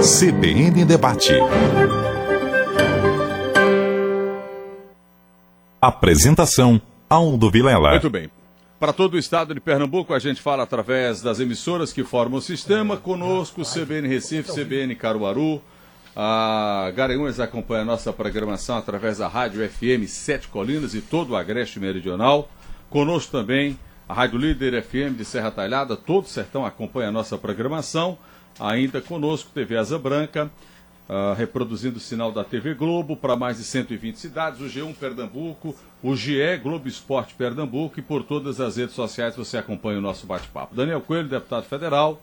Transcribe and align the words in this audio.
CBN 0.00 0.84
Debate. 0.84 1.32
Apresentação: 5.80 6.80
Aldo 7.10 7.50
Vilela. 7.50 7.90
Muito 7.90 8.08
bem. 8.08 8.30
Para 8.78 8.92
todo 8.92 9.14
o 9.14 9.18
estado 9.18 9.52
de 9.54 9.60
Pernambuco, 9.60 10.14
a 10.14 10.20
gente 10.20 10.40
fala 10.40 10.62
através 10.62 11.20
das 11.20 11.40
emissoras 11.40 11.92
que 11.92 12.04
formam 12.04 12.38
o 12.38 12.42
sistema. 12.42 12.96
Conosco, 12.96 13.62
CBN 13.62 14.06
Recife, 14.06 14.52
CBN 14.52 14.94
Caruaru. 14.94 15.60
A 16.14 16.92
Garanhuns 16.94 17.40
acompanha 17.40 17.82
a 17.82 17.86
nossa 17.86 18.12
programação 18.12 18.78
através 18.78 19.18
da 19.18 19.26
Rádio 19.26 19.68
FM 19.68 20.06
Sete 20.06 20.46
Colinas 20.46 20.94
e 20.94 21.00
todo 21.00 21.30
o 21.30 21.36
Agreste 21.36 21.80
Meridional. 21.80 22.48
Conosco 22.88 23.32
também 23.32 23.76
a 24.08 24.14
Rádio 24.14 24.38
Líder 24.38 24.82
FM 24.82 25.16
de 25.18 25.24
Serra 25.24 25.50
Talhada, 25.50 25.94
todo 25.94 26.24
o 26.24 26.28
sertão 26.28 26.64
acompanha 26.64 27.10
a 27.10 27.12
nossa 27.12 27.36
programação. 27.36 28.16
Ainda 28.58 29.00
conosco, 29.00 29.50
TV 29.54 29.76
Asa 29.76 29.98
Branca, 29.98 30.50
uh, 31.08 31.34
reproduzindo 31.34 31.98
o 31.98 32.00
sinal 32.00 32.32
da 32.32 32.44
TV 32.44 32.74
Globo 32.74 33.16
para 33.16 33.36
mais 33.36 33.58
de 33.58 33.64
120 33.64 34.16
cidades, 34.16 34.60
o 34.60 34.64
G1 34.64 34.94
Pernambuco, 34.94 35.74
o 36.02 36.16
GE 36.16 36.56
Globo 36.62 36.88
Esporte 36.88 37.34
Pernambuco 37.34 37.98
e 37.98 38.02
por 38.02 38.22
todas 38.22 38.60
as 38.60 38.76
redes 38.76 38.94
sociais 38.94 39.36
você 39.36 39.58
acompanha 39.58 39.98
o 39.98 40.02
nosso 40.02 40.26
bate-papo. 40.26 40.74
Daniel 40.74 41.00
Coelho, 41.00 41.28
deputado 41.28 41.64
federal. 41.64 42.20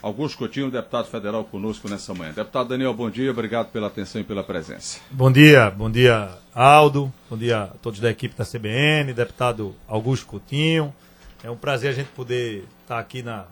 Augusto 0.00 0.38
Coutinho, 0.38 0.70
deputado 0.70 1.08
federal, 1.08 1.44
conosco 1.44 1.88
nessa 1.88 2.14
manhã. 2.14 2.32
Deputado 2.32 2.68
Daniel, 2.68 2.94
bom 2.94 3.10
dia, 3.10 3.32
obrigado 3.32 3.72
pela 3.72 3.88
atenção 3.88 4.20
e 4.20 4.24
pela 4.24 4.44
presença. 4.44 5.00
Bom 5.10 5.30
dia, 5.30 5.70
bom 5.70 5.90
dia, 5.90 6.38
Aldo, 6.54 7.12
bom 7.28 7.36
dia 7.36 7.64
a 7.64 7.66
todos 7.66 7.98
da 7.98 8.08
equipe 8.08 8.36
da 8.36 8.44
CBN, 8.44 9.12
deputado 9.12 9.74
Augusto 9.88 10.24
Coutinho. 10.26 10.94
É 11.42 11.50
um 11.50 11.56
prazer 11.56 11.90
a 11.90 11.94
gente 11.94 12.10
poder 12.10 12.64
estar 12.82 13.00
aqui 13.00 13.24
na, 13.24 13.46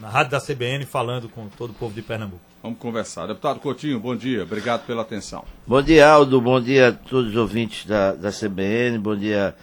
na 0.00 0.08
rádio 0.08 0.32
da 0.32 0.40
CBN 0.40 0.84
falando 0.84 1.28
com 1.28 1.48
todo 1.48 1.70
o 1.70 1.74
povo 1.74 1.94
de 1.94 2.02
Pernambuco. 2.02 2.42
Vamos 2.62 2.78
conversar. 2.78 3.26
Deputado 3.26 3.60
Coutinho, 3.60 3.98
bom 3.98 4.14
dia, 4.14 4.42
obrigado 4.42 4.86
pela 4.86 5.02
atenção. 5.02 5.44
Bom 5.66 5.82
dia, 5.82 6.08
Aldo, 6.08 6.40
bom 6.40 6.60
dia 6.60 6.88
a 6.88 6.92
todos 6.92 7.30
os 7.30 7.36
ouvintes 7.36 7.86
da, 7.86 8.12
da 8.12 8.30
CBN, 8.30 8.98
bom 8.98 9.16
dia, 9.16 9.54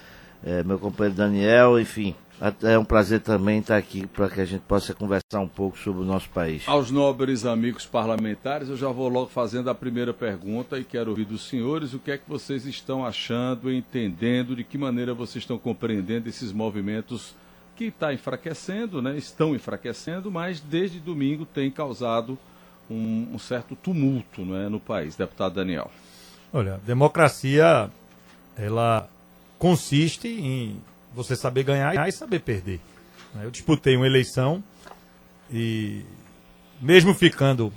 eh, 0.44 0.64
meu 0.64 0.80
companheiro 0.80 1.16
Daniel, 1.16 1.80
enfim. 1.80 2.16
É 2.62 2.78
um 2.78 2.84
prazer 2.84 3.22
também 3.22 3.60
estar 3.60 3.78
aqui 3.78 4.06
para 4.06 4.28
que 4.28 4.42
a 4.42 4.46
gente 4.46 4.64
possa 4.64 4.94
conversar 4.94 5.40
um 5.40 5.48
pouco 5.48 5.78
sobre 5.78 6.02
o 6.02 6.06
nosso 6.06 6.30
país. 6.30 6.68
Aos 6.68 6.92
nobres 6.92 7.46
amigos 7.46 7.86
parlamentares, 7.86 8.68
eu 8.68 8.76
já 8.76 8.90
vou 8.90 9.08
logo 9.08 9.28
fazendo 9.28 9.70
a 9.70 9.76
primeira 9.76 10.14
pergunta 10.14 10.78
e 10.78 10.84
quero 10.84 11.12
ouvir 11.12 11.24
dos 11.24 11.48
senhores 11.48 11.94
o 11.94 12.00
que 12.00 12.12
é 12.12 12.18
que 12.18 12.28
vocês 12.28 12.66
estão 12.66 13.06
achando, 13.06 13.72
entendendo, 13.72 14.58
de 14.58 14.64
que 14.64 14.78
maneira 14.78 15.14
vocês 15.14 15.44
estão 15.44 15.58
compreendendo 15.58 16.28
esses 16.28 16.52
movimentos 16.52 17.34
que 17.76 17.86
está 17.86 18.14
enfraquecendo, 18.14 19.02
né? 19.02 19.18
estão 19.18 19.56
enfraquecendo, 19.56 20.32
mas 20.32 20.60
desde 20.60 21.00
domingo 21.00 21.46
tem 21.46 21.72
causado 21.72 22.38
um, 22.90 23.30
um 23.34 23.40
certo 23.40 23.76
tumulto 23.76 24.42
é, 24.56 24.70
no 24.70 24.80
país. 24.80 25.16
Deputado 25.16 25.56
Daniel. 25.56 25.90
Olha, 26.52 26.80
democracia, 26.86 27.90
ela 28.56 29.10
consiste 29.58 30.28
em 30.28 30.80
você 31.14 31.36
saber 31.36 31.64
ganhar 31.64 32.08
e 32.08 32.12
saber 32.12 32.40
perder. 32.40 32.80
Eu 33.42 33.50
disputei 33.50 33.96
uma 33.96 34.06
eleição 34.06 34.64
e, 35.52 36.04
mesmo 36.80 37.14
ficando 37.14 37.74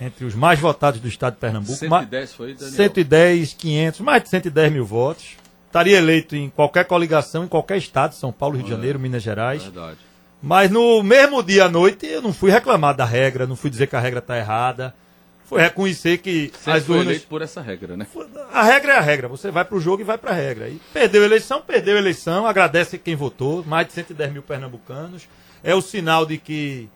entre 0.00 0.24
os 0.24 0.34
mais 0.34 0.58
votados 0.58 1.00
do 1.00 1.06
estado 1.06 1.34
de 1.34 1.40
Pernambuco, 1.40 1.78
110 1.78 2.32
foi, 2.32 2.54
Daniel? 2.54 2.74
110, 2.74 3.54
500, 3.54 4.00
mais 4.00 4.22
de 4.24 4.30
110 4.30 4.72
mil 4.72 4.84
votos. 4.84 5.36
Estaria 5.70 5.98
eleito 5.98 6.34
em 6.34 6.50
qualquer 6.50 6.84
coligação, 6.84 7.44
em 7.44 7.48
qualquer 7.48 7.78
estado, 7.78 8.14
São 8.14 8.32
Paulo, 8.32 8.56
Rio 8.56 8.64
de 8.64 8.70
Janeiro, 8.70 8.98
Minas 8.98 9.22
Gerais. 9.22 9.62
Verdade. 9.62 9.98
Mas 10.42 10.68
no 10.68 11.00
mesmo 11.02 11.42
dia 11.42 11.66
à 11.66 11.68
noite, 11.68 12.06
eu 12.06 12.20
não 12.20 12.32
fui 12.32 12.50
reclamar 12.50 12.94
da 12.94 13.04
regra, 13.04 13.46
não 13.46 13.54
fui 13.54 13.70
dizer 13.70 13.86
que 13.86 13.94
a 13.94 14.00
regra 14.00 14.18
está 14.18 14.36
errada 14.36 14.92
foi 15.50 15.62
reconhecer 15.62 16.18
que 16.18 16.52
Você 16.54 16.70
as 16.70 16.84
foi 16.84 16.98
urnas... 16.98 17.08
eleito 17.08 17.26
por 17.26 17.42
essa 17.42 17.60
regra, 17.60 17.96
né? 17.96 18.06
A 18.52 18.62
regra 18.62 18.92
é 18.92 18.96
a 18.98 19.00
regra. 19.00 19.26
Você 19.26 19.50
vai 19.50 19.64
para 19.64 19.76
o 19.76 19.80
jogo 19.80 20.00
e 20.00 20.04
vai 20.04 20.16
para 20.16 20.30
a 20.30 20.34
regra. 20.34 20.68
E 20.68 20.80
perdeu 20.92 21.22
a 21.22 21.24
eleição, 21.24 21.60
perdeu 21.60 21.96
a 21.96 21.98
eleição. 21.98 22.46
Agradece 22.46 22.96
quem 22.96 23.16
votou. 23.16 23.64
Mais 23.64 23.88
de 23.88 23.92
110 23.94 24.32
mil 24.32 24.42
pernambucanos. 24.44 25.28
É 25.64 25.74
o 25.74 25.80
sinal 25.80 26.24
de 26.24 26.38
que 26.38 26.88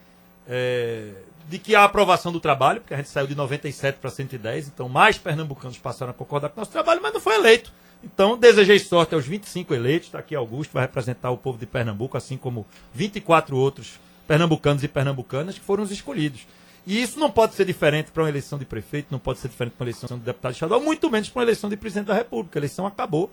é, 0.49 1.09
de 1.49 1.59
que 1.59 1.75
a 1.75 1.83
aprovação 1.83 2.31
do 2.31 2.39
trabalho, 2.39 2.81
porque 2.81 2.95
a 2.95 2.97
gente 2.97 3.09
saiu 3.09 3.27
de 3.27 3.35
97 3.35 3.99
para 4.01 4.09
110, 4.09 4.69
então 4.69 4.89
mais 4.89 5.19
pernambucanos 5.19 5.77
passaram 5.77 6.13
a 6.13 6.15
concordar 6.15 6.49
com 6.51 6.59
o 6.59 6.61
nosso 6.61 6.71
trabalho, 6.71 7.01
mas 7.03 7.13
não 7.13 7.21
foi 7.21 7.35
eleito. 7.35 7.73
Então, 8.05 8.37
desejei 8.37 8.79
sorte 8.79 9.15
aos 9.15 9.27
25 9.27 9.73
eleitos. 9.75 10.09
Está 10.09 10.19
aqui 10.19 10.35
Augusto, 10.35 10.73
vai 10.73 10.83
representar 10.83 11.31
o 11.31 11.39
povo 11.39 11.59
de 11.59 11.65
Pernambuco, 11.65 12.19
assim 12.19 12.37
como 12.37 12.67
24 12.93 13.57
outros 13.57 13.99
pernambucanos 14.29 14.85
e 14.85 14.89
pernambucanas 14.89 15.59
que 15.59 15.65
foram 15.65 15.83
os 15.83 15.91
escolhidos. 15.91 16.47
E 16.87 17.01
isso 17.01 17.19
não 17.19 17.31
pode 17.31 17.55
ser 17.55 17.65
diferente 17.65 18.11
para 18.11 18.23
uma 18.23 18.29
eleição 18.29 18.59
de 18.59 18.67
prefeito, 18.67 19.09
não 19.11 19.19
pode 19.19 19.39
ser 19.39 19.49
diferente 19.49 19.73
para 19.73 19.85
uma 19.85 19.91
eleição 19.91 20.19
de 20.19 20.25
deputado 20.25 20.53
estadual, 20.53 20.81
muito 20.83 21.11
menos 21.11 21.31
para 21.31 21.41
uma 21.41 21.45
eleição 21.45 21.71
de 21.71 21.79
presidente 21.79 22.09
da 22.09 22.15
República. 22.15 22.59
A 22.59 22.61
eleição 22.61 22.87
acabou. 22.87 23.33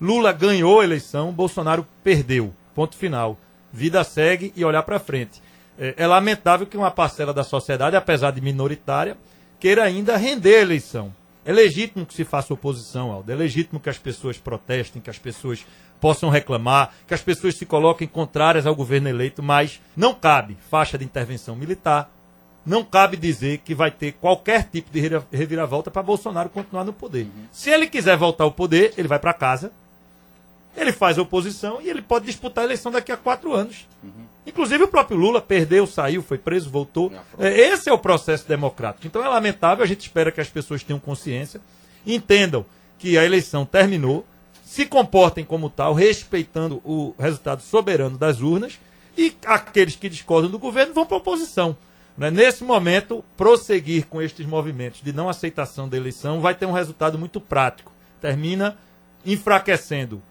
Lula 0.00 0.32
ganhou 0.32 0.80
a 0.80 0.84
eleição, 0.84 1.32
Bolsonaro 1.32 1.84
perdeu. 2.04 2.54
Ponto 2.72 2.96
final. 2.96 3.36
Vida 3.72 4.04
segue 4.04 4.52
e 4.54 4.64
olhar 4.64 4.84
para 4.84 5.00
frente. 5.00 5.42
É, 5.76 5.94
é, 5.96 6.06
lamentável 6.06 6.68
que 6.68 6.76
uma 6.76 6.90
parcela 6.90 7.34
da 7.34 7.42
sociedade, 7.42 7.96
apesar 7.96 8.30
de 8.30 8.40
minoritária, 8.40 9.16
queira 9.58 9.82
ainda 9.82 10.16
render 10.16 10.56
a 10.56 10.62
eleição. 10.62 11.12
É 11.44 11.52
legítimo 11.52 12.06
que 12.06 12.14
se 12.14 12.24
faça 12.24 12.54
oposição, 12.54 13.12
Aldo. 13.12 13.30
É 13.30 13.34
legítimo 13.34 13.78
que 13.78 13.90
as 13.90 13.98
pessoas 13.98 14.38
protestem, 14.38 15.02
que 15.02 15.10
as 15.10 15.18
pessoas 15.18 15.64
possam 16.00 16.30
reclamar, 16.30 16.92
que 17.06 17.14
as 17.14 17.22
pessoas 17.22 17.56
se 17.56 17.66
coloquem 17.66 18.08
contrárias 18.08 18.66
ao 18.66 18.74
governo 18.74 19.08
eleito, 19.08 19.42
mas 19.42 19.80
não 19.96 20.14
cabe 20.14 20.56
faixa 20.70 20.98
de 20.98 21.04
intervenção 21.04 21.54
militar, 21.54 22.10
não 22.64 22.82
cabe 22.82 23.16
dizer 23.16 23.58
que 23.58 23.74
vai 23.74 23.90
ter 23.90 24.12
qualquer 24.12 24.64
tipo 24.64 24.90
de 24.90 25.00
reviravolta 25.30 25.90
para 25.90 26.02
Bolsonaro 26.02 26.48
continuar 26.48 26.84
no 26.84 26.92
poder. 26.92 27.24
Uhum. 27.24 27.46
Se 27.52 27.70
ele 27.70 27.86
quiser 27.86 28.16
voltar 28.16 28.44
ao 28.44 28.52
poder, 28.52 28.94
ele 28.96 29.08
vai 29.08 29.18
para 29.18 29.34
casa, 29.34 29.70
ele 30.76 30.92
faz 30.92 31.18
oposição 31.18 31.80
e 31.80 31.88
ele 31.88 32.02
pode 32.02 32.26
disputar 32.26 32.62
a 32.62 32.66
eleição 32.66 32.90
daqui 32.90 33.12
a 33.12 33.16
quatro 33.16 33.52
anos. 33.52 33.86
Uhum. 34.02 34.24
Inclusive 34.46 34.84
o 34.84 34.88
próprio 34.88 35.16
Lula 35.16 35.40
perdeu, 35.40 35.86
saiu, 35.86 36.22
foi 36.22 36.36
preso, 36.36 36.68
voltou. 36.68 37.12
É, 37.38 37.48
esse 37.48 37.88
é 37.88 37.92
o 37.92 37.98
processo 37.98 38.46
democrático. 38.46 39.06
Então 39.06 39.24
é 39.24 39.28
lamentável, 39.28 39.84
a 39.84 39.86
gente 39.86 40.00
espera 40.00 40.32
que 40.32 40.40
as 40.40 40.48
pessoas 40.48 40.82
tenham 40.82 41.00
consciência, 41.00 41.60
entendam 42.06 42.66
que 42.98 43.16
a 43.16 43.24
eleição 43.24 43.64
terminou, 43.64 44.26
se 44.64 44.86
comportem 44.86 45.44
como 45.44 45.70
tal, 45.70 45.94
respeitando 45.94 46.82
o 46.84 47.14
resultado 47.18 47.62
soberano 47.62 48.18
das 48.18 48.40
urnas, 48.40 48.78
e 49.16 49.32
aqueles 49.46 49.94
que 49.94 50.08
discordam 50.08 50.50
do 50.50 50.58
governo 50.58 50.92
vão 50.92 51.06
para 51.06 51.16
a 51.16 51.20
oposição. 51.20 51.76
Né? 52.18 52.30
Nesse 52.30 52.64
momento, 52.64 53.24
prosseguir 53.36 54.06
com 54.06 54.20
estes 54.20 54.46
movimentos 54.46 55.00
de 55.02 55.12
não 55.12 55.28
aceitação 55.28 55.88
da 55.88 55.96
eleição 55.96 56.40
vai 56.40 56.54
ter 56.54 56.66
um 56.66 56.72
resultado 56.72 57.18
muito 57.18 57.40
prático. 57.40 57.92
Termina 58.20 58.76
enfraquecendo 59.24 60.22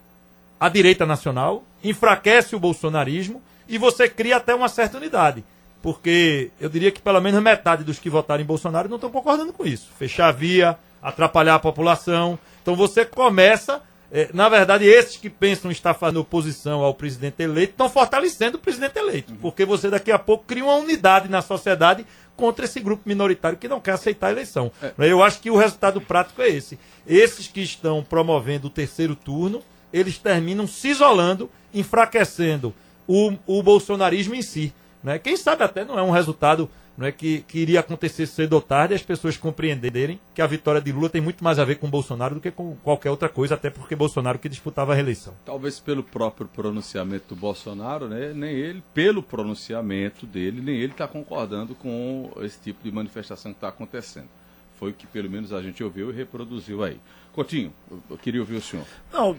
a 0.63 0.69
direita 0.69 1.05
nacional, 1.05 1.61
enfraquece 1.83 2.55
o 2.55 2.59
bolsonarismo 2.59 3.41
e 3.67 3.77
você 3.77 4.07
cria 4.07 4.37
até 4.37 4.55
uma 4.55 4.69
certa 4.69 4.95
unidade. 4.95 5.43
Porque 5.81 6.51
eu 6.57 6.69
diria 6.69 6.89
que 6.89 7.01
pelo 7.01 7.19
menos 7.19 7.43
metade 7.43 7.83
dos 7.83 7.99
que 7.99 8.09
votaram 8.09 8.41
em 8.41 8.45
Bolsonaro 8.45 8.87
não 8.87 8.95
estão 8.95 9.11
concordando 9.11 9.51
com 9.51 9.65
isso. 9.65 9.89
Fechar 9.99 10.29
a 10.29 10.31
via, 10.31 10.77
atrapalhar 11.01 11.55
a 11.55 11.59
população. 11.59 12.39
Então 12.61 12.77
você 12.77 13.03
começa 13.03 13.81
é, 14.09 14.29
na 14.31 14.47
verdade, 14.47 14.85
esses 14.85 15.17
que 15.17 15.29
pensam 15.29 15.69
estar 15.69 15.95
fazendo 15.95 16.21
oposição 16.21 16.81
ao 16.81 16.93
presidente 16.93 17.41
eleito 17.41 17.71
estão 17.71 17.89
fortalecendo 17.89 18.57
o 18.57 18.61
presidente 18.61 18.97
eleito, 18.97 19.33
uhum. 19.33 19.39
porque 19.41 19.65
você 19.65 19.89
daqui 19.89 20.11
a 20.11 20.19
pouco 20.19 20.45
cria 20.45 20.63
uma 20.63 20.75
unidade 20.75 21.27
na 21.27 21.41
sociedade 21.41 22.05
contra 22.37 22.63
esse 22.63 22.79
grupo 22.79 23.01
minoritário 23.05 23.57
que 23.57 23.67
não 23.67 23.81
quer 23.81 23.93
aceitar 23.93 24.27
a 24.27 24.31
eleição. 24.31 24.71
É. 24.81 24.93
Eu 24.99 25.23
acho 25.23 25.41
que 25.41 25.49
o 25.49 25.57
resultado 25.57 25.99
prático 25.99 26.43
é 26.43 26.47
esse. 26.47 26.77
Esses 27.07 27.47
que 27.47 27.61
estão 27.61 28.03
promovendo 28.03 28.67
o 28.67 28.69
terceiro 28.69 29.15
turno, 29.15 29.63
eles 29.93 30.17
terminam 30.17 30.65
se 30.67 30.89
isolando, 30.89 31.49
enfraquecendo 31.73 32.73
o, 33.07 33.33
o 33.45 33.61
bolsonarismo 33.61 34.35
em 34.35 34.41
si. 34.41 34.73
Né? 35.03 35.19
Quem 35.19 35.37
sabe 35.37 35.63
até 35.63 35.85
não 35.85 35.99
é 35.99 36.01
um 36.01 36.11
resultado 36.11 36.69
não 36.97 37.07
é 37.07 37.11
que, 37.11 37.41
que 37.47 37.59
iria 37.59 37.79
acontecer 37.79 38.27
cedo 38.27 38.53
ou 38.53 38.61
tarde 38.61 38.93
as 38.93 39.01
pessoas 39.01 39.35
compreenderem 39.35 40.19
que 40.33 40.41
a 40.41 40.47
vitória 40.47 40.79
de 40.79 40.91
Lula 40.91 41.09
tem 41.09 41.21
muito 41.21 41.43
mais 41.43 41.57
a 41.57 41.65
ver 41.65 41.75
com 41.75 41.89
Bolsonaro 41.89 42.35
do 42.35 42.41
que 42.41 42.51
com 42.51 42.75
qualquer 42.83 43.09
outra 43.09 43.27
coisa, 43.27 43.55
até 43.55 43.69
porque 43.69 43.95
Bolsonaro 43.95 44.37
que 44.37 44.47
disputava 44.47 44.91
a 44.91 44.95
reeleição. 44.95 45.33
Talvez 45.43 45.79
pelo 45.79 46.03
próprio 46.03 46.47
pronunciamento 46.47 47.33
do 47.33 47.35
Bolsonaro, 47.35 48.07
né, 48.07 48.31
nem 48.33 48.51
ele, 48.51 48.83
pelo 48.93 49.23
pronunciamento 49.23 50.27
dele, 50.27 50.61
nem 50.61 50.75
ele 50.75 50.91
está 50.91 51.07
concordando 51.07 51.73
com 51.73 52.31
esse 52.41 52.59
tipo 52.59 52.83
de 52.83 52.91
manifestação 52.91 53.51
que 53.51 53.57
está 53.57 53.69
acontecendo. 53.69 54.29
Foi 54.77 54.91
o 54.91 54.93
que 54.93 55.07
pelo 55.07 55.29
menos 55.29 55.51
a 55.51 55.61
gente 55.61 55.83
ouviu 55.83 56.11
e 56.11 56.13
reproduziu 56.13 56.83
aí. 56.83 56.99
Coutinho, 57.31 57.73
eu 58.09 58.17
queria 58.17 58.41
ouvir 58.41 58.55
o 58.55 58.61
senhor. 58.61 58.85
Não, 59.11 59.35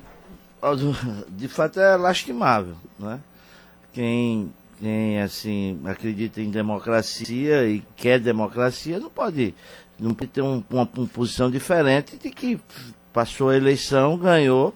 de 1.28 1.48
fato 1.48 1.78
é 1.78 1.96
lastimável, 1.96 2.76
né? 2.98 3.20
Quem 3.92 4.52
quem 4.80 5.20
assim 5.20 5.80
acredita 5.84 6.40
em 6.40 6.50
democracia 6.50 7.66
e 7.66 7.82
quer 7.96 8.18
democracia 8.18 8.98
não 8.98 9.10
pode 9.10 9.54
não 9.98 10.12
pode 10.12 10.30
ter 10.32 10.42
um, 10.42 10.64
uma, 10.68 10.88
uma, 10.96 11.06
posição 11.06 11.48
diferente 11.50 12.16
de 12.16 12.30
que 12.30 12.60
passou 13.12 13.50
a 13.50 13.56
eleição 13.56 14.18
ganhou 14.18 14.74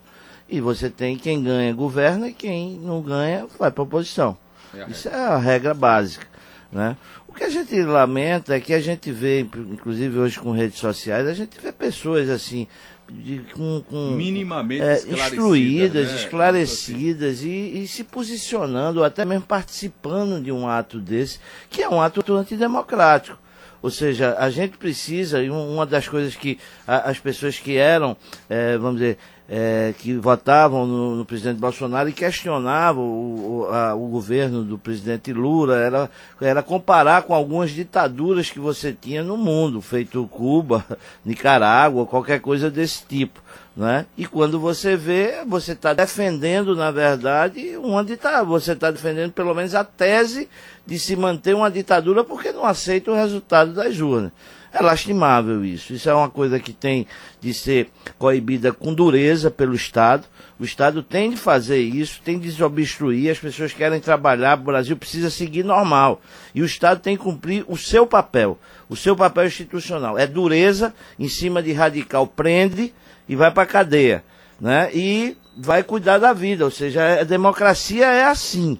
e 0.48 0.60
você 0.60 0.88
tem 0.88 1.16
quem 1.16 1.42
ganha 1.42 1.74
governa 1.74 2.28
e 2.28 2.32
quem 2.32 2.78
não 2.78 3.02
ganha 3.02 3.46
vai 3.58 3.70
para 3.72 3.82
a 3.82 3.84
oposição 3.84 4.38
é 4.72 4.88
isso 4.88 5.08
é 5.08 5.14
a 5.14 5.36
regra 5.36 5.74
básica 5.74 6.26
Né? 6.70 6.96
O 7.26 7.32
que 7.32 7.44
a 7.44 7.50
gente 7.50 7.82
lamenta 7.82 8.54
é 8.54 8.60
que 8.60 8.72
a 8.72 8.80
gente 8.80 9.10
vê, 9.10 9.40
inclusive 9.40 10.18
hoje 10.18 10.38
com 10.38 10.52
redes 10.52 10.78
sociais, 10.78 11.26
a 11.26 11.34
gente 11.34 11.58
vê 11.60 11.72
pessoas 11.72 12.28
assim, 12.28 12.68
de, 13.10 13.38
com, 13.54 13.82
com, 13.88 14.10
minimamente 14.10 14.82
é, 14.82 14.94
esclarecidas, 14.96 15.32
instruídas, 15.32 16.08
né? 16.08 16.16
esclarecidas 16.16 17.42
e, 17.42 17.82
e 17.82 17.88
se 17.88 18.04
posicionando, 18.04 19.00
ou 19.00 19.04
até 19.04 19.24
mesmo 19.24 19.44
participando 19.46 20.42
de 20.42 20.52
um 20.52 20.68
ato 20.68 20.98
desse, 20.98 21.38
que 21.70 21.82
é 21.82 21.88
um 21.88 22.00
ato 22.00 22.22
antidemocrático. 22.34 23.38
Ou 23.80 23.90
seja, 23.90 24.34
a 24.38 24.50
gente 24.50 24.76
precisa, 24.76 25.40
e 25.42 25.50
um- 25.50 25.74
uma 25.74 25.86
das 25.86 26.08
coisas 26.08 26.34
que 26.34 26.58
as 26.86 27.18
pessoas 27.20 27.58
que 27.58 27.76
eram, 27.76 28.16
eh, 28.50 28.76
vamos 28.76 29.00
dizer, 29.00 29.18
eh, 29.48 29.94
que 29.98 30.14
votavam 30.14 30.86
no, 30.86 31.16
no 31.16 31.24
presidente 31.24 31.58
Bolsonaro 31.58 32.08
e 32.08 32.12
questionavam 32.12 33.02
o, 33.02 33.60
o- 33.62 33.74
a- 33.74 33.94
o 33.94 34.06
governo 34.08 34.62
do 34.62 34.76
presidente 34.78 35.32
Lula, 35.32 35.76
era, 35.78 36.10
era 36.40 36.62
comparar 36.62 37.22
com 37.22 37.32
algumas 37.34 37.70
ditaduras 37.70 38.50
que 38.50 38.58
você 38.60 38.92
tinha 38.92 39.22
no 39.22 39.36
mundo, 39.38 39.80
feito 39.80 40.26
Cuba, 40.30 40.84
Nicarágua, 41.24 42.06
qualquer 42.06 42.40
coisa 42.40 42.70
desse 42.70 43.04
tipo. 43.06 43.40
Né? 43.76 44.06
E 44.16 44.26
quando 44.26 44.58
você 44.58 44.96
vê, 44.96 45.44
você 45.46 45.70
está 45.70 45.92
defendendo, 45.94 46.74
na 46.74 46.90
verdade, 46.90 47.76
uma 47.76 48.04
ditadura. 48.04 48.44
Você 48.44 48.72
está 48.72 48.90
defendendo 48.90 49.30
pelo 49.32 49.54
menos 49.54 49.72
a 49.72 49.84
tese 49.84 50.48
de 50.84 50.98
se 50.98 51.14
manter 51.14 51.54
uma 51.54 51.70
ditadura 51.70 52.24
porque 52.24 52.50
não 52.50 52.64
aceita 52.64 53.12
o 53.12 53.14
resultado 53.14 53.72
das 53.72 54.00
urnas. 54.00 54.32
É 54.72 54.82
lastimável 54.82 55.64
isso. 55.64 55.92
Isso 55.92 56.10
é 56.10 56.14
uma 56.14 56.28
coisa 56.28 56.60
que 56.60 56.72
tem 56.72 57.06
de 57.40 57.54
ser 57.54 57.90
coibida 58.18 58.72
com 58.72 58.92
dureza 58.92 59.50
pelo 59.50 59.74
Estado. 59.74 60.26
O 60.60 60.64
Estado 60.64 61.02
tem 61.02 61.30
de 61.30 61.36
fazer 61.36 61.78
isso, 61.78 62.20
tem 62.22 62.38
de 62.38 62.48
desobstruir. 62.48 63.30
As 63.30 63.38
pessoas 63.38 63.72
querem 63.72 64.00
trabalhar, 64.00 64.58
o 64.58 64.64
Brasil 64.64 64.96
precisa 64.96 65.30
seguir 65.30 65.64
normal. 65.64 66.20
E 66.54 66.60
o 66.60 66.66
Estado 66.66 67.00
tem 67.00 67.16
que 67.16 67.22
cumprir 67.22 67.64
o 67.66 67.76
seu 67.76 68.06
papel, 68.06 68.58
o 68.88 68.96
seu 68.96 69.16
papel 69.16 69.46
institucional. 69.46 70.18
É 70.18 70.26
dureza 70.26 70.94
em 71.18 71.28
cima 71.28 71.62
de 71.62 71.72
radical, 71.72 72.26
prende 72.26 72.92
e 73.28 73.34
vai 73.34 73.50
para 73.50 73.66
cadeia, 73.66 74.22
né? 74.60 74.90
E 74.92 75.36
vai 75.56 75.82
cuidar 75.82 76.18
da 76.18 76.32
vida, 76.32 76.64
ou 76.64 76.70
seja, 76.70 77.20
a 77.20 77.24
democracia 77.24 78.06
é 78.06 78.24
assim. 78.24 78.78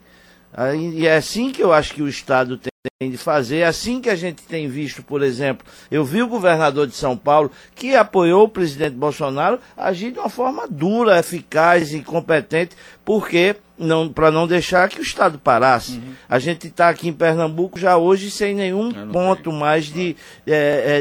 E 0.94 1.06
é 1.06 1.16
assim 1.16 1.50
que 1.50 1.62
eu 1.62 1.72
acho 1.72 1.94
que 1.94 2.02
o 2.02 2.08
Estado 2.08 2.56
tem 2.58 2.70
tem 3.00 3.10
de 3.10 3.18
fazer, 3.18 3.64
assim 3.64 4.00
que 4.00 4.08
a 4.08 4.14
gente 4.14 4.42
tem 4.44 4.68
visto, 4.68 5.02
por 5.02 5.20
exemplo, 5.20 5.66
eu 5.90 6.04
vi 6.04 6.22
o 6.22 6.28
governador 6.28 6.86
de 6.86 6.94
São 6.94 7.16
Paulo, 7.16 7.50
que 7.74 7.96
apoiou 7.96 8.44
o 8.44 8.48
presidente 8.48 8.94
Bolsonaro, 8.94 9.58
agir 9.76 10.12
de 10.12 10.20
uma 10.20 10.28
forma 10.28 10.68
dura, 10.68 11.18
eficaz 11.18 11.92
e 11.92 12.00
competente, 12.00 12.76
porque 13.04 13.56
não, 13.78 14.08
para 14.08 14.30
não 14.30 14.46
deixar 14.46 14.88
que 14.88 14.98
o 14.98 15.02
Estado 15.02 15.38
parasse. 15.38 16.00
A 16.28 16.38
gente 16.38 16.66
está 16.66 16.88
aqui 16.88 17.08
em 17.08 17.12
Pernambuco 17.12 17.78
já 17.78 17.96
hoje 17.96 18.30
sem 18.30 18.54
nenhum 18.54 18.92
ponto 19.12 19.52
mais 19.52 19.86
de, 19.86 20.16
é, 20.46 20.52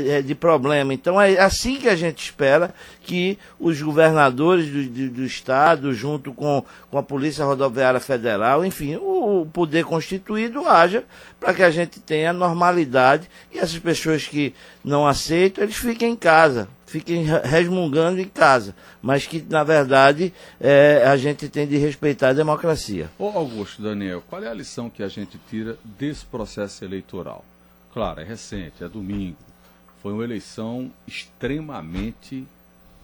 é, 0.06 0.12
é, 0.18 0.22
de 0.22 0.36
problema. 0.36 0.94
Então 0.94 1.20
é 1.20 1.40
assim 1.40 1.78
que 1.78 1.90
a 1.90 1.96
gente 1.96 2.24
espera 2.24 2.74
que 3.02 3.38
os 3.60 3.82
governadores 3.82 4.68
do, 4.70 4.84
do, 4.84 5.10
do 5.10 5.24
Estado, 5.24 5.94
junto 5.94 6.32
com, 6.34 6.64
com 6.92 6.98
a 6.98 7.04
Polícia 7.04 7.44
Rodoviária 7.44 8.00
Federal, 8.00 8.64
enfim, 8.64 8.96
o, 8.98 9.42
o 9.42 9.46
poder 9.48 9.84
constituído 9.84 10.68
haja 10.68 11.04
para 11.40 11.54
que 11.54 11.62
a 11.64 11.70
gente 11.70 12.00
tenha 12.00 12.34
normalidade 12.34 13.30
e 13.54 13.60
essas 13.60 13.78
pessoas 13.80 14.26
que 14.28 14.54
não 14.84 15.06
aceitam, 15.08 15.64
eles 15.64 15.76
fiquem 15.76 16.14
em 16.14 16.16
casa, 16.16 16.68
fiquem 16.86 17.24
re- 17.24 17.42
resmungando 17.44 18.20
em 18.20 18.28
casa, 18.28 18.76
mas 19.02 19.28
que, 19.28 19.46
na 19.48 19.64
verdade, 19.64 20.34
é, 20.60 21.04
a 21.06 21.16
gente 21.16 21.48
tem 21.48 21.68
de 21.68 21.78
respeitar 21.78 22.30
a 22.30 22.34
democracia. 22.34 23.10
Ô 23.20 23.28
Augusto, 23.30 23.82
Daniel, 23.82 24.24
qual 24.28 24.42
é 24.44 24.48
a 24.48 24.54
lição 24.54 24.90
que 24.90 25.04
a 25.04 25.08
gente 25.08 25.40
tira 25.50 25.78
desse 25.84 26.26
processo 26.26 26.84
eleitoral? 26.84 27.46
Claro, 27.94 28.20
é 28.20 28.24
recente, 28.24 28.84
é 28.84 28.88
domingo. 28.88 29.38
Foi 30.02 30.14
uma 30.14 30.24
eleição 30.24 30.92
extremamente, 31.08 32.46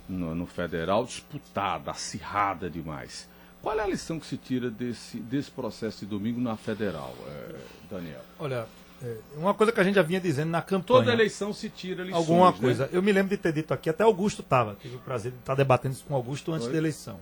no, 0.07 0.35
no 0.35 0.45
federal, 0.45 1.05
disputada, 1.05 1.91
acirrada 1.91 2.69
demais. 2.69 3.27
Qual 3.63 3.79
é 3.79 3.81
a 3.81 3.87
lição 3.87 4.19
que 4.19 4.25
se 4.25 4.35
tira 4.35 4.69
desse, 4.69 5.17
desse 5.17 5.49
processo 5.49 6.01
de 6.01 6.05
domingo 6.05 6.39
na 6.41 6.57
federal, 6.57 7.15
eh, 7.25 7.55
Daniel? 7.89 8.19
Olha, 8.37 8.67
é, 9.01 9.15
uma 9.37 9.53
coisa 9.53 9.71
que 9.71 9.79
a 9.79 9.83
gente 9.85 9.95
já 9.95 10.01
vinha 10.01 10.19
dizendo 10.19 10.49
na 10.49 10.61
campanha. 10.61 10.99
Toda 10.99 11.13
eleição 11.13 11.53
se 11.53 11.69
tira 11.69 12.03
lições, 12.03 12.17
alguma 12.17 12.51
né? 12.51 12.57
coisa. 12.59 12.89
Eu 12.91 13.01
me 13.01 13.13
lembro 13.13 13.29
de 13.29 13.37
ter 13.37 13.53
dito 13.53 13.73
aqui, 13.73 13.89
até 13.89 14.03
Augusto 14.03 14.41
estava, 14.41 14.75
tive 14.81 14.97
o 14.97 14.99
prazer 14.99 15.31
de 15.31 15.37
estar 15.37 15.55
debatendo 15.55 15.95
isso 15.95 16.03
com 16.05 16.13
Augusto 16.13 16.51
antes 16.51 16.65
Foi? 16.65 16.73
da 16.73 16.77
eleição, 16.77 17.17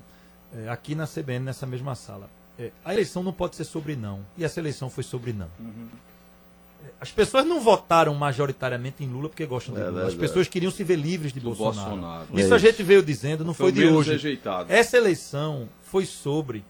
é, 0.52 0.68
aqui 0.68 0.96
na 0.96 1.06
CBN, 1.06 1.46
nessa 1.46 1.68
mesma 1.68 1.94
sala. 1.94 2.28
É, 2.58 2.72
a 2.84 2.92
eleição 2.92 3.22
não 3.22 3.32
pode 3.32 3.56
ser 3.56 3.64
sobre 3.64 3.96
não, 3.96 4.26
e 4.36 4.44
essa 4.44 4.60
eleição 4.60 4.90
foi 4.90 5.04
sobre 5.04 5.34
não. 5.34 5.48
Uhum. 5.60 5.88
É, 6.84 6.88
As 7.00 7.12
pessoas 7.12 7.46
não 7.46 7.62
votaram 7.62 8.16
majoritariamente 8.16 9.04
em 9.04 9.08
Lula 9.08 9.30
porque 9.30 9.46
gostam 9.46 9.76
de 9.76 9.82
É 9.82 9.86
Lula. 9.86 10.08
As 10.08 10.16
pessoas 10.16 10.48
queriam 10.48 10.72
se 10.72 10.84
ver 10.84 10.96
livres 10.96 11.32
de 11.32 11.40
Bolsonaro. 11.40 11.92
Bolsonaro. 11.92 12.28
Isso 12.34 12.52
É 12.52 12.56
a 12.56 12.60
gente 12.60 12.82
veio 12.82 13.04
dizendo, 13.04 13.46
não 13.46 13.54
Foi 13.54 13.72
foi, 13.72 13.84
de 13.84 13.88
hoje. 13.88 14.12
rejeitado. 14.14 14.72
Essa 14.74 14.98
eleição 14.98 15.70
foi 15.92 16.06
sobre. 16.06 16.64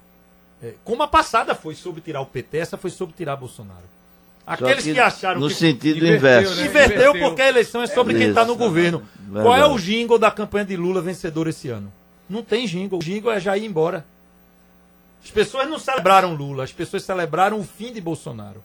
é, 0.63 0.73
como 0.83 1.03
a 1.03 1.07
passada 1.07 1.53
foi 1.53 1.75
sobre 1.75 2.01
tirar 2.01 2.21
o 2.21 2.25
PT, 2.25 2.57
essa 2.57 2.77
foi 2.77 2.89
sobre 2.89 3.15
tirar 3.15 3.35
Bolsonaro. 3.35 3.85
Aqueles 4.45 4.83
que, 4.83 4.99
acharam 4.99 5.39
no 5.39 5.47
que. 5.47 5.53
sentido 5.53 5.97
Inverteu, 5.97 6.15
inverso. 6.17 6.55
né? 6.55 6.65
Inverteu 6.65 7.09
Inverteu. 7.09 7.29
porque 7.29 7.41
a 7.43 7.47
eleição 7.47 7.83
é 7.83 7.87
sobre 7.87 8.15
quem 8.17 8.29
está 8.29 8.43
no 8.43 8.55
governo. 8.55 9.03
Verdade. 9.19 9.45
Qual 9.45 9.55
é 9.55 9.65
o 9.65 9.77
jingle 9.77 10.17
da 10.17 10.31
campanha 10.31 10.65
de 10.65 10.75
Lula 10.75 10.99
vencedor 11.01 11.47
esse 11.47 11.69
ano? 11.69 11.93
Não 12.27 12.41
tem 12.43 12.65
jingle. 12.65 12.97
O 12.97 13.03
jingle 13.03 13.31
é 13.31 13.39
já 13.39 13.55
ir 13.55 13.65
embora. 13.65 14.03
As 15.23 15.29
pessoas 15.29 15.69
não 15.69 15.77
celebraram 15.77 16.33
Lula, 16.33 16.63
as 16.63 16.71
pessoas 16.71 17.03
celebraram 17.03 17.59
o 17.59 17.63
fim 17.63 17.93
de 17.93 18.01
Bolsonaro. 18.01 18.63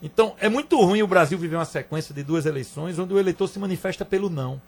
Então, 0.00 0.34
é 0.38 0.48
muito 0.48 0.80
ruim 0.80 1.02
o 1.02 1.06
Brasil 1.06 1.36
viver 1.36 1.56
uma 1.56 1.64
sequência 1.64 2.14
de 2.14 2.22
duas 2.22 2.46
eleições 2.46 2.98
onde 2.98 3.12
o 3.12 3.18
eleitor 3.18 3.48
se 3.48 3.58
manifesta 3.58 4.04
pelo 4.04 4.30
não. 4.30 4.62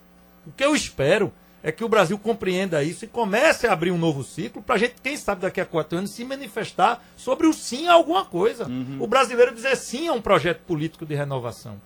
O 0.44 0.50
que 0.50 0.64
eu 0.64 0.74
espero 0.74 1.32
é 1.62 1.70
que 1.70 1.84
o 1.84 1.88
Brasil 1.88 2.18
compreenda 2.18 2.82
isso 2.82 3.04
e 3.04 3.08
comece 3.08 3.66
a 3.66 3.72
abrir 3.72 3.92
um 3.92 3.98
novo 3.98 4.24
ciclo 4.24 4.60
para 4.60 4.74
a 4.74 4.78
gente, 4.78 4.96
quem 5.02 5.16
sabe 5.16 5.42
daqui 5.42 5.60
a 5.60 5.66
quatro 5.66 5.96
anos, 5.96 6.10
se 6.10 6.24
manifestar 6.24 7.04
sobre 7.16 7.46
o 7.46 7.52
sim 7.52 7.86
a 7.86 7.92
alguma 7.92 8.24
coisa. 8.24 8.66
O 8.98 9.06
brasileiro 9.06 9.54
dizer 9.54 9.76
sim 9.76 10.08
a 10.08 10.12
um 10.12 10.20
projeto 10.20 10.60
político 10.66 11.06
de 11.06 11.14
renovação. 11.14 11.80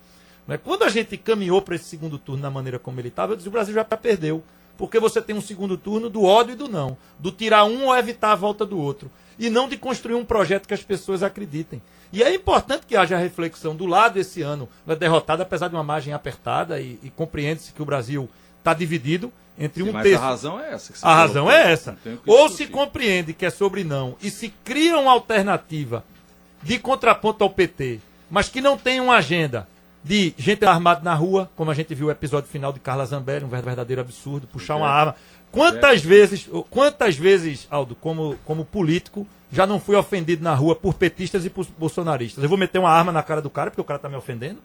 Né? 0.47 0.57
Quando 0.57 0.83
a 0.83 0.89
gente 0.89 1.15
caminhou 1.17 1.61
para 1.61 1.75
esse 1.75 1.85
segundo 1.85 2.17
turno 2.17 2.41
da 2.41 2.49
maneira 2.49 2.79
como 2.79 2.99
ele 2.99 3.09
estava, 3.09 3.33
eu 3.33 3.37
disse, 3.37 3.49
o 3.49 3.51
Brasil 3.51 3.73
já 3.73 3.83
perdeu. 3.83 4.43
Porque 4.77 4.99
você 4.99 5.19
tem 5.21 5.35
um 5.35 5.41
segundo 5.41 5.75
turno 5.75 6.07
do 6.07 6.23
ódio 6.23 6.53
e 6.53 6.55
do 6.55 6.67
não. 6.67 6.95
Do 7.17 7.31
tirar 7.31 7.65
um 7.65 7.87
ou 7.87 7.97
evitar 7.97 8.31
a 8.31 8.35
volta 8.35 8.65
do 8.65 8.79
outro. 8.79 9.09
E 9.37 9.49
não 9.49 9.67
de 9.67 9.75
construir 9.75 10.15
um 10.15 10.25
projeto 10.25 10.67
que 10.67 10.73
as 10.73 10.83
pessoas 10.83 11.23
acreditem. 11.23 11.81
E 12.13 12.23
é 12.23 12.33
importante 12.33 12.85
que 12.85 12.95
haja 12.95 13.17
reflexão 13.17 13.75
do 13.75 13.87
lado 13.87 14.19
esse 14.19 14.41
ano. 14.41 14.69
É 14.87 14.95
derrotado, 14.95 15.41
apesar 15.41 15.67
de 15.67 15.75
uma 15.75 15.83
margem 15.83 16.13
apertada, 16.13 16.79
e, 16.79 16.99
e 17.03 17.09
compreende-se 17.09 17.73
que 17.73 17.81
o 17.81 17.85
Brasil 17.85 18.29
está 18.59 18.73
dividido 18.73 19.33
entre 19.59 19.83
Sim, 19.83 19.89
um 19.89 19.93
mas 19.93 20.13
a 20.13 20.19
razão 20.19 20.59
é 20.59 20.73
essa. 20.73 20.93
A 21.07 21.15
razão 21.15 21.51
é 21.51 21.71
essa. 21.71 21.97
Ou 22.25 22.49
se 22.49 22.67
compreende 22.67 23.33
que 23.33 23.45
é 23.45 23.49
sobre 23.49 23.83
não 23.83 24.15
e 24.21 24.29
se 24.29 24.49
cria 24.63 24.97
uma 24.97 25.11
alternativa 25.11 26.03
de 26.61 26.77
contraponto 26.79 27.43
ao 27.43 27.49
PT, 27.49 27.99
mas 28.29 28.49
que 28.49 28.61
não 28.61 28.77
tem 28.77 28.99
uma 28.99 29.15
agenda 29.15 29.67
de 30.03 30.33
gente 30.37 30.63
armada 30.65 31.01
na 31.03 31.13
rua, 31.13 31.49
como 31.55 31.69
a 31.69 31.73
gente 31.73 31.93
viu 31.93 32.07
o 32.07 32.11
episódio 32.11 32.49
final 32.49 32.71
de 32.71 32.79
Carla 32.79 33.05
Zambelli, 33.05 33.43
um 33.43 33.49
verdadeiro 33.49 34.01
absurdo, 34.01 34.47
puxar 34.47 34.75
uma 34.75 34.89
arma. 34.89 35.15
Quantas 35.51 36.01
vezes, 36.01 36.49
quantas 36.69 37.15
vezes, 37.15 37.67
Aldo, 37.69 37.95
como, 37.95 38.37
como 38.45 38.63
político, 38.63 39.27
já 39.51 39.65
não 39.65 39.79
fui 39.79 39.95
ofendido 39.95 40.43
na 40.43 40.53
rua 40.53 40.75
por 40.75 40.93
petistas 40.93 41.45
e 41.45 41.49
por 41.49 41.65
bolsonaristas? 41.77 42.43
Eu 42.43 42.49
vou 42.49 42.57
meter 42.57 42.79
uma 42.79 42.91
arma 42.91 43.11
na 43.11 43.23
cara 43.23 43.41
do 43.41 43.49
cara 43.49 43.71
porque 43.71 43.81
o 43.81 43.85
cara 43.85 43.97
está 43.97 44.09
me 44.09 44.15
ofendendo? 44.15 44.59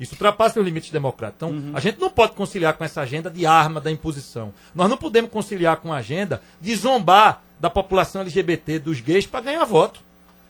Isso 0.00 0.14
ultrapassa 0.14 0.58
os 0.58 0.64
limites 0.64 0.90
democráticos. 0.90 1.48
Então, 1.48 1.50
Uhum. 1.56 1.72
a 1.76 1.80
gente 1.80 2.00
não 2.00 2.10
pode 2.10 2.32
conciliar 2.32 2.74
com 2.74 2.84
essa 2.84 3.00
agenda 3.00 3.30
de 3.30 3.46
arma 3.46 3.80
da 3.80 3.90
imposição. 3.90 4.52
Nós 4.74 4.88
não 4.90 4.96
podemos 4.96 5.30
conciliar 5.30 5.76
com 5.76 5.92
a 5.92 5.98
agenda 5.98 6.42
de 6.60 6.74
zombar 6.74 7.42
da 7.60 7.70
população 7.70 8.22
LGBT, 8.22 8.78
dos 8.80 9.00
gays, 9.00 9.26
para 9.26 9.40
ganhar 9.42 9.64
voto. 9.64 10.00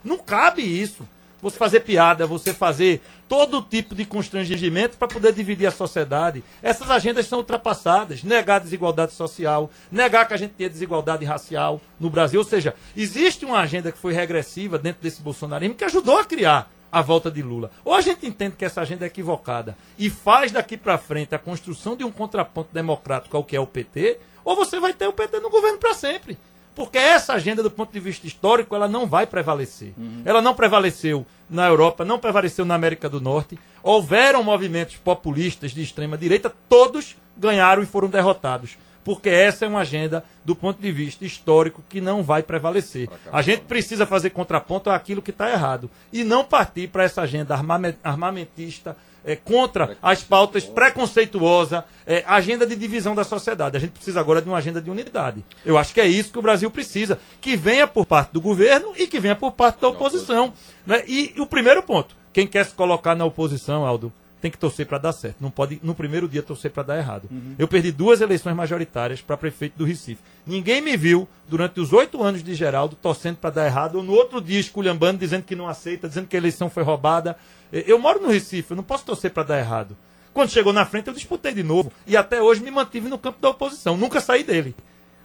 Não 0.02 0.16
cabe 0.18 0.62
isso. 0.62 1.06
Você 1.42 1.58
fazer 1.58 1.80
piada, 1.80 2.25
você 2.25 2.54
fazer 2.54 3.02
todo 3.28 3.61
tipo 3.62 3.94
de 3.96 4.04
constrangimento 4.04 4.96
para 4.96 5.08
poder 5.08 5.32
dividir 5.32 5.66
a 5.66 5.72
sociedade. 5.72 6.42
Essas 6.62 6.88
agendas 6.88 7.26
são 7.26 7.38
ultrapassadas. 7.40 8.22
Negar 8.22 8.56
a 8.56 8.58
desigualdade 8.61 9.12
social, 9.12 9.68
negar 9.90 10.26
que 10.26 10.34
a 10.34 10.37
gente 10.37 10.52
tenha 10.52 10.70
desigualdade 10.70 11.25
racial 11.25 11.80
no 11.99 12.08
Brasil. 12.08 12.38
Ou 12.38 12.46
seja, 12.46 12.75
existe 12.96 13.44
uma 13.44 13.58
agenda 13.58 13.90
que 13.90 13.99
foi 13.99 14.12
regressiva 14.12 14.78
dentro 14.78 15.02
desse 15.02 15.20
bolsonarismo 15.20 15.75
que 15.75 15.84
ajudou 15.84 16.16
a 16.18 16.25
criar 16.25 16.70
a 16.92 17.00
volta 17.00 17.30
de 17.30 17.42
Lula. 17.42 17.70
Ou 17.82 17.94
a 17.94 18.02
gente 18.02 18.26
entende 18.26 18.54
que 18.56 18.64
essa 18.64 18.82
agenda 18.82 19.04
é 19.04 19.08
equivocada 19.08 19.76
e 19.99 20.11
faz 20.11 20.52
daqui 20.52 20.76
para 20.76 20.99
frente 20.99 21.34
a 21.34 21.38
construção 21.38 21.96
de 21.96 22.04
um 22.04 22.12
contraponto 22.12 22.68
democrático 22.72 23.34
ao 23.34 23.42
que 23.42 23.56
é 23.56 23.61
o 23.61 23.66
PT, 23.66 24.18
ou 24.44 24.54
você 24.54 24.78
vai 24.78 24.92
ter 24.92 25.06
o 25.06 25.12
PT 25.12 25.40
no 25.40 25.49
governo 25.49 25.78
para 25.78 25.94
sempre. 25.94 26.37
Porque 26.75 26.99
essa 26.99 27.34
agenda, 27.34 27.62
do 27.62 27.70
ponto 27.70 27.92
de 27.92 28.00
vista 28.00 28.26
histórico, 28.26 28.75
ela 28.75 28.88
não 28.88 29.06
vai 29.06 29.26
prevalecer. 29.26 29.92
Ela 30.25 30.40
não 30.40 30.54
prevaleceu 30.54 31.26
na 31.49 31.66
Europa, 31.68 32.04
não 32.04 32.18
prevaleceu 32.18 32.64
na 32.64 32.75
América 32.75 33.11
do 33.11 33.20
Norte. 33.20 33.58
Houveram 33.82 34.42
movimentos 34.42 34.96
populistas 34.96 35.72
de 35.72 35.82
extrema 35.82 36.16
direita, 36.16 36.50
todos 36.68 37.16
ganharam 37.37 37.82
e 37.82 37.87
foram 37.87 38.08
derrotados. 38.08 38.78
Porque 39.04 39.28
essa 39.28 39.64
é 39.64 39.68
uma 39.68 39.80
agenda, 39.80 40.25
do 40.44 40.54
ponto 40.54 40.80
de 40.80 40.92
vista 40.92 41.25
histórico, 41.25 41.82
que 41.88 42.00
não 42.00 42.23
vai 42.23 42.42
prevalecer. 42.42 43.09
A 43.32 43.42
gente 43.42 43.62
precisa 43.62 44.06
fazer 44.06 44.30
contraponto 44.30 44.90
àquilo 44.90 45.21
que 45.23 45.30
está 45.30 45.50
errado 45.50 45.90
e 46.12 46.23
não 46.25 46.44
partir 46.44 46.88
para 46.88 47.04
essa 47.04 47.23
agenda 47.23 47.54
armame- 47.54 47.97
armamentista 48.04 48.97
é, 49.25 49.37
contra 49.37 49.97
as 50.02 50.23
pautas 50.23 50.64
preconceituosa, 50.64 51.85
é, 52.06 52.25
agenda 52.26 52.66
de 52.66 52.75
divisão 52.76 53.14
da 53.14 53.25
sociedade. 53.25 53.76
A 53.76 53.80
gente 53.80 53.90
precisa 53.92 54.21
agora 54.21 54.40
de 54.42 54.49
uma 54.49 54.59
agenda 54.59 54.80
de 54.80 54.90
unidade. 54.90 55.44
Eu 55.64 55.76
acho 55.78 55.92
que 55.94 56.00
é 56.00 56.06
isso 56.06 56.32
que 56.32 56.38
o 56.38 56.42
Brasil 56.42 56.71
precisa, 56.71 57.18
que 57.40 57.56
venha 57.56 57.87
por 57.87 58.06
parte 58.06 58.32
do 58.32 58.40
governo 58.40 58.92
e 58.97 59.06
que 59.06 59.21
venha 59.21 59.37
por 59.37 59.52
parte 59.52 59.80
da 59.80 59.88
oposição. 59.88 60.52
né? 60.87 61.02
E, 61.06 61.35
o 61.38 61.47
primeiro 61.47 61.82
ponto, 61.82 62.16
quem 62.32 62.47
quer 62.47 62.64
se 62.66 62.75
colocar 62.75 63.14
na 63.14 63.25
oposição, 63.25 63.85
Aldo, 63.87 64.12
tem 64.42 64.50
que 64.50 64.58
torcer 64.58 64.84
para 64.87 64.99
dar 64.99 65.12
certo. 65.12 65.37
Não 65.40 65.52
pode, 65.52 65.78
no 65.84 65.94
primeiro 65.94 66.28
dia, 66.28 66.42
torcer 66.42 66.72
para 66.72 66.82
dar 66.82 66.99
errado. 66.99 67.30
Eu 67.56 67.68
perdi 67.68 67.92
duas 67.92 68.20
eleições 68.20 68.56
majoritárias 68.56 69.22
para 69.22 69.37
prefeito 69.37 69.78
do 69.78 69.84
Recife. 69.84 70.20
Ninguém 70.44 70.82
me 70.82 70.96
viu, 70.96 71.28
durante 71.49 71.80
os 71.80 71.92
oito 71.92 72.20
anos 72.20 72.42
de 72.42 72.52
Geraldo, 72.52 72.96
torcendo 72.96 73.37
para 73.37 73.50
dar 73.50 73.66
errado, 73.66 73.94
ou 73.94 74.02
no 74.02 74.12
outro 74.12 74.40
dia 74.40 74.58
esculhambando, 74.58 75.18
dizendo 75.18 75.44
que 75.44 75.54
não 75.54 75.68
aceita, 75.68 76.08
dizendo 76.08 76.26
que 76.26 76.37
a 76.37 76.40
eleição 76.40 76.68
foi 76.68 76.82
roubada. 76.82 77.37
Eu 77.70 78.00
moro 78.00 78.20
no 78.20 78.28
Recife, 78.28 78.72
eu 78.72 78.76
não 78.76 78.82
posso 78.82 79.04
torcer 79.04 79.30
para 79.30 79.44
dar 79.44 79.58
errado. 79.61 79.96
Quando 80.34 80.50
chegou 80.50 80.72
na 80.72 80.84
frente, 80.84 81.06
eu 81.06 81.14
disputei 81.14 81.54
de 81.54 81.62
novo. 81.62 81.92
E 82.04 82.16
até 82.16 82.42
hoje 82.42 82.62
me 82.62 82.70
mantive 82.70 83.08
no 83.08 83.18
campo 83.18 83.40
da 83.40 83.50
oposição. 83.50 83.96
Nunca 83.96 84.20
saí 84.20 84.42
dele. 84.42 84.75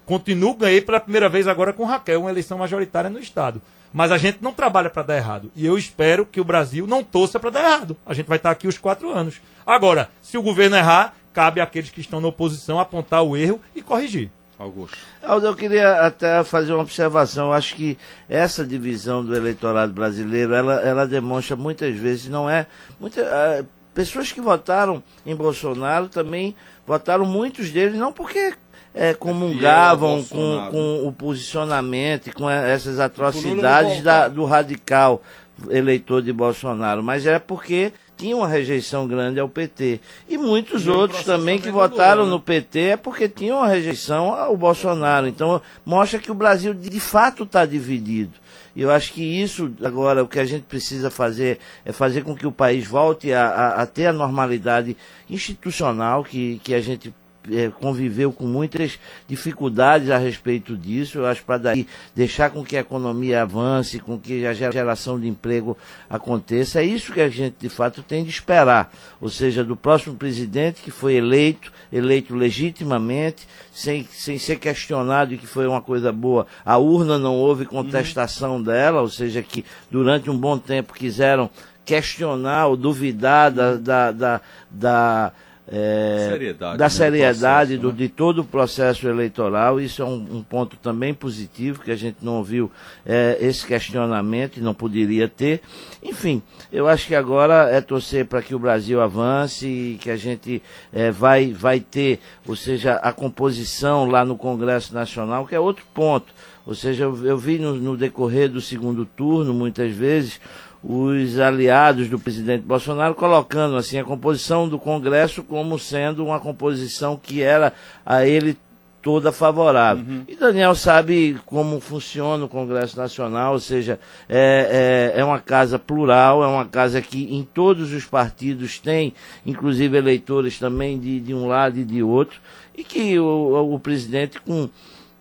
Continuo, 0.08 0.54
ganhei 0.54 0.80
pela 0.80 1.02
primeira 1.02 1.28
vez 1.28 1.50
agora 1.50 1.74
com 1.74 1.84
Raquel, 1.84 2.22
uma 2.22 2.30
eleição 2.30 2.58
majoritária 2.58 3.10
no 3.10 3.20
Estado. 3.20 3.62
Mas 3.92 4.10
a 4.10 4.18
gente 4.18 4.38
não 4.42 4.54
trabalha 4.54 4.90
para 4.90 5.04
dar 5.04 5.18
errado. 5.18 5.52
E 5.54 5.66
eu 5.66 5.78
espero 5.78 6.26
que 6.26 6.40
o 6.40 6.46
Brasil 6.46 6.88
não 6.88 7.04
torça 7.04 7.38
para 7.38 7.50
dar 7.50 7.64
errado. 7.66 7.98
A 8.06 8.14
gente 8.14 8.26
vai 8.26 8.38
estar 8.38 8.50
aqui 8.50 8.70
os 8.70 8.78
quatro 8.78 9.12
anos. 9.12 9.42
Agora, 9.66 10.10
se 10.22 10.38
o 10.38 10.42
governo 10.42 10.78
errar, 10.78 11.14
cabe 11.34 11.60
àqueles 11.60 11.90
que 11.90 12.00
estão 12.00 12.22
na 12.22 12.30
oposição 12.30 12.80
apontar 12.80 13.22
o 13.22 13.36
erro 13.36 13.60
e 13.76 13.82
corrigir. 13.82 14.32
Augusto. 14.58 14.98
Aldo, 15.22 15.46
eu 15.46 15.56
queria 15.56 16.02
até 16.06 16.42
fazer 16.46 16.72
uma 16.72 16.84
observação. 16.84 17.48
Eu 17.48 17.54
acho 17.54 17.76
que 17.76 17.98
essa 18.30 18.66
divisão 18.66 19.26
do 19.26 19.36
eleitorado 19.36 19.92
brasileiro, 19.92 20.54
ela, 20.54 20.76
ela 20.76 21.06
demonstra 21.06 21.58
muitas 21.58 21.94
vezes, 21.98 22.30
não 22.30 22.50
é. 22.50 22.66
Muita, 22.98 23.22
ah, 23.22 23.66
pessoas 23.94 24.32
que 24.32 24.40
votaram 24.40 25.04
em 25.26 25.36
Bolsonaro 25.36 26.08
também 26.08 26.56
votaram, 26.86 27.26
muitos 27.26 27.70
deles, 27.72 28.00
não 28.00 28.14
porque 28.14 28.54
eh, 28.98 29.14
comungavam 29.14 30.24
com, 30.24 30.68
com 30.72 31.08
o 31.08 31.12
posicionamento 31.12 32.28
e 32.28 32.32
com 32.34 32.50
essas 32.50 33.00
atrocidades 33.00 34.02
da- 34.04 34.28
do 34.28 34.44
radical 34.46 35.22
eleitor 35.70 36.22
de 36.22 36.32
Bolsonaro, 36.34 37.02
mas 37.04 37.26
é 37.26 37.40
porque 37.40 37.92
tinha 38.16 38.36
uma 38.36 38.48
rejeição 38.48 39.08
grande 39.08 39.40
ao 39.40 39.48
PT. 39.48 40.00
E 40.28 40.38
muitos 40.38 40.86
E 40.86 40.90
outros 40.90 41.24
também 41.24 41.60
que 41.60 41.70
votaram 41.70 42.26
né? 42.26 42.32
no 42.32 42.40
PT 42.40 42.80
é 42.80 42.98
porque 42.98 43.30
tinham 43.30 43.58
uma 43.58 43.68
rejeição 43.68 44.34
ao 44.34 44.58
Bolsonaro. 44.58 45.28
Então, 45.28 45.62
mostra 45.86 46.20
que 46.20 46.32
o 46.32 46.36
Brasil 46.36 46.74
de 46.74 46.90
de 46.90 47.00
fato 47.00 47.44
está 47.44 47.64
dividido. 47.66 48.34
E 48.76 48.82
eu 48.82 48.92
acho 48.92 49.14
que 49.14 49.22
isso, 49.24 49.72
agora, 49.84 50.24
o 50.24 50.28
que 50.28 50.40
a 50.40 50.46
gente 50.46 50.64
precisa 50.64 51.10
fazer 51.12 51.60
é 51.86 51.92
fazer 51.92 52.24
com 52.24 52.36
que 52.36 52.46
o 52.48 52.52
país 52.52 52.86
volte 52.88 53.32
a, 53.34 53.48
a- 53.48 53.82
a 53.82 53.86
ter 53.86 54.08
a 54.08 54.14
normalidade 54.14 54.96
institucional 55.30 56.24
que, 56.24 56.60
que 56.64 56.74
a 56.74 56.82
gente 56.82 57.14
eh, 57.52 57.72
conviveu 57.80 58.32
com 58.32 58.46
muitas 58.46 59.00
dificuldades 59.28 60.10
a 60.10 60.18
respeito 60.18 60.76
disso. 60.76 61.20
Eu 61.20 61.26
acho 61.26 61.44
para 61.44 61.58
daí 61.58 61.88
deixar 62.16 62.50
com 62.50 62.64
que 62.64 62.76
a 62.78 62.82
economia 62.82 63.42
avance, 63.44 64.00
com 64.00 64.18
que 64.20 64.46
a 64.46 64.54
gera- 64.54 64.72
geração 64.72 65.20
de 65.20 65.28
emprego 65.28 65.78
aconteça. 66.10 66.82
É 66.82 66.86
isso 66.86 67.14
que 67.14 67.22
a 67.22 67.30
gente 67.30 67.56
de 67.60 67.70
fato 67.70 68.02
tem 68.04 68.24
de 68.24 68.30
esperar. 68.30 68.92
Ou 69.22 69.30
seja, 69.30 69.64
do 69.64 69.76
próximo 69.76 70.16
presidente 70.16 70.82
que 70.82 70.92
foi 70.92 71.16
eleito, 71.16 71.72
eleito 71.92 72.36
legitimamente, 72.36 73.48
sem, 73.72 74.08
sem 74.12 74.38
ser 74.38 74.58
questionado 74.58 75.34
e 75.34 75.38
que 75.38 75.48
foi 75.48 75.68
uma 75.68 75.82
coisa 75.82 76.12
boa. 76.12 76.48
A 76.66 76.78
urna 76.78 77.18
não 77.18 77.36
houve 77.36 77.66
contestação 77.66 78.62
dela, 78.62 79.02
ou 79.02 79.10
seja, 79.10 79.42
que 79.42 79.64
durante 79.90 80.30
um 80.30 80.38
bom 80.38 80.58
tempo 80.58 80.94
quiseram 80.94 81.50
questionar 81.86 82.68
ou 82.68 82.76
duvidar 82.76 83.50
da, 83.52 83.76
da, 83.76 84.12
da, 84.12 84.42
da 84.70 85.32
é, 85.70 86.30
Seriedade, 86.32 86.78
da 86.78 86.86
né, 86.86 86.90
seriedade 86.90 87.78
processo, 87.78 87.82
do, 87.82 87.88
né? 87.90 87.98
de 87.98 88.10
todo 88.10 88.40
o 88.40 88.46
processo 88.46 89.08
eleitoral. 89.08 89.82
Isso 89.82 90.02
é 90.02 90.06
um, 90.06 90.38
um 90.38 90.44
ponto 90.44 90.78
também 90.78 91.14
positivo, 91.14 91.82
que 91.82 91.92
a 91.92 91.96
gente 91.96 92.18
não 92.22 92.38
ouviu 92.38 92.72
é, 93.06 93.38
esse 93.42 93.66
questionamento 93.66 94.58
e 94.58 94.62
não 94.62 94.74
poderia 94.74 95.28
ter. 95.28 95.62
Enfim, 96.02 96.42
eu 96.72 96.88
acho 96.88 97.08
que 97.08 97.16
agora 97.16 97.70
é 97.70 97.82
torcer 97.82 98.26
para 98.26 98.42
que 98.42 98.56
o 98.56 98.60
Brasil 98.60 99.02
avance 99.02 99.68
e 99.68 99.98
que 100.00 100.10
a 100.10 100.16
gente 100.16 100.62
é, 100.94 101.12
vai, 101.12 101.52
vai 101.52 101.82
ter, 101.82 102.20
ou 102.48 102.56
seja, 102.56 102.94
a 102.96 103.12
composição 103.12 104.10
lá 104.10 104.24
no 104.24 104.38
Congresso 104.38 104.94
Nacional, 104.94 105.46
que 105.46 105.56
é 105.56 105.60
outro 105.60 105.84
ponto. 105.94 106.34
Ou 106.66 106.76
seja, 106.76 107.06
eu, 107.06 107.26
eu 107.26 107.38
vi 107.38 107.58
no, 107.58 107.76
no 107.76 107.96
decorrer 107.96 108.50
do 108.50 108.60
segundo 108.60 109.06
turno, 109.06 109.54
muitas 109.54 109.90
vezes, 109.94 110.40
os 110.84 111.40
aliados 111.40 112.08
do 112.08 112.20
presidente 112.20 112.64
Bolsonaro 112.64 113.16
colocando 113.16 113.76
assim 113.76 114.00
a 114.00 114.04
composição 114.04 114.68
do 114.70 114.78
Congresso 114.78 115.44
como 115.44 115.78
sendo 115.78 116.26
uma 116.26 116.40
composição 116.40 117.18
que 117.22 117.42
era 117.42 117.74
a 118.06 118.26
ele 118.26 118.58
toda 119.02 119.32
favorável. 119.32 120.04
E 120.28 120.36
Daniel 120.36 120.76
sabe 120.76 121.40
como 121.46 121.80
funciona 121.80 122.44
o 122.44 122.50
Congresso 122.50 122.98
Nacional, 122.98 123.54
ou 123.54 123.60
seja, 123.60 123.98
é, 124.28 125.14
é, 125.16 125.22
é 125.22 125.24
uma 125.24 125.40
casa 125.40 125.80
plural, 125.80 126.44
é 126.44 126.48
uma 126.48 126.66
casa 126.66 127.02
que 127.02 127.24
em 127.34 127.44
todos 127.44 127.94
os 127.94 128.04
partidos 128.04 128.80
tem, 128.80 129.14
inclusive 129.46 129.98
eleitores 129.98 130.60
também 130.60 131.00
de, 131.00 131.22
de 131.22 131.34
um 131.34 131.48
lado 131.48 131.80
e 131.80 131.86
de 131.86 132.04
outro, 132.04 132.42
e 132.76 132.84
que 132.84 133.18
o, 133.18 133.74
o 133.74 133.80
presidente 133.80 134.42
com 134.42 134.70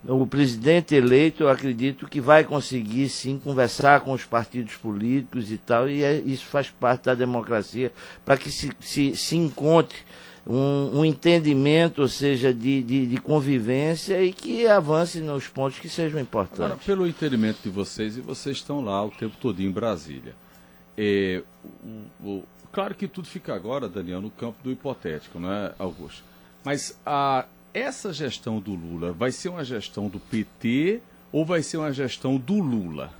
o 0.08 0.26
presidente 0.26 0.94
eleito, 0.94 1.42
eu 1.42 1.48
acredito 1.48 2.06
que 2.08 2.20
vai 2.20 2.44
conseguir 2.44 3.08
sim 3.08 3.38
conversar 3.42 4.00
com 4.00 4.12
os 4.12 4.24
partidos 4.24 4.74
políticos 4.76 5.50
e 5.50 5.58
tal, 5.58 5.88
e 5.88 6.02
é- 6.02 6.20
isso 6.24 6.46
faz 6.46 6.70
parte 6.70 7.04
da 7.04 7.14
democracia, 7.14 7.92
para 8.24 8.36
que 8.36 8.50
se, 8.50 8.70
se, 8.80 9.16
se 9.16 9.36
encontre 9.36 9.98
um, 10.46 11.00
um 11.00 11.04
entendimento, 11.04 12.02
ou 12.02 12.08
seja, 12.08 12.54
de, 12.54 12.80
de, 12.82 13.06
de 13.06 13.16
convivência 13.16 14.22
e 14.22 14.32
que 14.32 14.66
avance 14.68 15.18
nos 15.20 15.48
pontos 15.48 15.78
que 15.80 15.88
sejam 15.88 16.20
Agora, 16.20 16.22
importantes. 16.22 16.86
pelo 16.86 17.06
entendimento 17.06 17.58
de 17.64 17.68
vocês, 17.68 18.16
e 18.16 18.20
vocês 18.20 18.58
estão 18.58 18.80
lá 18.80 19.04
o 19.04 19.10
tempo 19.10 19.36
todo 19.40 19.60
em 19.60 19.70
Brasília. 19.70 20.34
É, 20.96 21.42
o- 22.22 22.28
o- 22.28 22.44
claro 22.72 22.94
que 22.94 23.08
tudo 23.08 23.26
fica 23.26 23.54
agora, 23.54 23.88
Daniel, 23.88 24.20
no 24.20 24.30
campo 24.30 24.56
do 24.62 24.70
hipotético, 24.70 25.40
não 25.40 25.52
é, 25.52 25.72
Augusto? 25.78 26.22
Mas 26.64 26.96
a, 27.04 27.44
essa 27.78 28.12
gestão 28.12 28.58
do 28.58 28.74
Lula 28.74 29.12
vai 29.12 29.30
ser 29.30 29.48
uma 29.48 29.64
gestão 29.64 30.08
do 30.08 30.18
PT 30.18 31.00
ou 31.32 31.44
vai 31.44 31.62
ser 31.62 31.76
uma 31.76 31.92
gestão 31.92 32.36
do 32.36 32.60
Lula? 32.60 33.10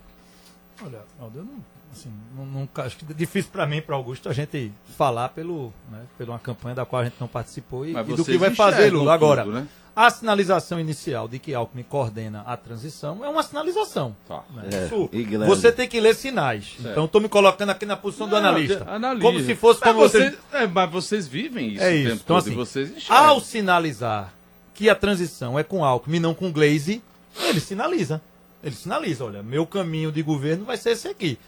Olha, 0.82 1.00
Aldo, 1.20 1.38
eu 1.38 1.44
não, 1.44 1.64
assim, 1.92 2.10
não, 2.34 2.68
acho 2.84 2.96
que 2.96 3.04
é 3.10 3.14
difícil 3.14 3.50
para 3.50 3.66
mim 3.66 3.76
e 3.78 3.82
para 3.82 3.96
Augusto 3.96 4.28
a 4.28 4.32
gente 4.32 4.72
falar 4.96 5.30
pelo, 5.30 5.72
né, 5.90 6.00
pela 6.16 6.32
uma 6.32 6.38
campanha 6.38 6.75
da 6.75 6.84
qual 6.84 7.02
a 7.02 7.04
gente 7.04 7.16
não 7.20 7.28
participou 7.28 7.86
e, 7.86 7.92
e 7.92 8.02
do 8.02 8.25
que 8.25 8.38
vai 8.38 8.54
fazer 8.54 8.92
Lula. 8.92 9.14
Agora, 9.14 9.44
tudo, 9.44 9.54
né? 9.54 9.68
a 9.96 10.10
sinalização 10.10 10.78
inicial 10.78 11.26
de 11.26 11.38
que 11.38 11.54
Alckmin 11.54 11.82
coordena 11.82 12.42
a 12.46 12.54
transição 12.54 13.25
é 13.25 13.28
uma 13.30 13.42
sinalização. 13.42 14.14
Tá. 14.28 14.42
né? 14.54 14.64
É, 14.70 14.84
Isso, 14.84 15.08
você 15.46 15.72
tem 15.72 15.88
que 15.88 15.98
ler 15.98 16.14
sinais. 16.14 16.76
Então, 16.78 17.06
estou 17.06 17.18
me 17.18 17.30
colocando 17.30 17.70
aqui 17.70 17.86
na 17.86 17.96
posição 17.96 18.28
do 18.28 18.32
Não, 18.32 18.38
analista. 18.38 18.84
de- 18.84 18.90
analisa. 18.90 19.22
Como 19.22 19.40
se 19.40 19.54
fosse 19.54 19.80
mas 19.80 19.90
como 19.94 20.06
vocês, 20.06 20.38
é, 20.52 20.66
mas 20.66 20.90
vocês 20.90 21.26
vivem 21.26 21.75
isso 21.75 21.82
É 21.82 21.96
isso. 21.96 22.22
Então, 22.22 22.36
assim, 22.36 22.52
e 22.52 22.54
vocês 22.54 22.94
enxergam. 22.94 23.25
ao 23.25 23.40
sinalizar 23.40 24.34
que 24.76 24.88
a 24.90 24.95
transição 24.95 25.59
é 25.59 25.62
com 25.62 25.85
Alckmin 25.85 26.18
e 26.18 26.21
não 26.21 26.35
com 26.35 26.52
Glaze, 26.52 27.02
ele 27.40 27.61
sinaliza. 27.61 28.21
Ele 28.62 28.75
sinaliza, 28.75 29.25
olha, 29.25 29.42
meu 29.42 29.66
caminho 29.66 30.12
de 30.12 30.23
governo 30.23 30.64
vai 30.64 30.76
ser 30.76 30.90
esse 30.90 31.09
aqui. 31.09 31.38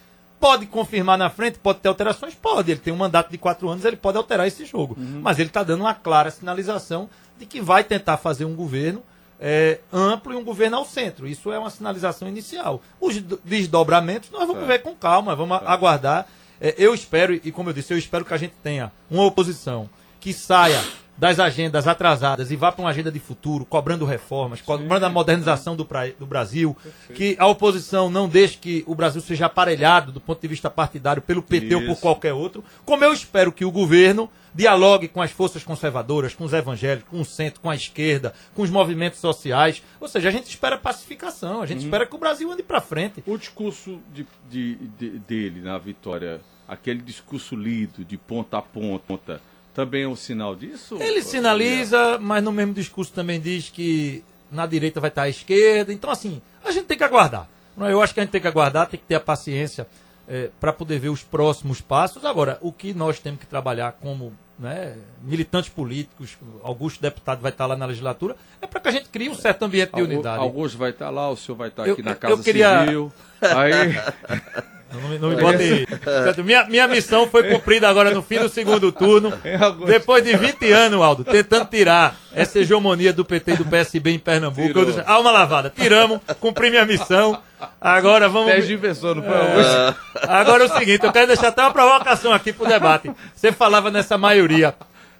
Pode 0.41 0.67
confirmar 0.67 1.19
na 1.19 1.29
frente, 1.29 1.59
pode 1.59 1.81
ter 1.81 1.89
alterações? 1.89 2.35
Pode. 2.35 2.71
Ele 2.71 2.81
tem 2.81 2.93
um 2.93 2.97
mandato 2.97 3.31
de 3.31 3.37
quatro 3.39 3.69
anos, 3.69 3.85
ele 3.85 3.97
pode 3.97 4.17
alterar 4.17 4.47
esse 4.47 4.65
jogo. 4.65 4.97
Mas 4.99 5.39
ele 5.39 5.49
está 5.49 5.63
dando 5.65 5.81
uma 5.81 5.95
clara 5.95 6.31
sinalização 6.31 7.11
de 7.39 7.45
que 7.45 7.61
vai 7.61 7.83
tentar 7.85 8.17
fazer 8.19 8.45
um 8.45 8.55
governo 8.55 9.03
é, 9.41 9.81
amplo 9.93 10.33
e 10.33 10.37
um 10.37 10.45
governo 10.45 10.77
ao 10.77 10.85
centro. 10.85 11.27
Isso 11.27 11.51
é 11.53 11.59
uma 11.59 11.71
sinalização 11.71 12.29
inicial. 12.29 12.81
Os 13.01 13.17
desdobramentos 13.45 14.31
nós 14.31 14.47
vamos 14.47 14.67
ver 14.67 14.81
com 14.83 14.95
calma, 14.95 15.35
vamos 15.35 15.57
a- 15.59 15.73
aguardar. 15.73 16.27
É, 16.61 16.75
eu 16.79 16.95
espero, 16.95 17.35
e 17.35 17.51
como 17.53 17.71
eu 17.71 17.75
disse, 17.75 17.93
eu 17.93 17.99
espero 17.99 18.25
que 18.25 18.35
a 18.35 18.39
gente 18.39 18.55
tenha 18.63 18.93
uma 19.11 19.25
oposição 19.25 19.89
que 20.21 20.33
saia 20.33 20.81
das 21.19 21.41
agendas 21.41 21.89
atrasadas 21.89 22.53
e 22.53 22.57
vá 22.57 22.71
para 22.71 22.83
uma 22.85 22.91
agenda 22.91 23.11
de 23.11 23.19
futuro, 23.19 23.65
cobrando 23.65 24.05
reformas, 24.05 24.61
cobrando 24.63 25.05
a 25.05 25.09
modernização 25.09 25.75
do, 25.75 25.85
pra- 25.85 26.07
do 26.19 26.25
Brasil, 26.25 26.77
que 27.13 27.35
a 27.41 27.47
oposição 27.49 28.09
não 28.09 28.29
deixe 28.29 28.57
que 28.57 28.85
o 28.87 28.95
Brasil 28.95 29.21
seja 29.21 29.47
aparelhado 29.47 30.13
do 30.13 30.21
ponto 30.21 30.41
de 30.41 30.47
vista 30.47 30.71
partidário 30.71 31.21
pelo 31.21 31.43
PT 31.43 31.75
ou 31.75 31.81
por 31.83 31.91
Isso. 31.93 32.01
qualquer 32.01 32.33
outro, 32.33 32.63
como 32.85 33.05
eu 33.05 33.13
espero 33.13 33.51
que 33.51 33.65
o 33.65 33.71
governo 33.73 34.31
dialogue 34.55 35.09
com 35.09 35.21
as 35.21 35.31
forças 35.33 35.63
conservadoras, 35.65 36.35
com 36.35 36.45
os 36.45 36.53
evangélicos, 36.53 37.11
com 37.11 37.21
o 37.21 37.25
centro, 37.25 37.61
com 37.61 37.69
a 37.69 37.75
esquerda, 37.75 38.33
com 38.55 38.63
os 38.63 38.71
movimentos 38.71 39.19
sociais. 39.19 39.83
Ou 40.01 40.07
seja, 40.09 40.29
a 40.29 40.33
gente 40.33 40.49
espera 40.49 40.79
pacificação, 40.79 41.61
a 41.63 41.67
gente 41.67 41.85
espera 41.85 42.07
que 42.07 42.15
o 42.15 42.19
Brasil 42.19 42.51
ande 42.51 42.63
para 42.63 42.81
frente. 42.81 43.23
O 43.27 43.37
discurso 43.37 43.99
de, 44.15 44.25
de- 44.49 44.77
de- 44.99 45.19
dele 45.19 45.61
na 45.61 45.79
vitória, 45.79 46.41
aquele 46.67 47.01
discurso 47.03 47.55
lido 47.57 48.05
de 48.05 48.17
ponta 48.17 48.59
a 48.59 48.63
ponta, 48.63 49.41
também 49.79 50.03
é 50.03 50.09
um 50.09 50.17
sinal 50.17 50.57
disso? 50.57 50.97
Ele 51.01 51.23
sinaliza, 51.23 52.19
mas 52.19 52.43
no 52.43 52.51
mesmo 52.51 52.75
discurso 52.75 53.13
também 53.13 53.41
diz 53.41 53.71
que 53.71 54.25
na 54.51 54.67
direita 54.67 54.99
vai 54.99 55.07
estar 55.07 55.23
a 55.23 55.29
esquerda. 55.29 55.93
Então, 55.93 56.11
assim, 56.11 56.43
a 56.65 56.73
gente 56.73 56.87
tem 56.87 56.99
que 56.99 57.05
aguardar. 57.05 57.49
Eu 57.79 58.03
acho 58.03 58.13
que 58.13 58.19
a 58.19 58.25
gente 58.25 58.33
tem 58.33 58.41
que 58.41 58.49
aguardar, 58.49 58.89
tem 58.89 58.99
que 58.99 59.07
ter 59.07 59.15
a 59.15 59.21
paciência 59.21 59.87
é, 60.27 60.51
para 60.59 60.73
poder 60.73 60.99
ver 60.99 61.11
os 61.11 61.23
próximos 61.23 61.81
passos. 61.81 62.25
Agora, 62.25 62.59
o 62.61 62.73
que 62.73 62.93
nós 62.93 63.21
temos 63.21 63.39
que 63.39 63.47
trabalhar 63.47 63.93
como 63.93 64.33
né, 64.59 64.97
militantes 65.23 65.71
políticos, 65.71 66.37
Augusto 66.65 67.01
deputado 67.01 67.41
vai 67.41 67.53
estar 67.53 67.67
lá 67.67 67.77
na 67.77 67.87
legislatura, 67.87 68.35
é 68.61 68.67
para 68.67 68.81
que 68.81 68.89
a 68.89 68.91
gente 68.91 69.09
crie 69.11 69.29
um 69.29 69.35
certo 69.37 69.65
ambiente 69.65 69.95
de 69.95 70.03
unidade. 70.03 70.41
Augusto 70.43 70.77
vai 70.77 70.91
estar 70.91 71.09
lá, 71.11 71.31
o 71.31 71.37
senhor 71.37 71.57
vai 71.57 71.69
estar 71.69 71.87
Eu- 71.87 71.93
aqui 71.93 72.03
na 72.03 72.11
eu- 72.11 72.17
Casa 72.17 72.35
eu 72.35 72.39
queria- 72.43 72.81
Civil. 72.81 73.13
Aí, 73.41 73.71
Não, 74.93 75.09
me- 75.09 75.19
não 75.19 75.29
me 75.29 75.37
bote. 75.37 75.87
Portanto, 75.87 76.43
Minha, 76.45 76.65
minha 76.65 76.89
missão 76.89 77.29
foi 77.29 77.45
cumprida 77.51 77.89
agora 77.89 78.11
no 78.11 78.23
fim 78.23 78.39
do 78.39 78.49
segundo 78.49 78.91
turno. 78.91 79.33
Depois 79.87 80.25
de 80.25 80.35
20 80.37 80.71
anos, 80.73 81.01
Aldo, 81.03 81.25
tentando 81.25 81.67
tirar 81.67 82.17
essa 82.33 82.59
hegemonia 82.61 83.13
do 83.13 83.25
PT 83.25 83.53
e 83.53 83.57
do 83.57 83.65
PSB 83.67 84.11
em 84.13 84.19
Pernambuco. 84.19 84.67
Tirou. 84.69 84.83
Eu 84.85 84.87
disse, 84.93 85.03
alma 85.07 85.31
lavada, 85.31 85.71
tiramos, 85.75 86.21
cumpri 86.41 86.71
minha 86.71 86.87
missão. 86.87 87.39
Agora 87.81 88.29
vamos. 88.29 88.51
Sérgio 88.51 88.77
inversor, 88.77 89.15
não 89.17 89.23
foi 89.23 89.35
Augusto? 89.37 89.97
Agora 90.27 90.65
é 90.65 90.67
o 90.67 90.79
seguinte, 90.79 91.05
eu 91.05 91.13
quero 91.13 91.27
deixar 91.27 91.49
até 91.49 91.61
uma 91.63 91.73
provocação 91.73 92.33
aqui 92.33 92.53
pro 92.53 92.67
debate. 92.67 93.11
Você 93.35 93.53
falava 93.53 93.91
nessa 93.91 94.17
maioria. 94.17 94.75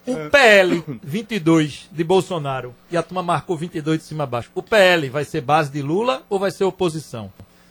O 0.07 0.31
PL 0.31 0.83
22 1.03 1.89
de 1.93 2.03
Bolsonaro 2.03 2.75
e 2.91 2.97
a 2.97 3.03
turma 3.03 3.23
marcou 3.23 3.55
22 3.59 3.99
de 3.99 4.05
cima 4.05 4.25
a 4.25 4.27
baixo. 4.27 4.49
O 4.55 4.63
PL 4.63 5.11
vai 5.11 5.23
ser 5.25 5.43
base 5.43 5.71
de 5.71 5.83
Lula 5.83 6.23
ou 6.31 6.39
vai 6.39 6.51
ser 6.51 6.65
oposição? 6.65 7.31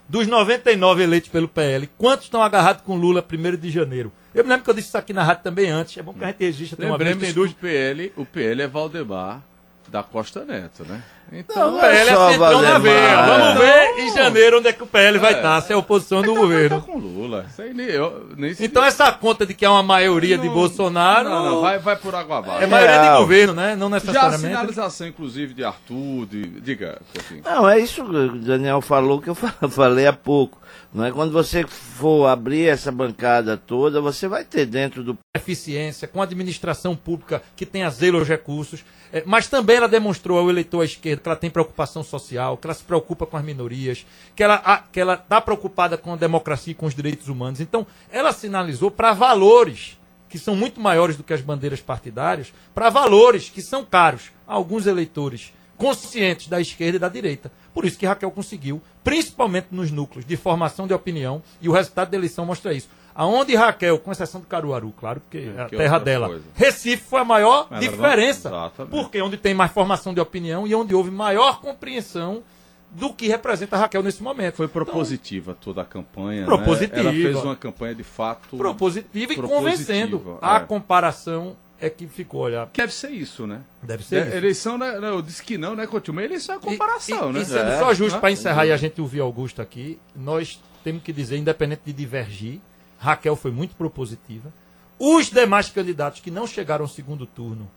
Dos 0.09 0.25
99 0.25 1.03
eleitos 1.03 1.29
pelo 1.29 1.49
PL, 1.49 1.87
quantos 1.97 2.25
estão 2.25 2.41
agarrados 2.41 2.83
com 2.83 2.95
Lula 2.95 3.25
1 3.29 3.57
de 3.57 3.69
janeiro? 3.69 4.11
Eu 4.33 4.43
me 4.43 4.49
lembro 4.49 4.63
que 4.63 4.69
eu 4.69 4.73
disse 4.73 4.87
isso 4.87 4.97
aqui 4.97 5.11
na 5.11 5.23
rádio 5.23 5.43
também 5.43 5.69
antes. 5.69 5.97
É 5.97 6.01
bom 6.01 6.13
que 6.13 6.23
a 6.23 6.27
gente 6.27 6.39
registre 6.39 6.77
tem 6.77 6.87
uma 6.87 6.97
vez, 6.97 7.09
Lembremos 7.09 7.35
tem 7.35 7.53
que 7.53 7.57
o. 7.57 7.59
PL, 7.59 8.13
o 8.15 8.25
PL 8.25 8.61
é 8.61 8.67
Valdemar 8.67 9.43
da 9.89 10.03
Costa 10.03 10.43
Neto, 10.45 10.83
né? 10.87 11.01
Então, 11.31 11.55
Não, 11.57 11.67
O 11.69 11.71
não 11.73 11.79
PL 11.81 12.09
é 12.09 12.13
só 12.13 12.31
centrão 12.31 12.61
na 12.61 12.79
veia. 12.79 13.25
Vamos 13.25 13.59
ver 13.59 13.99
em 13.99 14.13
janeiro 14.13 14.59
onde 14.59 14.69
é 14.69 14.73
que 14.73 14.81
o 14.81 14.87
PL 14.87 15.17
vai 15.19 15.33
É. 15.33 15.37
estar, 15.37 15.59
se 15.61 15.73
é 15.73 15.75
oposição 15.75 16.21
do 16.21 16.33
tá 16.33 16.39
governo. 16.39 16.81
com 16.81 16.97
Lula. 16.97 17.45
Nem 17.75 17.85
eu, 17.87 18.29
nem 18.37 18.55
Então 18.61 18.83
essa 18.83 19.11
conta 19.11 19.45
de 19.45 19.53
que 19.53 19.65
é 19.65 19.69
uma 19.69 19.83
maioria 19.83 20.37
de 20.37 20.47
Não- 20.47 20.53
Bolsonaro 20.53 21.27
Não, 21.29 21.45
não, 21.45 21.61
vai, 21.61 21.79
vai 21.79 21.97
por 21.97 22.15
água 22.15 22.37
abaixo. 22.39 22.63
é 22.63 22.67
maioria 22.67 22.95
de 22.97 23.03
Real. 23.03 23.19
governo, 23.21 23.53
né? 23.53 23.75
Não 23.75 23.89
Já 23.89 23.95
a 23.95 23.99
necessariamente. 23.99 24.41
sinalização, 24.47 25.07
inclusive, 25.07 25.53
de 25.53 25.63
Arthur, 25.65 26.25
de... 26.27 26.43
diga, 26.61 27.01
assim. 27.19 27.41
Não, 27.43 27.67
é 27.69 27.77
isso 27.77 28.05
que 28.05 28.09
o 28.15 28.29
Daniel 28.39 28.79
falou 28.81 29.19
que 29.21 29.29
eu 29.29 29.35
fa- 29.35 29.53
falei 29.69 30.07
há 30.07 30.13
pouco. 30.13 30.61
Não 30.93 31.03
é 31.03 31.11
quando 31.11 31.33
você 31.33 31.65
for 31.67 32.27
abrir 32.27 32.69
essa 32.69 32.89
bancada 32.91 33.57
toda, 33.57 33.99
você 33.99 34.29
vai 34.29 34.45
ter 34.45 34.65
dentro 34.65 35.03
do 35.03 35.17
eficiência, 35.35 36.07
com 36.07 36.21
administração 36.21 36.95
pública 36.95 37.41
que 37.55 37.65
tenha 37.65 37.89
zelo 37.89 38.19
aos 38.19 38.27
recursos, 38.27 38.83
mas 39.25 39.47
também 39.47 39.77
ela 39.77 39.87
demonstrou 39.87 40.39
ao 40.39 40.49
eleitor 40.49 40.81
à 40.81 40.85
esquerda 40.85 41.21
que 41.21 41.29
ela 41.29 41.35
tem 41.35 41.49
preocupação 41.49 42.03
social, 42.03 42.57
que 42.57 42.67
ela 42.67 42.73
se 42.73 42.83
preocupa 42.83 43.25
com 43.25 43.37
as 43.37 43.43
minorias, 43.43 44.05
que 44.35 44.43
ela 44.43 44.83
que 44.91 44.99
ela 44.99 45.13
está 45.15 45.39
preocupada 45.41 45.97
com 45.97 46.13
a 46.13 46.15
democracia 46.15 46.71
e 46.71 46.75
com 46.75 46.85
os 46.85 46.95
direitos 46.95 47.27
humanos. 47.27 47.59
Então, 47.59 47.85
ela 48.11 48.31
sinalizou 48.31 48.91
para 48.91 49.13
valores 49.13 49.97
que 50.29 50.37
são 50.37 50.55
muito 50.55 50.79
maiores 50.79 51.15
do 51.15 51.23
que 51.23 51.33
as 51.33 51.41
bandeiras 51.41 51.79
partidárias, 51.79 52.53
para 52.75 52.89
valores 52.89 53.49
que 53.49 53.61
são 53.61 53.85
caros 53.85 54.31
a 54.47 54.53
alguns 54.53 54.85
eleitores 54.85 55.53
conscientes 55.77 56.47
da 56.47 56.59
esquerda 56.59 56.97
e 56.97 56.99
da 56.99 57.09
direita. 57.09 57.51
Por 57.73 57.85
isso 57.85 57.97
que 57.97 58.05
Raquel 58.05 58.31
conseguiu, 58.31 58.81
principalmente 59.03 59.67
nos 59.71 59.91
núcleos 59.91 60.25
de 60.25 60.35
formação 60.35 60.87
de 60.87 60.93
opinião, 60.93 61.41
e 61.61 61.69
o 61.69 61.71
resultado 61.71 62.09
da 62.09 62.17
eleição 62.17 62.45
mostra 62.45 62.73
isso. 62.73 62.89
Aonde 63.13 63.55
Raquel, 63.55 63.97
com 63.99 64.11
exceção 64.11 64.41
do 64.41 64.47
Caruaru, 64.47 64.93
claro, 64.99 65.19
porque 65.21 65.49
é 65.55 65.61
a 65.61 65.65
que 65.65 65.75
é 65.75 65.77
terra 65.79 65.97
dela, 65.99 66.27
coisa. 66.27 66.43
Recife 66.53 67.03
foi 67.03 67.21
a 67.21 67.25
maior 67.25 67.67
Ela 67.71 67.79
diferença. 67.79 68.49
não- 68.49 68.57
exatamente. 68.59 68.91
Porque 68.91 69.21
onde 69.21 69.37
tem 69.37 69.53
mais 69.55 69.71
formação 69.71 70.13
de 70.13 70.19
opinião 70.19 70.67
e 70.67 70.75
onde 70.75 70.93
houve 70.93 71.09
maior 71.09 71.59
compreensão 71.59 72.43
do 72.91 73.11
que 73.13 73.27
representa 73.27 73.75
a 73.75 73.79
Raquel 73.79 74.01
nesse 74.03 74.21
momento. 74.23 74.55
Foi 74.55 74.67
propositiva 74.67 75.55
toda 75.59 75.81
a 75.81 75.85
campanha, 75.85 76.45
Propositiva. 76.45 77.03
né? 77.03 77.21
Ela 77.21 77.33
fez 77.33 77.43
uma 77.43 77.55
campanha 77.55 77.93
de 77.95 78.03
fato... 78.03 78.55
propositiva 78.55 79.33
e 79.33 79.35
Propositiva, 79.35 79.47
convencendo. 79.47 80.39
A 80.41 80.57
é. 80.57 80.59
comparação 80.61 81.55
é 81.79 81.89
que 81.89 82.07
ficou, 82.07 82.41
olha, 82.41 82.67
Deve 82.73 82.93
ser 82.93 83.11
isso, 83.11 83.45
né? 83.45 83.61
deve 83.83 84.03
ser 84.03 84.15
É, 84.23 84.27
isso. 84.27 84.37
eleição, 84.37 84.77
né? 84.77 84.97
Eu 85.01 85.21
disse 85.21 85.43
que 85.43 85.57
não, 85.57 85.75
né, 85.75 85.85
Coutinho? 85.87 86.15
Mas 86.15 86.25
eleição 86.25 86.55
é 86.55 86.59
comparação, 86.59 87.29
e, 87.29 87.33
né? 87.33 87.41
E 87.41 87.45
sendo 87.45 87.69
É. 87.69 87.79
só 87.79 87.93
justo 87.93 88.19
para 88.19 88.31
encerrar 88.31 88.65
e 88.65 88.71
a 88.71 88.77
gente 88.77 88.99
ouvir 88.99 89.19
Augusto 89.21 89.61
aqui, 89.61 89.99
nós 90.15 90.59
temos 90.83 91.03
que 91.03 91.13
dizer, 91.13 91.37
independente 91.37 91.81
de 91.85 91.93
divergir, 91.93 92.59
Raquel 92.99 93.35
foi 93.35 93.51
muito 93.51 93.75
propositiva. 93.75 94.51
Os 94.99 95.29
demais 95.29 95.69
candidatos 95.69 96.19
que 96.21 96.31
não 96.31 96.47
chegaram 96.47 96.85
ao 96.85 96.89
segundo 96.89 97.25
turno, 97.27 97.69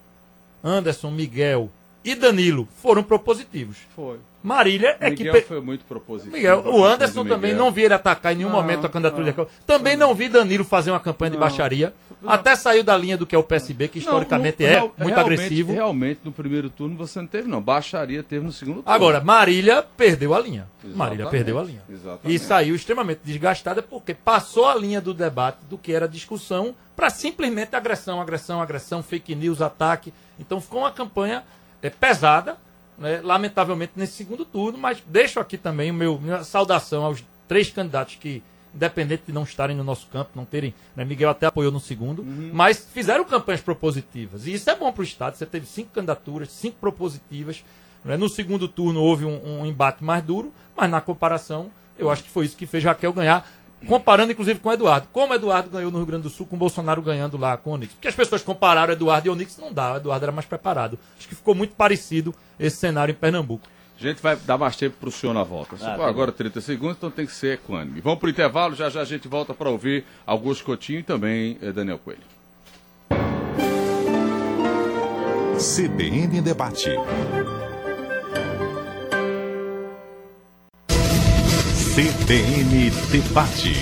Anderson, 0.65 1.11
Miguel 1.11 1.71
e 2.05 2.15
Danilo, 2.15 2.67
foram 2.83 3.03
propositivos. 3.03 3.77
Foi. 3.95 4.19
Marília 4.43 4.97
é 5.01 5.11
Miguel 5.11 5.35
que. 5.35 5.41
foi 5.43 5.61
muito 5.61 5.85
propositivo. 5.85 6.35
Miguel, 6.35 6.63
o 6.67 6.83
Anderson 6.83 7.25
também 7.27 7.51
Miguel. 7.53 7.59
não 7.67 7.71
vi 7.71 7.83
ele 7.83 7.93
atacar 7.93 8.33
em 8.33 8.37
nenhum 8.37 8.49
Não, 8.49 8.57
momento 8.57 8.87
a 8.87 8.89
candidatura 8.89 9.35
não. 9.37 9.45
de. 9.45 9.51
Também 9.67 9.97
não 9.99 10.15
vi 10.15 10.31
Danilo 10.31 10.65
fazer 10.65 10.91
uma 10.91 10.99
campanha 11.01 11.33
de 11.33 11.37
baixaria. 11.37 11.93
Até 12.27 12.57
saiu 12.57 12.83
da 12.83 12.97
linha 12.97 13.17
do 13.19 13.27
que 13.27 13.35
é 13.35 13.39
o 13.39 13.43
PSB, 13.43 13.89
que 13.89 13.99
historicamente 13.99 14.63
Não, 14.63 14.69
é 14.69 14.77
não, 14.77 14.81
muito 14.83 14.97
realmente- 14.99 15.21
agressivo. 15.21 15.73
Realmente, 15.73 16.21
no 16.25 16.33
primeiro 16.33 16.71
turno 16.71 16.97
você 16.97 17.19
não 17.21 17.27
teve, 17.27 17.49
não. 17.49 17.61
Baixaria 17.61 18.23
teve 18.23 18.45
no 18.45 18.53
segundo 18.53 18.77
turno. 18.77 18.91
Agora, 18.91 19.21
Marília 19.23 19.83
perdeu 19.83 20.35
a 20.35 20.41
linha. 20.41 20.67
Marília 20.83 21.23
Exatamente, 21.25 21.31
perdeu 21.31 21.59
a 21.59 21.63
linha. 21.63 21.83
exatamente. 21.91 22.35
E 22.35 22.39
saiu 22.39 22.75
extremamente 22.75 23.21
desgastada 23.23 23.83
porque 23.83 24.15
passou 24.15 24.67
a 24.67 24.75
linha 24.75 25.03
do 25.03 25.13
debate 25.13 25.59
do 25.69 25.77
que 25.77 25.93
era 25.93 26.09
discussão 26.09 26.75
para 26.97 27.11
simplesmente 27.11 27.77
agressão, 27.77 28.21
agressão, 28.21 28.61
agressão, 28.63 29.03
fake 29.03 29.35
news, 29.35 29.61
ataque. 29.63 30.13
Então 30.39 30.61
ficou 30.63 30.81
uma 30.81 30.91
campanha 30.91 31.43
é, 31.83 31.91
pesada, 31.91 32.57
né, 32.99 33.21
lamentavelmente 33.23 33.93
nesse 33.97 34.13
segundo 34.15 34.45
turno, 34.45 34.77
mas 34.79 35.03
deixo 35.07 35.41
aqui 35.41 35.57
também 35.57 35.91
o 35.91 35.95
meu 35.95 36.19
minha 36.21 36.45
saudação 36.45 37.05
aos 37.05 37.23
três 37.49 37.71
candidatos 37.71 38.17
que 38.21 38.43
independente 38.73 39.25
de 39.27 39.33
não 39.33 39.43
estarem 39.43 39.77
no 39.77 39.83
nosso 39.83 40.07
campo, 40.07 40.31
não 40.35 40.45
terem, 40.45 40.73
né, 40.95 41.05
Miguel 41.05 41.31
até 41.31 41.47
apoiou 41.47 41.73
no 41.73 41.81
segundo, 41.81 42.23
Uhum. 42.23 42.51
mas 42.53 42.87
fizeram 42.93 43.25
campanhas 43.25 43.61
propositivas. 43.61 44.47
E 44.47 44.53
isso 44.55 44.71
é 44.71 44.77
bom 44.77 44.93
para 44.93 45.01
o 45.01 45.05
Estado. 45.05 45.35
Você 45.37 45.45
teve 45.45 45.67
cinco 45.67 45.91
candidaturas, 45.93 46.51
cinco 46.53 46.77
propositivas. 46.81 47.65
né? 48.05 48.17
No 48.17 48.29
segundo 48.29 48.69
turno 48.69 49.01
houve 49.03 49.25
um, 49.25 49.61
um 49.61 49.67
embate 49.67 50.05
mais 50.05 50.23
duro, 50.23 50.53
mas 50.77 50.89
na 50.89 51.01
comparação, 51.01 51.69
eu 51.99 52.09
acho 52.11 52.23
que 52.23 52.31
foi 52.31 52.47
isso 52.47 52.57
que 52.57 52.65
fez 52.65 52.85
Raquel 52.85 53.13
ganhar, 53.13 53.45
comparando 53.87 54.33
inclusive 54.33 54.61
com 54.61 54.69
o 54.69 54.73
Eduardo. 54.73 55.09
Como 55.13 55.33
o 55.33 55.37
Eduardo 55.37 55.71
ganhou 55.71 55.91
no 55.91 55.99
Rio 55.99 56.07
Grande 56.07 56.25
do 56.25 56.31
Sul, 56.31 56.47
com 56.47 56.57
o 56.57 56.59
Bolsonaro 56.59 57.03
ganhando 57.03 57.37
lá 57.37 57.57
com 57.57 57.71
o 57.71 57.75
Onix. 57.75 57.93
Porque 57.95 58.09
as 58.09 58.15
pessoas 58.15 58.43
compararam 58.43 58.93
Eduardo 58.93 59.29
e 59.29 59.31
Onix, 59.31 59.57
não 59.59 59.73
dá. 59.73 59.95
O 59.95 59.97
Eduardo 59.97 60.25
era 60.25 60.33
mais 60.33 60.47
preparado. 60.47 60.99
Acho 61.19 61.29
que 61.29 61.35
ficou 61.35 61.55
muito 61.55 61.75
parecido 61.75 62.35
esse 62.59 62.77
cenário 62.77 63.13
em 63.13 63.17
Pernambuco. 63.17 63.67
A 63.99 64.03
gente 64.03 64.23
vai 64.23 64.35
dar 64.35 64.57
mais 64.57 64.77
tempo 64.77 64.97
para 64.99 65.11
o 65.11 65.13
senhor 65.13 65.35
na 65.35 65.45
volta. 65.45 65.77
Ah, 65.77 65.99
tá 65.99 66.07
Agora 66.07 66.33
30 66.33 66.61
segundos, 66.63 66.97
então 66.97 67.11
tem 67.11 67.27
que 67.27 67.33
ser 67.33 67.55
equânime. 67.55 68.01
Vamos 68.01 68.19
para 68.19 68.29
o 68.29 68.31
intervalo, 68.31 68.75
já 68.75 68.89
já 68.89 69.03
a 69.03 69.05
gente 69.05 69.29
volta 69.29 69.53
para 69.53 69.69
ouvir 69.69 70.07
Augusto 70.27 70.65
Coutinho 70.65 71.01
e 71.01 71.03
também 71.03 71.59
eh, 71.61 71.71
Daniel 71.71 71.99
Coelho. 71.99 72.21
CBN 75.61 76.41
Debate. 76.41 76.89
CBN 82.01 82.89
Debate. 83.13 83.75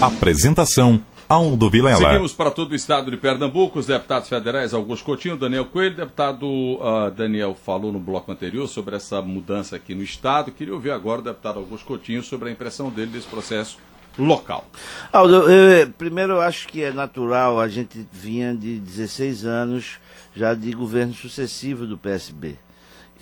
Apresentação: 0.00 1.04
Aldo 1.28 1.68
Vilela. 1.68 1.98
Seguimos 1.98 2.32
para 2.32 2.50
todo 2.50 2.72
o 2.72 2.74
estado 2.74 3.10
de 3.10 3.18
Pernambuco, 3.18 3.78
os 3.78 3.88
deputados 3.88 4.26
federais 4.26 4.72
Augusto 4.72 5.04
Coutinho, 5.04 5.36
Daniel 5.36 5.66
Coelho. 5.66 5.94
Deputado 5.94 6.78
ah, 6.80 7.10
Daniel 7.10 7.54
falou 7.54 7.92
no 7.92 8.00
bloco 8.00 8.32
anterior 8.32 8.66
sobre 8.68 8.96
essa 8.96 9.20
mudança 9.20 9.76
aqui 9.76 9.94
no 9.94 10.02
estado. 10.02 10.50
Queria 10.50 10.72
ouvir 10.72 10.92
agora 10.92 11.20
o 11.20 11.24
deputado 11.24 11.58
Augusto 11.58 11.84
Coutinho 11.84 12.22
sobre 12.22 12.48
a 12.48 12.52
impressão 12.52 12.88
dele 12.88 13.10
desse 13.10 13.26
processo 13.26 13.76
local. 14.18 14.64
Aldo, 15.12 15.52
eu, 15.52 15.90
primeiro 15.90 16.32
eu 16.32 16.40
acho 16.40 16.68
que 16.68 16.82
é 16.82 16.90
natural, 16.90 17.60
a 17.60 17.68
gente 17.68 18.08
vinha 18.10 18.54
de 18.54 18.78
16 18.78 19.44
anos 19.44 19.98
já 20.34 20.54
de 20.54 20.72
governo 20.72 21.12
sucessivo 21.12 21.86
do 21.86 21.98
PSB. 21.98 22.56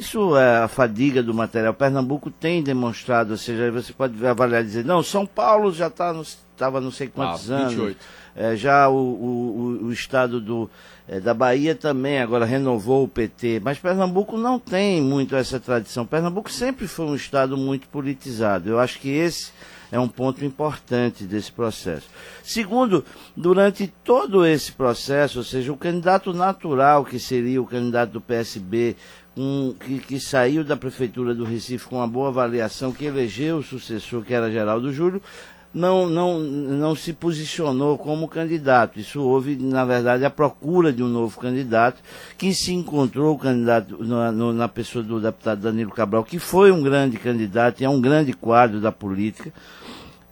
Isso 0.01 0.35
é 0.37 0.59
a 0.63 0.69
fadiga 0.69 1.23
do 1.23 1.35
material. 1.35 1.75
Pernambuco 1.75 2.31
tem 2.31 2.63
demonstrado, 2.63 3.33
ou 3.33 3.37
seja, 3.37 3.71
você 3.71 3.93
pode 3.93 4.25
avaliar 4.27 4.63
e 4.63 4.65
dizer, 4.65 4.85
não, 4.85 5.03
São 5.03 5.27
Paulo 5.27 5.71
já 5.73 5.91
tá 5.91 6.15
estava 6.53 6.81
não 6.81 6.91
sei 6.91 7.09
quantos 7.09 7.51
Ah, 7.51 7.57
anos. 7.57 7.75
28. 7.75 7.99
É, 8.35 8.57
já 8.57 8.89
o, 8.89 8.95
o, 8.95 9.79
o- 9.83 9.87
o 9.87 9.93
estado 9.93 10.41
do, 10.41 10.71
é, 11.09 11.19
da 11.21 11.35
Bahia 11.35 11.75
também 11.75 12.21
agora 12.21 12.45
renovou 12.47 13.05
o 13.05 13.09
PT, 13.09 13.61
mas 13.63 13.79
Pernambuco 13.79 14.39
não 14.39 14.59
tem 14.59 15.03
muito 15.03 15.35
essa 15.37 15.59
tradição. 15.61 16.07
Pernambuco 16.07 16.51
sempre 16.51 16.87
foi 16.87 17.07
um 17.07 17.15
estado 17.15 17.57
muito 17.59 17.89
politizado. 17.89 18.71
Eu 18.71 18.79
acho 18.79 19.01
que 19.01 19.09
esse 19.11 19.51
é 19.93 19.99
um 19.99 20.07
ponto 20.07 20.45
importante 20.45 21.25
desse 21.25 21.51
processo. 21.51 22.07
Segundo, 22.45 23.05
durante 23.37 23.93
todo 24.05 24.47
esse 24.47 24.71
processo, 24.71 25.39
ou 25.39 25.45
seja, 25.45 25.73
o 25.73 25.77
candidato 25.77 26.33
natural 26.33 27.05
que 27.05 27.19
seria 27.19 27.61
o 27.61 27.67
candidato 27.67 28.13
do 28.13 28.21
PSB, 28.21 28.97
um, 29.41 29.73
que, 29.73 29.99
que 29.99 30.21
saiu 30.21 30.63
da 30.63 30.77
prefeitura 30.77 31.35
do 31.35 31.45
Recife 31.45 31.87
com 31.87 31.97
uma 31.97 32.07
boa 32.07 32.29
avaliação, 32.29 32.93
que 32.93 33.07
elegeu 33.07 33.57
o 33.57 33.63
sucessor, 33.63 34.23
que 34.23 34.35
era 34.35 34.51
Geraldo 34.51 34.93
Júlio, 34.93 35.23
não, 35.73 36.07
não, 36.07 36.39
não 36.39 36.95
se 36.95 37.15
posicionou 37.15 37.97
como 37.97 38.29
candidato. 38.29 39.01
Isso 39.01 39.23
houve, 39.23 39.57
na 39.57 39.85
verdade, 39.85 40.27
a 40.27 40.31
procura 40.31 40.93
de 40.93 41.03
um 41.03 41.09
novo 41.09 41.41
candidato, 41.41 42.03
que 42.37 42.53
se 42.53 42.75
encontrou 42.75 43.35
o 43.35 43.39
candidato 43.39 44.05
na, 44.05 44.31
no, 44.31 44.53
na 44.53 44.69
pessoa 44.69 45.03
do 45.03 45.19
deputado 45.19 45.63
Danilo 45.63 45.93
Cabral, 45.93 46.23
que 46.23 46.39
foi 46.39 46.71
um 46.71 46.83
grande 46.83 47.17
candidato 47.17 47.81
e 47.81 47.85
é 47.85 47.89
um 47.89 48.01
grande 48.01 48.35
quadro 48.35 48.79
da 48.79 48.93
política, 48.93 49.51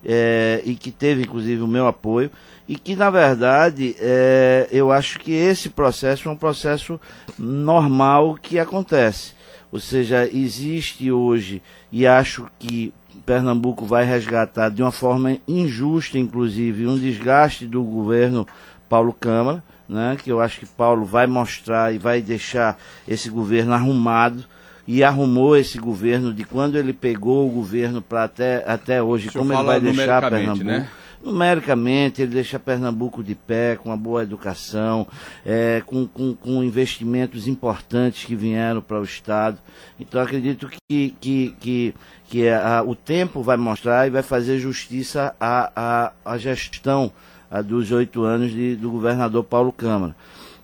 é, 0.05 0.61
e 0.67 0.75
que 0.75 0.91
teve, 0.91 1.23
inclusive, 1.23 1.63
o 1.63 1.69
meu 1.69 1.87
apoio, 1.87 2.31
e 2.69 2.77
que, 2.77 2.95
na 2.95 3.09
verdade, 3.09 3.97
é, 3.99 4.69
eu 4.71 4.93
acho 4.93 5.19
que 5.19 5.33
esse 5.33 5.71
processo 5.71 6.29
é 6.29 6.33
um 6.33 6.37
processo 6.37 7.01
normal 7.39 8.39
que 8.41 8.59
acontece. 8.59 9.33
Ou 9.73 9.81
seja, 9.81 10.29
existe 10.31 11.11
hoje, 11.11 11.63
e 11.91 12.07
acho 12.07 12.47
que 12.59 12.93
Pernambuco 13.25 13.85
vai 13.85 14.05
resgatar 14.05 14.71
de 14.71 14.83
uma 14.83 14.93
forma 14.93 15.37
injusta, 15.47 16.19
inclusive, 16.19 16.87
um 16.87 16.99
desgaste 16.99 17.67
do 17.67 17.83
governo 17.83 18.47
Paulo 18.89 19.13
Câmara, 19.13 19.63
né, 19.89 20.17
que 20.23 20.31
eu 20.31 20.41
acho 20.41 20.61
que 20.61 20.67
Paulo 20.67 21.05
vai 21.05 21.27
mostrar 21.27 21.95
e 21.95 21.99
vai 21.99 22.21
deixar 22.21 22.79
esse 23.07 23.31
governo 23.31 23.73
arrumado 23.73 24.45
e 24.87 25.05
arrumou 25.05 25.57
esse 25.57 25.79
governo 25.79 26.33
de 26.33 26.45
quando 26.45 26.77
ele 26.77 26.95
pegou 26.95 27.47
o 27.47 27.51
governo 27.51 28.01
para 28.01 28.25
até, 28.25 28.65
até 28.67 29.03
hoje, 29.03 29.31
como 29.31 29.53
ele 29.53 29.63
vai 29.63 29.81
deixar 29.81 30.31
Pernambuco. 30.31 30.65
Né? 30.65 30.89
Numericamente, 31.23 32.23
ele 32.23 32.33
deixa 32.33 32.59
Pernambuco 32.59 33.23
de 33.23 33.35
pé, 33.35 33.77
com 33.77 33.89
uma 33.89 33.97
boa 33.97 34.23
educação, 34.23 35.07
é, 35.45 35.83
com, 35.85 36.07
com, 36.07 36.35
com, 36.35 36.63
investimentos 36.63 37.49
importantes 37.49 38.25
que 38.25 38.35
vieram 38.35 38.81
para 38.81 39.01
o 39.01 39.05
Estado. 39.05 39.59
Então, 39.99 40.21
acredito 40.21 40.69
que, 40.89 41.11
que, 41.21 41.57
que, 41.61 41.95
que 42.29 42.49
a, 42.49 42.83
o 42.83 42.95
tempo 42.95 43.43
vai 43.43 43.57
mostrar 43.57 44.07
e 44.07 44.11
vai 44.11 44.23
fazer 44.23 44.59
justiça 44.59 45.35
à, 45.41 45.73
à, 45.75 46.13
à 46.25 46.39
gestão 46.39 47.13
a, 47.51 47.63
dos 47.63 47.91
oito 47.93 48.23
anos 48.23 48.51
de, 48.51 48.77
do 48.77 48.91
governador 48.91 49.45
Paulo 49.45 49.73
Câmara. 49.73 50.15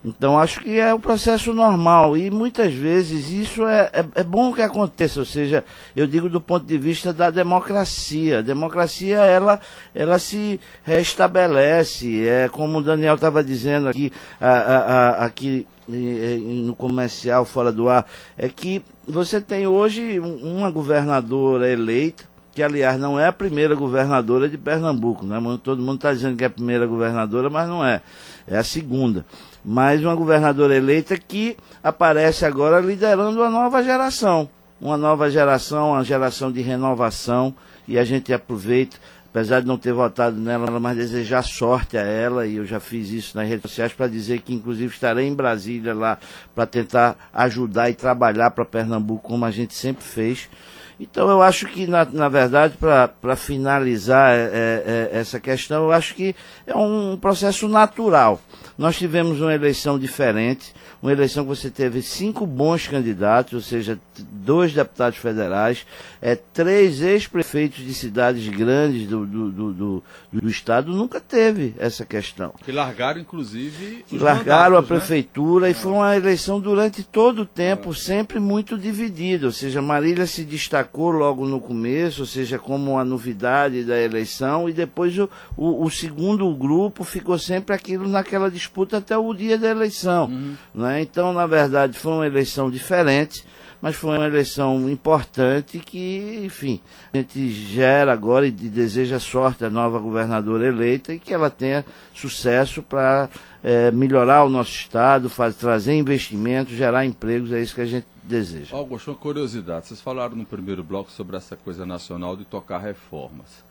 Então 0.04 0.38
acho 0.38 0.60
que 0.60 0.78
é 0.78 0.94
um 0.94 1.00
processo 1.00 1.54
normal. 1.54 2.16
E 2.16 2.30
muitas 2.30 2.74
vezes 2.74 3.30
isso 3.30 3.66
é, 3.66 3.90
é, 3.92 4.04
é, 4.16 4.22
bom 4.22 4.52
que 4.52 4.60
aconteça, 4.60 5.20
ou 5.20 5.26
seja, 5.26 5.64
eu 5.96 6.06
digo 6.06 6.28
do 6.28 6.40
ponto 6.40 6.66
de 6.66 6.76
vista 6.76 7.12
da 7.12 7.30
democracia. 7.30 8.40
A 8.40 8.42
democracia 8.42 9.18
ela, 9.18 9.58
ela 9.94 10.18
se 10.18 10.60
restabelece, 10.82 12.28
é 12.28 12.48
como 12.48 12.78
o 12.78 12.82
Daniel 12.82 13.14
estava 13.14 13.42
dizendo 13.42 13.88
aqui, 13.88 14.12
a, 14.38 14.50
a, 14.50 14.78
a, 14.78 15.24
aqui 15.24 15.66
no 15.86 16.74
comercial 16.74 17.44
fora 17.44 17.70
do 17.70 17.88
ar, 17.88 18.06
é 18.38 18.48
que 18.48 18.82
você 19.06 19.40
tem 19.40 19.66
hoje 19.66 20.18
uma 20.18 20.70
governadora 20.70 21.70
eleita, 21.70 22.24
que 22.54 22.62
aliás 22.62 22.98
não 22.98 23.18
é 23.18 23.26
a 23.26 23.32
primeira 23.32 23.74
governadora 23.74 24.48
de 24.48 24.56
Pernambuco, 24.56 25.26
né? 25.26 25.38
todo 25.62 25.82
mundo 25.82 25.96
está 25.96 26.12
dizendo 26.12 26.36
que 26.36 26.44
é 26.44 26.46
a 26.46 26.50
primeira 26.50 26.86
governadora, 26.86 27.50
mas 27.50 27.68
não 27.68 27.84
é, 27.84 28.00
é 28.46 28.56
a 28.56 28.64
segunda 28.64 29.24
mas 29.64 30.02
uma 30.02 30.14
governadora 30.14 30.76
eleita 30.76 31.16
que 31.16 31.56
aparece 31.82 32.44
agora 32.44 32.80
liderando 32.80 33.40
uma 33.40 33.48
nova 33.48 33.82
geração. 33.82 34.48
Uma 34.80 34.98
nova 34.98 35.30
geração, 35.30 35.92
uma 35.92 36.04
geração 36.04 36.52
de 36.52 36.60
renovação, 36.60 37.54
e 37.88 37.98
a 37.98 38.04
gente 38.04 38.32
aproveita, 38.34 38.98
apesar 39.30 39.60
de 39.60 39.66
não 39.66 39.78
ter 39.78 39.94
votado 39.94 40.36
nela, 40.36 40.78
mas 40.78 40.96
desejar 40.96 41.42
sorte 41.42 41.96
a 41.96 42.02
ela, 42.02 42.46
e 42.46 42.56
eu 42.56 42.66
já 42.66 42.78
fiz 42.78 43.08
isso 43.10 43.36
nas 43.36 43.48
redes 43.48 43.62
sociais 43.70 43.92
para 43.94 44.06
dizer 44.06 44.42
que, 44.42 44.52
inclusive, 44.52 44.92
estarei 44.92 45.26
em 45.26 45.34
Brasília 45.34 45.94
lá 45.94 46.18
para 46.54 46.66
tentar 46.66 47.16
ajudar 47.32 47.88
e 47.88 47.94
trabalhar 47.94 48.50
para 48.50 48.64
Pernambuco, 48.66 49.26
como 49.26 49.46
a 49.46 49.50
gente 49.50 49.74
sempre 49.74 50.04
fez. 50.04 50.50
Então, 50.98 51.28
eu 51.28 51.42
acho 51.42 51.66
que, 51.66 51.86
na, 51.86 52.04
na 52.04 52.28
verdade, 52.28 52.76
para 52.78 53.36
finalizar 53.36 54.32
é, 54.34 54.50
é, 54.52 55.10
essa 55.12 55.40
questão, 55.40 55.84
eu 55.84 55.92
acho 55.92 56.14
que 56.14 56.34
é 56.66 56.76
um 56.76 57.16
processo 57.16 57.68
natural. 57.68 58.40
Nós 58.76 58.96
tivemos 58.96 59.40
uma 59.40 59.54
eleição 59.54 59.98
diferente, 59.98 60.74
uma 61.00 61.12
eleição 61.12 61.44
que 61.44 61.48
você 61.48 61.70
teve 61.70 62.02
cinco 62.02 62.46
bons 62.46 62.88
candidatos, 62.88 63.52
ou 63.52 63.60
seja, 63.60 63.98
dois 64.18 64.72
deputados 64.72 65.18
federais, 65.18 65.86
é, 66.20 66.34
três 66.34 67.00
ex-prefeitos 67.00 67.84
de 67.84 67.92
cidades 67.92 68.48
grandes 68.48 69.06
do, 69.06 69.26
do, 69.26 69.50
do, 69.50 69.72
do, 69.72 70.02
do 70.32 70.48
estado, 70.48 70.92
nunca 70.92 71.20
teve 71.20 71.74
essa 71.78 72.04
questão. 72.04 72.54
Que 72.64 72.72
largaram, 72.72 73.20
inclusive, 73.20 74.04
os 74.10 74.20
largaram 74.20 74.76
mandatos, 74.76 74.90
a 74.90 74.94
né? 74.94 75.00
prefeitura 75.00 75.66
né? 75.66 75.70
e 75.70 75.74
foi 75.74 75.92
uma 75.92 76.16
eleição 76.16 76.58
durante 76.58 77.02
todo 77.02 77.42
o 77.42 77.46
tempo 77.46 77.90
é. 77.90 77.94
sempre 77.94 78.40
muito 78.40 78.78
dividida, 78.78 79.46
ou 79.46 79.52
seja, 79.52 79.82
Marília 79.82 80.26
se 80.26 80.42
destacou 80.42 80.83
logo 81.16 81.46
no 81.46 81.60
começo, 81.60 82.22
ou 82.22 82.26
seja, 82.26 82.58
como 82.58 82.98
a 82.98 83.04
novidade 83.04 83.84
da 83.84 84.00
eleição, 84.00 84.68
e 84.68 84.72
depois 84.72 85.16
o, 85.18 85.28
o, 85.56 85.84
o 85.84 85.90
segundo 85.90 86.52
grupo 86.54 87.04
ficou 87.04 87.38
sempre 87.38 87.74
aquilo 87.74 88.08
naquela 88.08 88.50
disputa 88.50 88.74
disputa 88.74 88.98
até 88.98 89.16
o 89.16 89.32
dia 89.32 89.58
da 89.58 89.68
eleição. 89.68 90.26
Uhum. 90.26 90.54
Né? 90.74 91.02
Então, 91.02 91.32
na 91.32 91.46
verdade, 91.46 91.98
foi 91.98 92.12
uma 92.12 92.26
eleição 92.26 92.70
diferente, 92.70 93.44
mas 93.84 93.96
foi 93.96 94.16
uma 94.16 94.24
eleição 94.24 94.88
importante 94.88 95.78
que, 95.78 96.40
enfim, 96.42 96.80
a 97.12 97.18
gente 97.18 97.50
gera 97.50 98.14
agora 98.14 98.46
e 98.46 98.50
deseja 98.50 99.20
sorte 99.20 99.62
à 99.62 99.68
nova 99.68 99.98
governadora 99.98 100.66
eleita 100.66 101.12
e 101.12 101.20
que 101.20 101.34
ela 101.34 101.50
tenha 101.50 101.84
sucesso 102.14 102.82
para 102.82 103.28
é, 103.62 103.90
melhorar 103.90 104.44
o 104.44 104.48
nosso 104.48 104.70
Estado, 104.70 105.28
faz, 105.28 105.54
trazer 105.56 105.92
investimentos, 105.92 106.72
gerar 106.72 107.04
empregos, 107.04 107.52
é 107.52 107.60
isso 107.60 107.74
que 107.74 107.82
a 107.82 107.86
gente 107.86 108.06
deseja. 108.22 108.74
Augusto, 108.74 109.10
uma 109.10 109.18
curiosidade. 109.18 109.88
Vocês 109.88 110.00
falaram 110.00 110.34
no 110.34 110.46
primeiro 110.46 110.82
bloco 110.82 111.10
sobre 111.10 111.36
essa 111.36 111.54
coisa 111.54 111.84
nacional 111.84 112.38
de 112.38 112.46
tocar 112.46 112.78
reformas. 112.78 113.62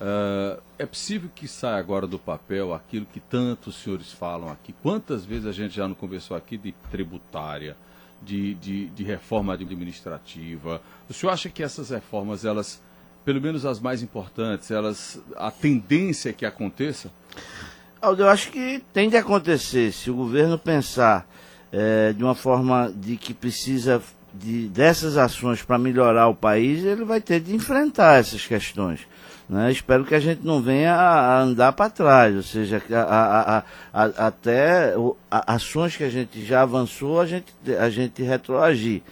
Uh, 0.00 0.60
é 0.76 0.84
possível 0.84 1.30
que 1.32 1.46
saia 1.46 1.78
agora 1.78 2.08
do 2.08 2.18
papel 2.18 2.74
aquilo 2.74 3.06
que 3.06 3.20
tantos 3.20 3.76
senhores 3.76 4.12
falam 4.12 4.50
aqui. 4.50 4.74
Quantas 4.82 5.24
vezes 5.24 5.46
a 5.46 5.52
gente 5.52 5.76
já 5.76 5.86
não 5.86 5.94
conversou 5.94 6.36
aqui 6.36 6.56
de 6.56 6.72
tributária, 6.90 7.76
de, 8.24 8.54
de, 8.54 8.86
de, 8.86 9.04
reforma 9.04 9.54
administrativa? 9.54 10.80
O 11.08 11.12
senhor 11.12 11.32
acha 11.32 11.48
que 11.48 11.62
essas 11.62 11.90
reformas, 11.90 12.44
elas, 12.44 12.82
pelo 13.24 13.40
menos 13.40 13.66
as 13.66 13.80
mais 13.80 14.02
importantes, 14.02 14.70
elas, 14.70 15.20
a 15.36 15.50
tendência 15.50 16.30
é 16.30 16.32
que 16.32 16.46
aconteça? 16.46 17.10
Eu 18.02 18.28
acho 18.28 18.50
que 18.50 18.82
tem 18.92 19.08
de 19.08 19.16
acontecer. 19.16 19.92
Se 19.92 20.10
o 20.10 20.14
governo 20.14 20.58
pensar 20.58 21.26
é, 21.70 22.12
de 22.12 22.22
uma 22.22 22.34
forma 22.34 22.92
de 22.94 23.16
que 23.16 23.32
precisa 23.32 24.02
de, 24.34 24.68
dessas 24.68 25.16
ações 25.16 25.62
para 25.62 25.78
melhorar 25.78 26.28
o 26.28 26.34
país, 26.34 26.84
ele 26.84 27.04
vai 27.04 27.20
ter 27.20 27.40
de 27.40 27.54
enfrentar 27.54 28.18
essas 28.18 28.46
questões. 28.46 29.00
Né? 29.52 29.70
Espero 29.70 30.02
que 30.02 30.14
a 30.14 30.18
gente 30.18 30.40
não 30.42 30.62
venha 30.62 30.94
a 30.94 31.42
andar 31.42 31.74
para 31.74 31.90
trás, 31.90 32.34
ou 32.34 32.42
seja, 32.42 32.82
a, 32.90 33.58
a, 33.58 33.64
a, 33.92 34.26
até 34.28 34.94
ações 35.30 35.94
que 35.94 36.02
a 36.02 36.08
gente 36.08 36.42
já 36.42 36.62
avançou, 36.62 37.20
a 37.20 37.26
gente, 37.26 37.52
a 37.78 37.90
gente 37.90 38.22
retroagir. 38.22 39.02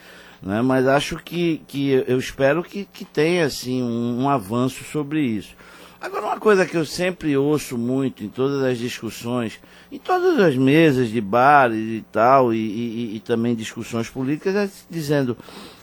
Né? 0.43 0.63
Mas 0.63 0.87
acho 0.87 1.17
que, 1.17 1.61
que 1.69 1.91
eu 2.09 2.19
espero 2.19 2.63
que, 2.63 2.87
que 2.91 3.05
tenha 3.05 3.45
assim, 3.45 3.83
um, 3.83 4.23
um 4.23 4.31
avanço 4.31 4.83
sobre 4.83 5.21
isso. 5.21 5.55
Agora, 6.01 6.25
uma 6.25 6.41
coisa 6.41 6.65
que 6.65 6.75
eu 6.75 6.87
sempre 6.87 7.37
ouço 7.37 7.77
muito 7.77 8.25
em 8.25 8.29
todas 8.31 8.63
as 8.63 8.79
discussões, 8.79 9.61
em 9.93 9.99
todas 9.99 10.41
as 10.41 10.57
mesas 10.57 11.11
de 11.11 11.21
bares 11.21 11.87
e 11.87 12.05
tal, 12.11 12.55
e, 12.55 12.57
e, 12.57 13.17
e 13.17 13.21
também 13.21 13.55
discussões 13.55 14.09
políticas, 14.09 14.57
é 14.57 14.71
dizendo: 14.89 15.37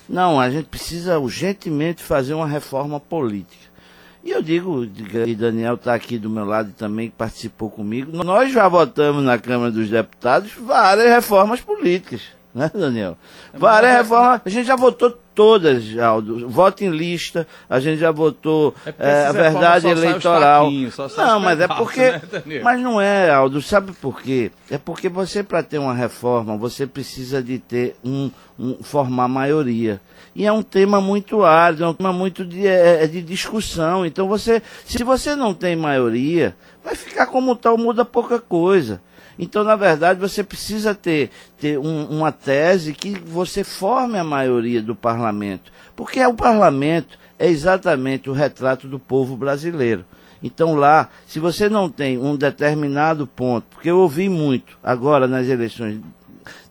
não, 0.09 0.39
a 0.39 0.49
gente 0.49 0.65
precisa 0.65 1.19
urgentemente 1.19 2.01
fazer 2.01 2.33
uma 2.33 2.47
reforma 2.47 2.99
política. 2.99 3.76
E 4.23 4.31
eu 4.31 4.41
digo, 4.41 4.85
e 5.25 5.35
Daniel 5.35 5.75
está 5.75 5.93
aqui 5.93 6.17
do 6.17 6.29
meu 6.29 6.45
lado 6.45 6.73
também, 6.73 7.09
que 7.09 7.15
participou 7.15 7.69
comigo, 7.69 8.11
nós 8.23 8.51
já 8.51 8.67
votamos 8.67 9.23
na 9.23 9.37
Câmara 9.37 9.71
dos 9.71 9.89
Deputados 9.89 10.51
várias 10.59 11.07
reformas 11.07 11.61
políticas, 11.61 12.21
né, 12.53 12.69
Daniel? 12.73 13.17
É, 13.53 13.57
várias 13.57 13.91
é 13.91 13.97
reformas, 13.97 14.41
a 14.43 14.49
gente 14.49 14.67
já 14.67 14.75
votou 14.75 15.17
todas, 15.37 15.95
Aldo. 15.99 16.49
Voto 16.49 16.83
em 16.83 16.89
lista, 16.89 17.47
a 17.69 17.79
gente 17.79 17.99
já 17.99 18.09
votou 18.09 18.73
é 18.83 18.93
é, 18.97 19.27
a 19.27 19.31
verdade 19.31 19.87
eleitoral. 19.87 20.71
Não, 21.15 21.39
mas 21.39 21.59
é 21.59 21.67
porque. 21.67 22.01
Né, 22.45 22.59
mas 22.63 22.81
não 22.81 22.99
é, 22.99 23.29
Aldo. 23.29 23.61
Sabe 23.61 23.91
por 23.91 24.19
quê? 24.19 24.51
É 24.71 24.79
porque 24.79 25.07
você, 25.07 25.43
para 25.43 25.61
ter 25.61 25.77
uma 25.77 25.93
reforma, 25.93 26.57
você 26.57 26.87
precisa 26.87 27.41
de 27.41 27.59
ter 27.59 27.95
um, 28.03 28.31
um 28.59 28.81
formar 28.81 29.27
maioria. 29.27 30.01
E 30.37 30.45
é 30.45 30.51
um 30.51 30.61
tema 30.61 31.01
muito 31.01 31.43
árido, 31.43 31.83
é 31.83 31.87
um 31.87 31.95
tema 31.95 32.13
muito 32.13 32.45
de, 32.45 32.67
é, 32.67 33.03
é, 33.03 33.07
de 33.07 33.23
discussão. 33.23 34.05
Então 34.05 34.27
você, 34.27 34.61
se 34.85 35.03
você 35.03 35.35
não 35.35 35.51
tem 35.51 35.75
maioria, 35.75 36.55
vai 36.83 36.93
ficar 36.93 37.25
como 37.25 37.55
tal, 37.55 37.75
muda 37.75 38.05
pouca 38.05 38.39
coisa. 38.39 39.01
Então, 39.39 39.63
na 39.63 39.75
verdade, 39.75 40.19
você 40.19 40.43
precisa 40.43 40.93
ter, 40.93 41.31
ter 41.59 41.79
um, 41.79 42.05
uma 42.05 42.31
tese 42.31 42.93
que 42.93 43.17
você 43.17 43.63
forme 43.63 44.19
a 44.19 44.23
maioria 44.23 44.79
do 44.79 44.95
parlamento. 44.95 45.71
Porque 45.95 46.23
o 46.23 46.35
parlamento 46.35 47.17
é 47.39 47.47
exatamente 47.47 48.29
o 48.29 48.33
retrato 48.33 48.87
do 48.87 48.99
povo 48.99 49.35
brasileiro. 49.35 50.05
Então 50.43 50.75
lá, 50.75 51.09
se 51.25 51.39
você 51.39 51.67
não 51.67 51.89
tem 51.89 52.19
um 52.19 52.35
determinado 52.35 53.25
ponto, 53.25 53.65
porque 53.71 53.89
eu 53.89 53.97
ouvi 53.97 54.29
muito 54.29 54.77
agora 54.83 55.27
nas 55.27 55.47
eleições, 55.47 55.99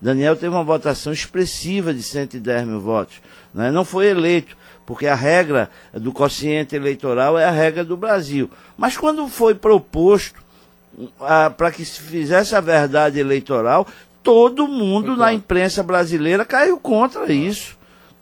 Daniel 0.00 0.36
teve 0.36 0.54
uma 0.54 0.64
votação 0.64 1.12
expressiva 1.12 1.92
de 1.92 2.02
110 2.02 2.64
mil 2.64 2.80
votos. 2.80 3.20
Né? 3.56 3.70
Não 3.72 3.86
foi 3.86 4.08
eleito, 4.08 4.54
porque 4.84 5.06
a 5.06 5.14
regra 5.14 5.70
do 5.94 6.12
quociente 6.12 6.76
eleitoral 6.76 7.38
é 7.38 7.44
a 7.46 7.50
regra 7.50 7.82
do 7.82 7.96
Brasil. 7.96 8.50
Mas 8.76 8.98
quando 8.98 9.26
foi 9.28 9.54
proposto 9.54 10.38
ah, 11.20 11.48
para 11.50 11.72
que 11.72 11.82
se 11.84 12.00
fizesse 12.02 12.54
a 12.54 12.60
verdade 12.60 13.18
eleitoral, 13.18 13.86
todo 14.22 14.68
mundo 14.68 15.16
na 15.16 15.32
imprensa 15.32 15.82
brasileira 15.82 16.44
caiu 16.44 16.78
contra 16.78 17.32
isso. 17.32 17.74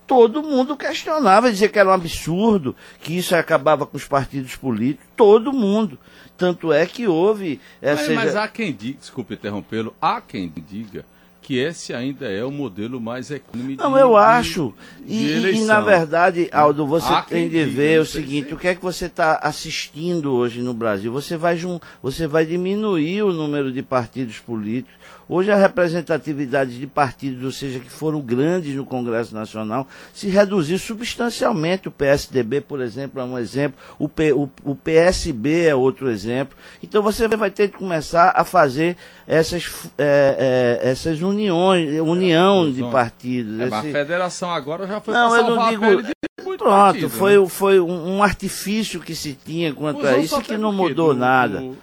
Todo 0.06 0.42
mundo 0.42 0.76
questionava, 0.76 1.50
dizia 1.50 1.68
que 1.68 1.78
era 1.78 1.88
um 1.88 1.92
absurdo, 1.92 2.76
que 3.00 3.16
isso 3.16 3.34
acabava 3.34 3.86
com 3.86 3.96
os 3.96 4.04
partidos 4.04 4.54
políticos. 4.54 5.06
Todo 5.16 5.52
mundo. 5.52 5.98
Tanto 6.36 6.72
é 6.72 6.84
que 6.86 7.08
houve. 7.08 7.58
Mas, 7.82 8.00
essa- 8.00 8.12
mas 8.14 8.36
há 8.36 8.46
quem 8.46 8.72
diga, 8.72 8.98
desculpe 9.00 9.34
interrompê-lo, 9.34 9.94
há 10.00 10.20
quem 10.20 10.52
diga 10.68 11.04
que 11.44 11.58
esse 11.58 11.92
ainda 11.92 12.26
é 12.26 12.42
o 12.42 12.50
modelo 12.50 12.98
mais 13.00 13.30
econômico 13.30 13.82
Não, 13.82 13.96
eu 13.98 14.16
acho. 14.16 14.72
E, 15.06 15.26
e, 15.60 15.64
na 15.66 15.80
verdade, 15.80 16.48
Aldo, 16.50 16.86
você 16.86 17.12
Há 17.12 17.20
tem 17.22 17.48
de 17.50 17.64
ver 17.64 18.00
o 18.00 18.06
seguinte: 18.06 18.48
se- 18.48 18.54
o 18.54 18.56
que 18.56 18.68
é 18.68 18.74
que 18.74 18.82
você 18.82 19.04
está 19.06 19.38
assistindo 19.42 20.32
hoje 20.32 20.62
no 20.62 20.72
Brasil? 20.72 21.12
Você 21.12 21.36
vai, 21.36 21.58
você 22.02 22.26
vai 22.26 22.46
diminuir 22.46 23.22
o 23.22 23.32
número 23.32 23.70
de 23.70 23.82
partidos 23.82 24.38
políticos. 24.38 24.94
Hoje 25.28 25.50
a 25.50 25.56
representatividade 25.56 26.78
de 26.78 26.86
partidos, 26.86 27.42
ou 27.44 27.50
seja, 27.52 27.80
que 27.80 27.90
foram 27.90 28.20
grandes 28.20 28.74
no 28.74 28.84
Congresso 28.84 29.34
Nacional, 29.34 29.86
se 30.12 30.28
reduziu 30.28 30.78
substancialmente. 30.78 31.88
O 31.88 31.90
PSDB, 31.90 32.60
por 32.60 32.80
exemplo, 32.80 33.20
é 33.20 33.24
um 33.24 33.38
exemplo. 33.38 33.78
O, 33.98 34.08
P- 34.08 34.32
o- 34.32 34.50
o 34.64 34.74
PSB 34.74 35.66
é 35.66 35.74
outro 35.74 36.10
exemplo. 36.10 36.56
Então 36.82 37.02
você 37.02 37.26
vai 37.28 37.50
ter 37.50 37.68
que 37.68 37.78
começar 37.78 38.32
a 38.36 38.44
fazer 38.44 38.96
essas, 39.26 39.70
é, 39.96 40.80
é, 40.82 40.90
essas 40.90 41.22
uniões, 41.22 42.00
união 42.00 42.66
de 42.66 42.74
Fusões. 42.76 42.92
partidos. 42.92 43.60
É, 43.60 43.64
mas 43.66 43.72
a 43.72 43.78
esse- 43.80 43.92
federação 43.92 44.50
agora 44.50 44.86
já 44.86 45.00
foi 45.00 45.14
Não, 45.14 45.30
pra 45.30 45.38
eu 45.38 45.56
não 45.56 45.70
digo- 45.70 46.02
de 46.02 46.14
Pronto, 46.58 46.64
partido, 46.70 47.08
foi, 47.10 47.38
né? 47.40 47.46
foi 47.48 47.80
um, 47.80 48.16
um 48.16 48.22
artifício 48.22 49.00
que 49.00 49.14
se 49.14 49.32
tinha 49.32 49.72
quanto 49.74 50.06
a 50.06 50.18
isso 50.18 50.40
que 50.42 50.56
não 50.56 50.72
mudou 50.72 51.12
Do- 51.14 51.18
nada. 51.20 51.58
do- 51.60 51.76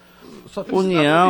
só 0.52 0.62
União. 0.72 0.82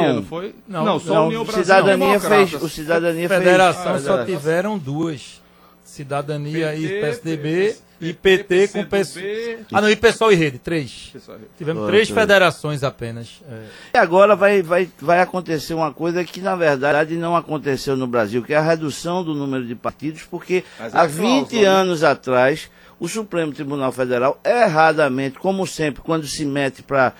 cidadania, 0.01 0.13
não 0.13 0.23
foi? 0.23 0.55
Não, 0.67 0.86
Não, 0.86 0.99
só 0.99 1.13
Não, 1.13 1.27
União 1.27 1.43
Brasil 1.45 1.63
cidadania 1.63 2.19
fez, 2.19 2.53
o 2.55 2.69
cidadania 2.69 3.29
Federação 3.29 3.93
fez. 3.93 4.03
só 4.03 4.25
tiveram 4.25 4.77
duas. 4.77 5.41
Cidadania 5.84 6.73
e 6.73 6.88
PT, 6.88 7.01
PSDB 7.01 7.75
e 7.99 8.13
PT 8.13 8.67
com. 8.69 8.86
PSDB. 8.86 9.57
Ah, 9.73 9.81
não, 9.81 9.89
e 9.89 9.95
PSOL 9.95 10.31
e 10.31 10.36
Rede, 10.36 10.57
três. 10.57 11.10
Pessoal, 11.12 11.38
Tivemos 11.57 11.81
Pronto. 11.81 11.91
três 11.91 12.10
federações 12.10 12.81
apenas. 12.84 13.41
É. 13.51 13.63
E 13.95 13.97
agora 13.97 14.34
vai, 14.36 14.62
vai, 14.62 14.89
vai 15.01 15.19
acontecer 15.19 15.73
uma 15.73 15.91
coisa 15.93 16.23
que, 16.23 16.39
na 16.39 16.55
verdade, 16.55 17.17
não 17.17 17.36
aconteceu 17.36 17.97
no 17.97 18.07
Brasil, 18.07 18.41
que 18.41 18.53
é 18.53 18.57
a 18.57 18.62
redução 18.62 19.21
do 19.23 19.36
número 19.36 19.65
de 19.65 19.75
partidos, 19.75 20.23
porque 20.23 20.63
Mas 20.79 20.93
é 20.93 20.97
há 20.97 21.01
a 21.01 21.05
20 21.07 21.19
cláusula, 21.49 21.62
né? 21.62 21.67
anos 21.67 22.03
atrás, 22.05 22.71
o 23.02 23.08
Supremo 23.08 23.52
Tribunal 23.52 23.92
Federal, 23.92 24.40
erradamente, 24.46 25.40
como 25.40 25.66
sempre, 25.66 26.04
quando 26.04 26.28
se 26.28 26.46
mete 26.46 26.84
para 26.84 27.14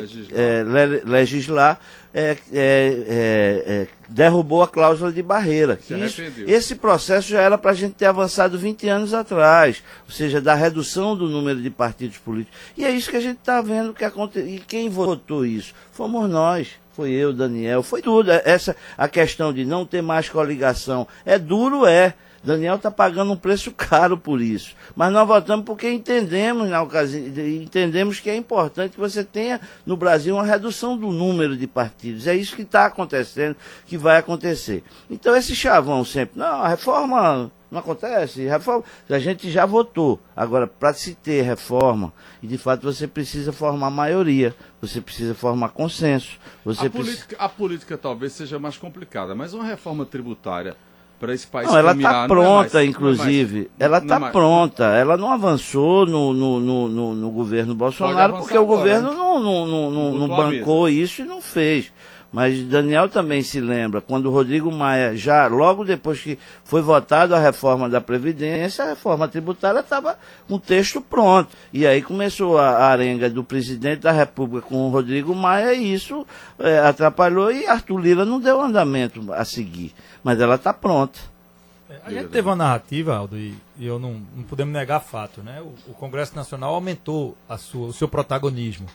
Legislar. 0.00 1.04
legislar, 1.04 1.80
é, 2.12 2.30
é, 2.30 2.36
é, 2.52 3.64
é, 3.66 3.86
derrubou 4.08 4.62
a 4.62 4.68
cláusula 4.68 5.12
de 5.12 5.22
barreira. 5.22 5.78
Isso- 6.06 6.22
esse 6.50 6.74
processo 6.74 7.28
já 7.28 7.40
era 7.42 7.58
para 7.58 7.70
a 7.70 7.74
gente 7.74 7.92
ter 7.94 8.06
avançado 8.06 8.58
20 8.58 8.88
anos 8.88 9.12
atrás, 9.14 9.82
ou 10.06 10.12
seja, 10.12 10.40
da 10.40 10.54
redução 10.54 11.14
do 11.16 11.28
número 11.28 11.60
de 11.60 11.68
partidos 11.70 12.16
políticos. 12.16 12.58
E 12.76 12.84
é 12.84 12.90
isso 12.90 13.10
que 13.10 13.16
a 13.18 13.20
gente 13.20 13.38
está 13.38 13.60
vendo 13.60 13.92
que 13.94 14.04
aconteceu. 14.04 14.48
E 14.48 14.58
quem 14.58 14.88
votou 14.88 15.44
isso? 15.44 15.74
Fomos 15.92 16.28
nós. 16.28 16.68
Foi 16.92 17.10
eu, 17.10 17.32
Daniel, 17.32 17.82
foi 17.82 18.02
tudo. 18.02 18.30
É- 18.32 18.42
Essa 18.44 18.74
a 18.98 19.06
questão 19.06 19.52
de 19.52 19.64
não 19.64 19.86
ter 19.86 20.02
mais 20.02 20.28
coligação. 20.28 21.06
É 21.24 21.38
duro, 21.38 21.86
é. 21.86 22.14
Daniel 22.42 22.76
está 22.76 22.90
pagando 22.90 23.32
um 23.32 23.36
preço 23.36 23.70
caro 23.70 24.16
por 24.16 24.40
isso. 24.40 24.74
Mas 24.96 25.12
nós 25.12 25.26
votamos 25.26 25.64
porque 25.64 25.90
entendemos 25.90 26.68
na 26.70 26.80
ocasião, 26.80 27.22
entendemos 27.46 28.18
que 28.18 28.30
é 28.30 28.36
importante 28.36 28.92
que 28.92 29.00
você 29.00 29.22
tenha 29.22 29.60
no 29.84 29.96
Brasil 29.96 30.34
uma 30.34 30.44
redução 30.44 30.96
do 30.96 31.10
número 31.12 31.56
de 31.56 31.66
partidos. 31.66 32.26
É 32.26 32.34
isso 32.34 32.56
que 32.56 32.62
está 32.62 32.86
acontecendo, 32.86 33.56
que 33.86 33.98
vai 33.98 34.16
acontecer. 34.16 34.82
Então 35.10 35.36
esse 35.36 35.54
chavão 35.54 36.04
sempre, 36.04 36.38
não, 36.38 36.62
a 36.62 36.68
reforma 36.68 37.50
não 37.70 37.78
acontece, 37.78 38.46
reforma, 38.46 38.84
a 39.08 39.18
gente 39.18 39.50
já 39.50 39.64
votou. 39.64 40.18
Agora, 40.34 40.66
para 40.66 40.92
se 40.94 41.14
ter 41.14 41.42
reforma, 41.42 42.12
e 42.42 42.46
de 42.46 42.58
fato 42.58 42.82
você 42.82 43.06
precisa 43.06 43.52
formar 43.52 43.90
maioria, 43.90 44.54
você 44.80 45.00
precisa 45.00 45.34
formar 45.34 45.68
consenso, 45.68 46.38
você 46.64 46.86
A 46.86 46.90
precisa... 46.90 47.16
política, 47.16 47.36
a 47.38 47.48
política 47.48 47.98
talvez 47.98 48.32
seja 48.32 48.58
mais 48.58 48.76
complicada, 48.76 49.34
mas 49.34 49.54
uma 49.54 49.64
reforma 49.64 50.04
tributária 50.04 50.74
para 51.20 51.34
esse 51.34 51.46
país 51.46 51.68
Não, 51.70 51.76
ela 51.78 51.92
está 51.92 52.12
não 52.12 52.24
é 52.24 52.26
pronta, 52.26 52.54
mais- 52.56 52.74
é 52.74 52.78
mais- 52.78 52.88
inclusive. 52.88 53.70
ela 53.78 53.90
não 53.90 53.96
é 53.98 54.02
está 54.06 54.18
mais- 54.18 54.32
pronta. 54.32 54.84
Ela 54.86 55.16
não 55.18 55.30
avançou 55.30 56.06
no, 56.06 56.32
no, 56.32 56.58
no, 56.58 56.88
no- 56.88 57.14
no 57.14 57.30
governo 57.30 57.74
Bolsonaro, 57.74 58.38
porque 58.38 58.56
o 58.56 58.62
agora, 58.62 58.78
governo 58.78 59.10
né? 59.10 59.16
não, 59.16 59.38
não, 59.40 59.66
não, 59.66 59.90
não, 59.90 60.12
não 60.26 60.28
bancou 60.36 60.88
isso 60.88 61.20
e 61.22 61.24
não 61.24 61.40
fez. 61.42 61.92
Mas 62.32 62.62
Daniel 62.62 63.08
também 63.08 63.42
se 63.42 63.60
lembra, 63.60 64.00
quando 64.00 64.30
Rodrigo 64.30 64.70
Maia, 64.70 65.16
já 65.16 65.48
logo 65.48 65.84
depois 65.84 66.20
que 66.20 66.38
foi 66.62 66.80
votada 66.80 67.36
a 67.36 67.40
reforma 67.40 67.88
da 67.88 68.00
Previdência, 68.00 68.84
a 68.84 68.88
reforma 68.90 69.26
tributária 69.26 69.80
estava 69.80 70.16
com 70.46 70.54
o 70.54 70.60
texto 70.60 71.00
pronto. 71.00 71.56
E 71.72 71.84
aí 71.84 72.00
começou 72.00 72.56
a, 72.56 72.86
arenga 72.86 73.28
do 73.28 73.42
presidente 73.42 74.02
da 74.02 74.12
República 74.12 74.68
com 74.68 74.86
o 74.86 74.90
Rodrigo 74.90 75.34
Maia 75.34 75.74
e 75.74 75.92
isso 75.92 76.24
eh, 76.60 76.78
atrapalhou 76.78 77.50
e 77.50 77.66
Arthur 77.66 77.98
Lira 77.98 78.24
não 78.24 78.40
deu 78.40 78.60
andamento 78.60 79.32
a 79.32 79.44
seguir. 79.44 79.92
Mas 80.22 80.40
ela 80.40 80.54
está 80.54 80.72
pronta. 80.72 81.18
A 82.04 82.12
gente 82.12 82.28
teve 82.28 82.48
uma 82.48 82.54
narrativa, 82.54 83.16
Aldo, 83.16 83.36
e, 83.36 83.56
eu 83.80 83.98
não, 83.98 84.22
não 84.36 84.44
podemos 84.44 84.72
negar 84.72 85.00
fato, 85.00 85.42
né? 85.42 85.60
O, 85.60 85.90
o 85.90 85.94
Congresso 85.94 86.36
Nacional 86.36 86.74
aumentou 86.74 87.36
sua, 87.58 87.88
o 87.88 87.92
seu 87.92 88.06
protagonismo. 88.06 88.86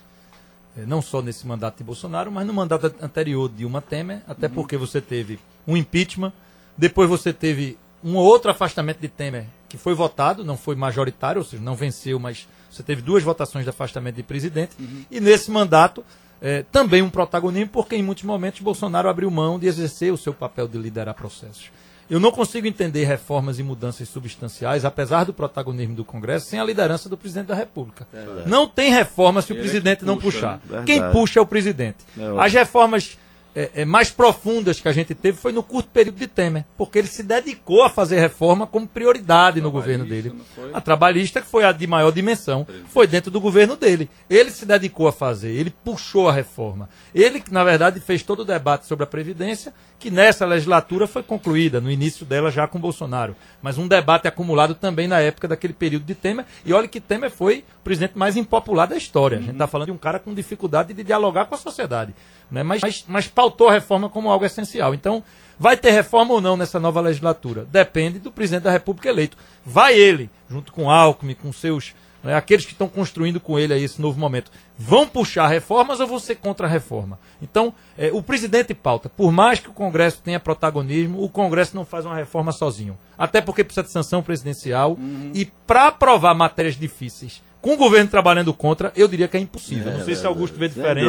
Eh, 0.78 0.86
Não 0.86 1.02
só 1.02 1.22
nesse 1.22 1.46
mandato 1.48 1.78
de 1.78 1.84
Bolsonaro, 1.84 2.32
mas 2.32 2.46
no 2.46 2.54
mandato 2.54 2.88
an- 2.88 2.94
anterior 3.06 3.50
de 3.50 3.56
Dilma 3.58 3.82
Temer, 3.82 4.22
até 4.28 4.48
porque 4.50 4.78
você 4.78 5.00
teve 5.02 5.40
um 5.68 5.76
impeachment, 5.78 6.34
depois 6.78 7.10
você 7.10 7.32
teve 7.34 7.78
um 8.04 8.16
outro 8.16 8.52
afastamento 8.52 9.00
de 9.00 9.08
Temer, 9.08 9.46
que 9.70 9.78
foi 9.78 9.94
votado, 9.94 10.44
não 10.44 10.58
foi 10.58 10.76
majoritário, 10.76 11.40
ou 11.42 11.46
seja, 11.48 11.64
não 11.64 11.76
venceu, 11.76 12.20
mas 12.20 12.48
você 12.70 12.84
teve 12.84 13.02
duas 13.02 13.24
votações 13.24 13.64
de 13.66 13.70
afastamento 13.70 14.16
de 14.16 14.24
presidente, 14.24 14.76
e 15.10 15.20
nesse 15.20 15.50
mandato 15.50 16.04
eh, 16.42 16.64
também 16.72 17.02
um 17.02 17.10
protagonismo, 17.10 17.70
porque 17.72 17.96
em 17.96 18.04
muitos 18.04 18.24
momentos 18.26 18.60
Bolsonaro 18.62 19.08
abriu 19.10 19.32
mão 19.32 19.58
de 19.58 19.68
exercer 19.68 20.12
o 20.14 20.18
seu 20.18 20.34
papel 20.34 20.68
de 20.68 20.78
liderar 20.78 21.16
processos. 21.16 21.72
Eu 22.10 22.20
não 22.20 22.32
consigo 22.32 22.68
entender 22.68 23.04
reformas 23.06 23.58
e 23.58 23.64
mudanças 23.64 24.08
substanciais, 24.08 24.86
apesar 24.86 25.24
do 25.24 25.34
protagonismo 25.34 25.96
do 25.96 26.06
Congresso, 26.06 26.48
sem 26.48 26.60
a 26.60 26.64
liderança 26.64 27.10
do 27.10 27.18
presidente 27.18 27.48
da 27.48 27.56
República. 27.56 28.08
Não 28.46 28.68
tem 28.68 28.92
reforma 28.92 29.42
se 29.42 29.52
o 29.52 29.54
Ele 29.54 29.60
é 29.60 29.64
presidente 29.64 30.06
não 30.06 30.16
puxa, 30.18 30.38
puxar. 30.38 30.60
né? 30.70 30.84
Quem 30.86 30.96
Verdade. 31.00 31.14
puxa 31.14 31.40
é 31.40 31.42
o 31.42 31.46
presidente. 31.48 31.98
É. 32.18 32.22
As 32.46 32.54
reformas 32.54 33.18
é, 33.56 33.72
é, 33.74 33.86
mais 33.86 34.12
profundas 34.12 34.82
que 34.82 34.88
a 34.88 34.92
gente 34.92 35.16
teve 35.16 35.38
foi 35.38 35.54
no 35.54 35.64
curto 35.64 35.90
período 35.90 36.18
de 36.18 36.28
Temer, 36.28 36.66
porque 36.78 37.00
ele 37.00 37.08
se 37.08 37.24
dedicou 37.24 37.84
a 37.84 37.90
fazer 37.90 38.20
reforma 38.20 38.68
como 38.68 38.86
prioridade 38.86 39.62
no 39.62 39.72
governo 39.72 40.06
dele. 40.06 40.34
A 40.74 40.82
trabalhista, 40.82 41.40
que 41.40 41.48
foi 41.48 41.64
a 41.64 41.72
de 41.72 41.88
maior 41.88 42.12
dimensão, 42.12 42.68
foi 42.90 43.08
dentro 43.08 43.32
do 43.32 43.40
governo 43.40 43.78
dele. 43.78 44.10
Ele 44.30 44.52
se 44.52 44.66
dedicou 44.66 45.08
a 45.08 45.12
fazer, 45.12 45.52
ele 45.52 45.74
puxou 45.84 46.28
a 46.28 46.34
reforma. 46.34 46.90
Ele, 47.14 47.40
que 47.40 47.54
na 47.54 47.64
verdade, 47.64 48.00
fez 48.02 48.22
todo 48.22 48.42
o 48.42 48.46
debate 48.46 48.86
sobre 48.86 49.04
a 49.04 49.08
Previdência, 49.08 49.74
que 49.98 50.12
nessa 50.12 50.46
legislatura 50.46 51.08
foi 51.08 51.24
concluída, 51.24 51.80
no 51.80 51.90
início 51.90 52.26
dela 52.26 52.52
já 52.52 52.68
com 52.68 52.78
Bolsonaro. 52.78 53.36
Mas 53.62 53.78
um 53.78 53.88
debate 53.88 54.28
acumulado 54.28 54.76
também 54.76 55.08
na 55.08 55.22
época 55.22 55.48
daquele 55.48 55.74
período 55.74 56.04
de 56.04 56.14
Temer. 56.14 56.46
E 56.66 56.74
olha 56.74 56.88
que 56.88 57.00
Temer 57.00 57.32
foi 57.32 57.64
o 57.80 57.84
presidente 57.84 58.18
mais 58.18 58.36
impopular 58.36 58.88
da 58.88 58.98
história. 58.98 59.38
A 59.38 59.42
gente 59.42 59.54
está 59.54 59.68
falando 59.68 59.88
de 59.88 59.94
um 59.94 59.98
cara 59.98 60.20
com 60.20 60.34
dificuldade 60.34 60.94
de 60.94 61.04
dialogar 61.04 61.46
com 61.46 61.56
a 61.56 61.58
sociedade. 61.58 62.14
Né? 62.52 62.64
Mas, 62.64 62.82
mas, 62.82 63.06
mas 63.08 63.28
pautou 63.46 63.70
a 63.70 63.74
reforma 63.74 64.10
como 64.10 64.30
algo 64.30 64.46
essencial. 64.46 64.94
Então, 64.94 65.24
vai 65.60 65.78
ter 65.78 65.92
reforma 65.92 66.34
ou 66.34 66.42
não 66.42 66.58
nessa 66.58 66.80
nova 66.80 67.00
legislatura? 67.00 67.66
Depende 67.72 68.18
do 68.20 68.32
presidente 68.32 68.64
da 68.64 68.72
República 68.72 69.10
eleito. 69.10 69.38
Vai 69.64 69.94
ele, 69.94 70.30
junto 70.50 70.74
com 70.74 70.90
Alckmin, 70.90 71.36
com 71.36 71.54
seus 71.54 71.94
né, 72.24 72.34
aqueles 72.34 72.66
que 72.66 72.72
estão 72.72 72.88
construindo 72.88 73.40
com 73.40 73.60
ele 73.60 73.72
aí 73.72 73.84
esse 73.84 74.02
novo 74.02 74.20
momento, 74.20 74.52
vão 74.76 75.08
puxar 75.08 75.48
reformas 75.48 76.00
ou 76.00 76.08
vão 76.08 76.18
ser 76.18 76.36
contra 76.36 76.66
a 76.66 76.70
reforma? 76.70 77.20
Então, 77.40 77.72
eh, 77.96 78.10
o 78.12 78.24
presidente 78.24 78.74
pauta. 78.74 79.10
Por 79.10 79.32
mais 79.32 79.60
que 79.60 79.70
o 79.70 79.74
Congresso 79.74 80.22
tenha 80.24 80.40
protagonismo, 80.40 81.24
o 81.24 81.30
Congresso 81.30 81.76
não 81.76 81.86
faz 81.86 82.04
uma 82.04 82.16
reforma 82.16 82.52
sozinho. 82.52 82.98
Até 83.16 83.42
porque 83.42 83.64
precisa 83.64 83.84
de 83.84 83.92
sanção 83.92 84.24
presidencial. 84.24 84.98
E 85.36 85.46
para 85.68 85.88
aprovar 85.88 86.34
matérias 86.34 86.76
difíceis, 86.76 87.44
com 87.66 87.74
o 87.74 87.78
governo 87.78 88.08
trabalhando 88.08 88.54
contra, 88.54 88.94
eu 88.96 89.08
diria 89.08 89.28
que 89.28 89.36
é 89.36 89.40
impossível. 89.40 89.92
não 89.92 90.06
sei 90.06 90.16
se 90.16 90.28
Augusto 90.28 90.56
vê 90.56 90.68
diferente. 90.68 91.08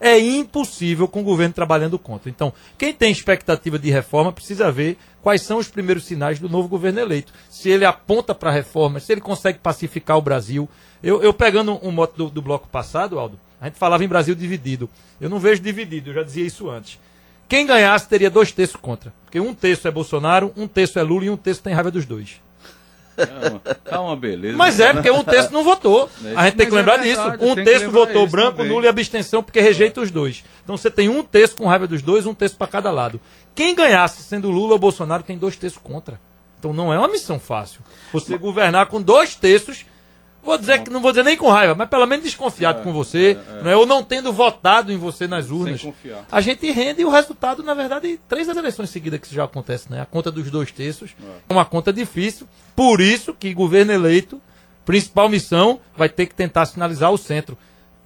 É 0.00 0.18
impossível 0.18 1.06
com 1.06 1.20
o 1.20 1.22
governo 1.22 1.52
trabalhando 1.52 1.98
contra. 1.98 2.30
Então, 2.30 2.50
quem 2.78 2.94
tem 2.94 3.12
expectativa 3.12 3.78
de 3.78 3.90
reforma 3.90 4.32
precisa 4.32 4.72
ver 4.72 4.96
quais 5.20 5.42
são 5.42 5.58
os 5.58 5.68
primeiros 5.68 6.06
sinais 6.06 6.38
do 6.38 6.48
novo 6.48 6.66
governo 6.66 6.98
eleito. 6.98 7.30
Se 7.50 7.68
ele 7.68 7.84
aponta 7.84 8.34
para 8.34 8.50
reformas, 8.50 9.02
se 9.02 9.12
ele 9.12 9.20
consegue 9.20 9.58
pacificar 9.58 10.16
o 10.16 10.22
Brasil. 10.22 10.66
Eu, 11.02 11.22
eu 11.22 11.34
pegando 11.34 11.78
um 11.86 11.90
moto 11.90 12.16
do, 12.16 12.30
do 12.30 12.40
bloco 12.40 12.66
passado, 12.68 13.18
Aldo, 13.18 13.38
a 13.60 13.66
gente 13.66 13.76
falava 13.76 14.02
em 14.02 14.08
Brasil 14.08 14.34
dividido. 14.34 14.88
Eu 15.20 15.28
não 15.28 15.38
vejo 15.38 15.60
dividido, 15.60 16.08
eu 16.08 16.14
já 16.14 16.22
dizia 16.22 16.46
isso 16.46 16.70
antes. 16.70 16.98
Quem 17.46 17.66
ganhasse 17.66 18.08
teria 18.08 18.30
dois 18.30 18.50
terços 18.50 18.76
contra. 18.76 19.12
Porque 19.26 19.38
um 19.38 19.52
terço 19.52 19.86
é 19.86 19.90
Bolsonaro, 19.90 20.54
um 20.56 20.66
terço 20.66 20.98
é 20.98 21.02
Lula 21.02 21.26
e 21.26 21.30
um 21.30 21.36
terço 21.36 21.62
tem 21.62 21.74
raiva 21.74 21.90
dos 21.90 22.06
dois. 22.06 22.40
É 23.18 23.98
uma, 23.98 24.00
uma 24.00 24.16
beleza. 24.16 24.56
Mas 24.56 24.78
é, 24.78 24.92
porque 24.92 25.10
um 25.10 25.24
terço 25.24 25.52
não 25.52 25.64
votou. 25.64 26.08
A 26.36 26.44
gente 26.44 26.56
tem 26.56 26.66
que 26.66 26.72
é 26.72 26.76
lembrar 26.76 26.98
verdade, 26.98 27.36
disso. 27.36 27.44
Um 27.44 27.54
lembrar 27.54 27.90
votou 27.90 28.26
branco, 28.26 28.58
também. 28.58 28.72
nulo 28.72 28.84
e 28.84 28.88
abstenção, 28.88 29.42
porque 29.42 29.60
rejeita 29.60 30.00
os 30.00 30.10
dois. 30.10 30.44
Então 30.62 30.76
você 30.76 30.90
tem 30.90 31.08
um 31.08 31.22
terço 31.22 31.56
com 31.56 31.66
raiva 31.66 31.86
dos 31.86 32.02
dois, 32.02 32.26
um 32.26 32.34
terço 32.34 32.56
para 32.56 32.66
cada 32.66 32.90
lado. 32.90 33.20
Quem 33.54 33.74
ganhasse 33.74 34.22
sendo 34.22 34.50
Lula 34.50 34.74
ou 34.74 34.78
Bolsonaro 34.78 35.22
tem 35.22 35.36
dois 35.36 35.56
terços 35.56 35.80
contra. 35.82 36.20
Então 36.58 36.72
não 36.72 36.92
é 36.92 36.98
uma 36.98 37.08
missão 37.08 37.38
fácil. 37.38 37.80
Você 38.12 38.36
governar 38.36 38.86
com 38.86 39.00
dois 39.00 39.34
terços, 39.34 39.86
vou 40.48 40.58
dizer 40.58 40.82
que 40.82 40.90
não 40.90 41.00
vou 41.00 41.12
dizer 41.12 41.22
nem 41.24 41.36
com 41.36 41.48
raiva, 41.48 41.74
mas 41.74 41.88
pelo 41.88 42.06
menos 42.06 42.24
desconfiado 42.24 42.82
com 42.82 42.92
você, 42.92 43.38
Não 43.62 43.70
é? 43.70 43.76
ou 43.76 43.86
não 43.86 44.02
tendo 44.02 44.32
votado 44.32 44.92
em 44.92 44.96
você 44.96 45.26
nas 45.28 45.50
urnas. 45.50 45.80
A 46.32 46.40
gente 46.40 46.70
rende 46.70 47.04
o 47.04 47.10
resultado, 47.10 47.62
na 47.62 47.74
verdade, 47.74 48.18
três 48.28 48.48
eleições 48.48 48.90
seguidas 48.90 49.20
que 49.20 49.26
isso 49.26 49.34
já 49.34 49.44
acontece, 49.44 49.90
né? 49.90 50.00
A 50.00 50.06
conta 50.06 50.30
dos 50.32 50.50
dois 50.50 50.72
terços 50.72 51.14
é 51.48 51.52
uma 51.52 51.64
conta 51.64 51.92
difícil. 51.92 52.48
Por 52.74 53.00
isso 53.00 53.34
que 53.34 53.52
governo 53.52 53.92
eleito, 53.92 54.40
principal 54.84 55.28
missão, 55.28 55.80
vai 55.96 56.08
ter 56.08 56.26
que 56.26 56.34
tentar 56.34 56.64
sinalizar 56.66 57.12
o 57.12 57.18
centro. 57.18 57.56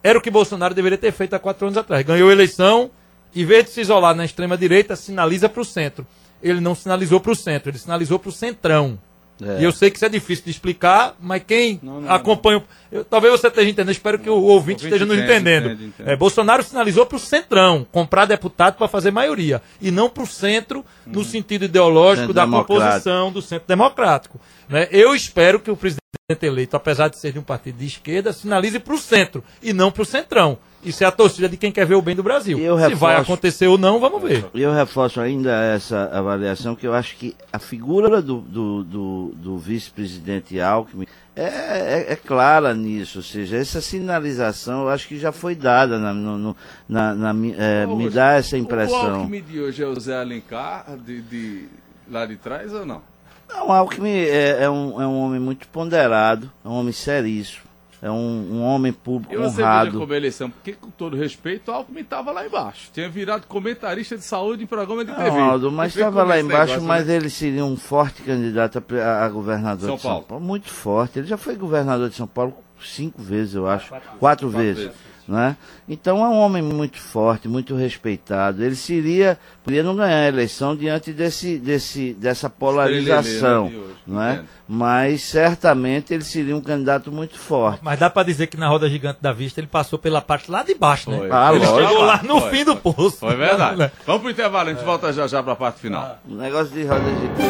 Era 0.02 0.18
o 0.18 0.22
que 0.22 0.30
Bolsonaro 0.30 0.74
deveria 0.74 0.98
ter 0.98 1.12
feito 1.12 1.34
há 1.34 1.38
quatro 1.38 1.66
anos 1.66 1.78
atrás. 1.78 2.04
Ganhou 2.04 2.28
a 2.28 2.32
eleição, 2.32 2.90
em 3.34 3.44
vez 3.44 3.66
de 3.66 3.70
se 3.70 3.80
isolar 3.82 4.14
na 4.16 4.24
extrema-direita, 4.24 4.96
sinaliza 4.96 5.48
para 5.48 5.62
o 5.62 5.64
centro. 5.64 6.04
Ele 6.42 6.60
não 6.60 6.74
sinalizou 6.74 7.20
para 7.20 7.30
o 7.30 7.36
centro, 7.36 7.70
ele 7.70 7.78
sinalizou 7.78 8.18
para 8.18 8.30
o 8.30 8.32
centrão. 8.32 8.98
É. 9.44 9.60
E 9.60 9.64
eu 9.64 9.72
sei 9.72 9.90
que 9.90 9.96
isso 9.96 10.04
é 10.04 10.08
difícil 10.08 10.44
de 10.44 10.50
explicar, 10.50 11.14
mas 11.20 11.42
quem 11.46 11.78
Não, 11.82 12.00
não, 12.02 12.10
acompanha. 12.12 12.58
o- 12.58 12.62
eu- 12.90 13.04
talvez 13.04 13.32
você 13.32 13.48
esteja 13.48 13.68
entendendo, 13.70 13.92
espero 13.92 14.18
que 14.18 14.28
o 14.30 14.34
ouvinte, 14.34 14.50
ouvinte 14.50 14.84
esteja 14.86 15.04
nos 15.06 15.16
entende, 15.16 15.32
entendendo. 15.32 15.66
entende, 15.72 15.84
entende. 15.86 16.10
É, 16.10 16.16
Bolsonaro 16.16 16.62
sinalizou 16.62 17.06
para 17.06 17.16
o 17.16 17.20
centrão, 17.20 17.86
comprar 17.90 18.24
deputado 18.26 18.76
para 18.76 18.88
fazer 18.88 19.10
maioria, 19.10 19.60
e 19.80 19.90
não 19.90 20.08
para 20.08 20.22
o 20.22 20.26
centro, 20.26 20.84
no 21.06 21.24
sentido 21.24 21.64
ideológico 21.64 22.22
Centro 22.28 22.34
da 22.34 22.44
democrático. 22.44 22.80
composição 22.80 23.32
do 23.32 23.42
centro 23.42 23.66
democrático. 23.68 24.40
né? 24.68 24.88
Eu 24.90 25.14
espero 25.14 25.58
que 25.60 25.70
o 25.70 25.76
presidente 25.76 26.02
eleito, 26.40 26.76
apesar 26.76 27.08
de 27.08 27.18
ser 27.18 27.32
de 27.32 27.38
um 27.38 27.42
partido 27.42 27.76
de 27.78 27.86
esquerda, 27.86 28.32
sinalize 28.32 28.78
para 28.78 28.94
o 28.94 28.98
centro 28.98 29.44
e 29.62 29.72
não 29.72 29.90
para 29.90 30.02
o 30.02 30.06
centrão. 30.06 30.56
Isso 30.84 31.04
é 31.04 31.06
a 31.06 31.12
torcida 31.12 31.48
de 31.48 31.56
quem 31.56 31.70
quer 31.70 31.86
ver 31.86 31.94
o 31.94 32.02
bem 32.02 32.16
do 32.16 32.22
Brasil. 32.24 32.58
Eu 32.58 32.74
Se 32.76 32.80
vai 32.80 32.90
reforço- 32.90 33.22
acontecer 33.32 33.66
ou 33.68 33.78
não, 33.78 34.00
vamos 34.00 34.20
ver. 34.20 34.46
E 34.52 34.62
eu 34.62 34.72
reforço 34.72 35.20
ainda 35.20 35.50
essa 35.52 36.06
avaliação, 36.12 36.74
que 36.74 36.86
eu 36.86 36.92
acho 36.92 37.16
que 37.16 37.36
a 37.52 37.58
figura 37.58 38.20
do, 38.20 38.40
do, 38.40 38.82
do, 38.84 39.32
do 39.36 39.58
vice-presidente 39.58 40.60
Alckmin 40.60 41.06
é, 41.36 41.44
é, 41.44 42.06
é 42.12 42.16
clara 42.16 42.74
nisso, 42.74 43.18
ou 43.18 43.22
seja, 43.24 43.56
essa 43.56 43.80
sinalização 43.80 44.82
eu 44.82 44.88
acho 44.88 45.06
que 45.08 45.18
já 45.18 45.30
foi 45.32 45.54
dada, 45.54 45.98
na, 45.98 46.12
no- 46.12 46.36
no- 46.38 46.56
na, 46.88 47.14
na 47.14 47.30
é, 47.56 47.86
me 47.86 48.10
dá 48.10 48.32
essa 48.34 48.56
O 48.56 48.58
impressão. 48.58 49.14
Alckmin 49.20 49.40
de 49.42 49.60
hoje 49.60 49.82
é 49.82 49.86
o 49.86 49.98
Zé 50.00 50.16
Alencar, 50.20 50.84
de, 51.06 51.22
de 51.22 51.68
lá 52.10 52.26
de 52.26 52.36
trás 52.36 52.72
ou 52.74 52.84
não? 52.84 53.00
Não, 53.48 53.68
o 53.68 53.72
Alckmin 53.72 54.10
é, 54.10 54.64
é 54.64 54.70
um, 54.70 55.00
é 55.00 55.06
um 55.06 55.20
homem 55.20 55.38
muito 55.40 55.68
ponderado, 55.68 56.50
é 56.64 56.68
um 56.68 56.72
homem 56.72 56.92
seríssimo, 56.92 57.62
é 58.02 58.10
um, 58.10 58.48
um 58.54 58.62
homem 58.64 58.92
público 58.92 59.32
E 59.32 59.36
você 59.36 59.56
veja 59.58 59.62
honrado. 59.68 59.98
como 60.00 60.12
a 60.12 60.16
eleição, 60.16 60.50
porque 60.50 60.72
com 60.72 60.90
todo 60.90 61.16
respeito, 61.16 61.70
o 61.70 61.74
Alckmin 61.74 62.00
estava 62.00 62.32
lá 62.32 62.44
embaixo. 62.44 62.90
Tinha 62.92 63.08
virado 63.08 63.46
comentarista 63.46 64.16
de 64.16 64.24
saúde 64.24 64.64
em 64.64 64.66
programa 64.66 65.04
de 65.04 65.12
TV. 65.14 65.30
Não, 65.30 65.50
Aldo, 65.50 65.70
mas 65.70 65.94
estava 65.94 66.16
como 66.20 66.28
lá 66.28 66.40
embaixo, 66.40 66.72
negócio, 66.72 66.82
mas 66.88 67.06
né? 67.06 67.14
ele 67.14 67.30
seria 67.30 67.64
um 67.64 67.76
forte 67.76 68.22
candidato 68.22 68.78
a, 68.82 68.96
a- 69.04 69.24
a 69.24 69.28
governador 69.28 69.86
São 69.86 69.96
de 69.96 70.02
São 70.02 70.10
Paulo. 70.10 70.24
Paulo. 70.26 70.44
Muito 70.44 70.68
forte. 70.68 71.20
Ele 71.20 71.28
já 71.28 71.36
foi 71.36 71.54
governador 71.54 72.08
de 72.10 72.16
São 72.16 72.26
Paulo 72.26 72.54
cinco 72.84 73.22
vezes, 73.22 73.54
eu 73.54 73.68
acho. 73.68 73.92
Quatro, 74.18 74.48
vezes. 74.50 74.84
vezes. 74.86 75.11
Né? 75.32 75.56
Então 75.88 76.22
é 76.22 76.28
um 76.28 76.38
homem 76.38 76.60
muito 76.60 76.98
forte, 77.00 77.48
muito 77.48 77.74
respeitado. 77.74 78.62
Ele 78.62 78.76
seria, 78.76 79.38
poderia 79.64 79.82
não 79.82 79.96
ganhar 79.96 80.18
a 80.18 80.28
eleição 80.28 80.76
diante 80.76 81.10
desse, 81.10 81.56
desse, 81.58 82.12
dessa 82.12 82.50
polarização. 82.50 83.64
Né, 83.64 83.70
de 83.70 83.76
hoje, 83.78 83.94
não 84.06 84.22
é? 84.22 84.32
entendo. 84.34 84.48
Mas 84.68 85.22
certamente 85.22 86.12
ele 86.12 86.22
seria 86.22 86.54
um 86.54 86.60
candidato 86.60 87.10
muito 87.10 87.38
forte. 87.38 87.80
Mas 87.82 87.98
dá 87.98 88.10
para 88.10 88.24
dizer 88.26 88.48
que 88.48 88.58
na 88.58 88.68
roda 88.68 88.90
gigante 88.90 89.22
da 89.22 89.32
vista 89.32 89.58
ele 89.58 89.68
passou 89.68 89.98
pela 89.98 90.20
parte 90.20 90.50
lá 90.50 90.62
de 90.62 90.74
baixo, 90.74 91.10
né? 91.10 91.16
Foi. 91.16 91.30
Ah, 91.32 91.50
ele 91.54 91.64
lógico. 91.64 91.88
chegou 91.88 92.04
lá 92.04 92.20
no 92.22 92.38
Foi, 92.38 92.50
fim 92.50 92.64
do 92.66 92.76
poço. 92.76 93.16
Foi 93.16 93.34
verdade. 93.34 93.90
Vamos 94.04 94.20
pro 94.20 94.30
intervalo, 94.30 94.68
a 94.68 94.74
gente 94.74 94.84
volta 94.84 95.14
já 95.14 95.26
já 95.26 95.42
para 95.42 95.54
a 95.54 95.56
parte 95.56 95.80
final. 95.80 96.18
O 96.28 96.34
negócio 96.34 96.74
de 96.74 96.84
roda 96.84 97.04
gigante. 97.08 97.42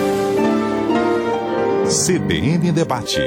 CBN 1.89 2.71
Debate. 2.71 3.27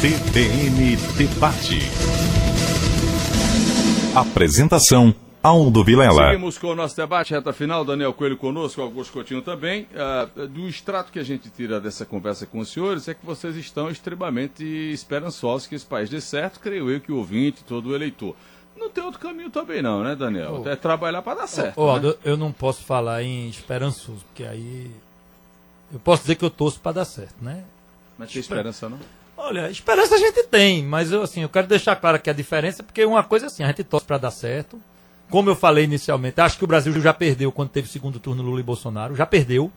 CBN 0.00 0.94
Debate. 1.16 1.80
Apresentação 4.14 5.12
Aldo 5.42 5.82
Vilela. 5.82 6.26
Seguimos 6.26 6.56
com 6.56 6.68
o 6.68 6.74
nosso 6.76 6.96
debate, 6.96 7.34
reta 7.34 7.52
final, 7.52 7.84
Daniel 7.84 8.12
Coelho 8.12 8.36
conosco, 8.36 8.80
Augusto 8.80 9.12
Coutinho 9.12 9.42
também. 9.42 9.88
Ah, 9.96 10.28
do 10.46 10.68
extrato 10.68 11.10
que 11.10 11.18
a 11.18 11.24
gente 11.24 11.50
tira 11.50 11.80
dessa 11.80 12.06
conversa 12.06 12.46
com 12.46 12.60
os 12.60 12.68
senhores 12.68 13.08
é 13.08 13.14
que 13.14 13.26
vocês 13.26 13.56
estão 13.56 13.90
extremamente 13.90 14.62
esperançosos 14.62 15.66
que 15.66 15.74
esse 15.74 15.86
país 15.86 16.08
dê 16.08 16.20
certo, 16.20 16.60
creio 16.60 16.88
eu 16.88 17.00
que 17.00 17.10
o 17.10 17.16
ouvinte, 17.16 17.64
todo 17.64 17.88
o 17.88 17.94
eleitor. 17.96 18.36
Não 18.76 18.88
tem 18.88 19.02
outro 19.02 19.18
caminho 19.18 19.50
também 19.50 19.82
não, 19.82 20.04
né, 20.04 20.14
Daniel? 20.14 20.62
É 20.64 20.76
trabalhar 20.76 21.22
para 21.22 21.40
dar 21.40 21.48
certo. 21.48 21.84
Né? 21.84 21.90
Aldo, 21.90 22.16
eu 22.24 22.36
não 22.36 22.52
posso 22.52 22.84
falar 22.84 23.24
em 23.24 23.48
esperançoso, 23.48 24.24
porque 24.26 24.44
aí. 24.44 24.92
Eu 25.92 25.98
posso 25.98 26.22
dizer 26.22 26.36
que 26.36 26.44
eu 26.44 26.50
torço 26.50 26.78
para 26.78 26.92
dar 26.92 27.04
certo, 27.04 27.34
né? 27.42 27.64
Mas 28.16 28.30
tem 28.30 28.38
esperança 28.38 28.88
não? 28.88 29.17
Olha, 29.40 29.70
esperança 29.70 30.16
a 30.16 30.18
gente 30.18 30.42
tem, 30.48 30.82
mas 30.82 31.12
eu, 31.12 31.22
assim, 31.22 31.42
eu 31.42 31.48
quero 31.48 31.68
deixar 31.68 31.94
claro 31.94 32.16
aqui 32.16 32.28
a 32.28 32.32
diferença, 32.32 32.82
porque 32.82 33.04
uma 33.04 33.22
coisa 33.22 33.46
é 33.46 33.48
assim, 33.48 33.62
a 33.62 33.68
gente 33.68 33.84
torce 33.84 34.04
para 34.04 34.18
dar 34.18 34.32
certo. 34.32 34.82
Como 35.30 35.48
eu 35.48 35.54
falei 35.54 35.84
inicialmente, 35.84 36.40
acho 36.40 36.58
que 36.58 36.64
o 36.64 36.66
Brasil 36.66 36.92
já 37.00 37.14
perdeu 37.14 37.52
quando 37.52 37.68
teve 37.68 37.88
segundo 37.88 38.18
turno 38.18 38.42
Lula 38.42 38.58
e 38.58 38.64
Bolsonaro, 38.64 39.14
já 39.14 39.24
perdeu, 39.24 39.70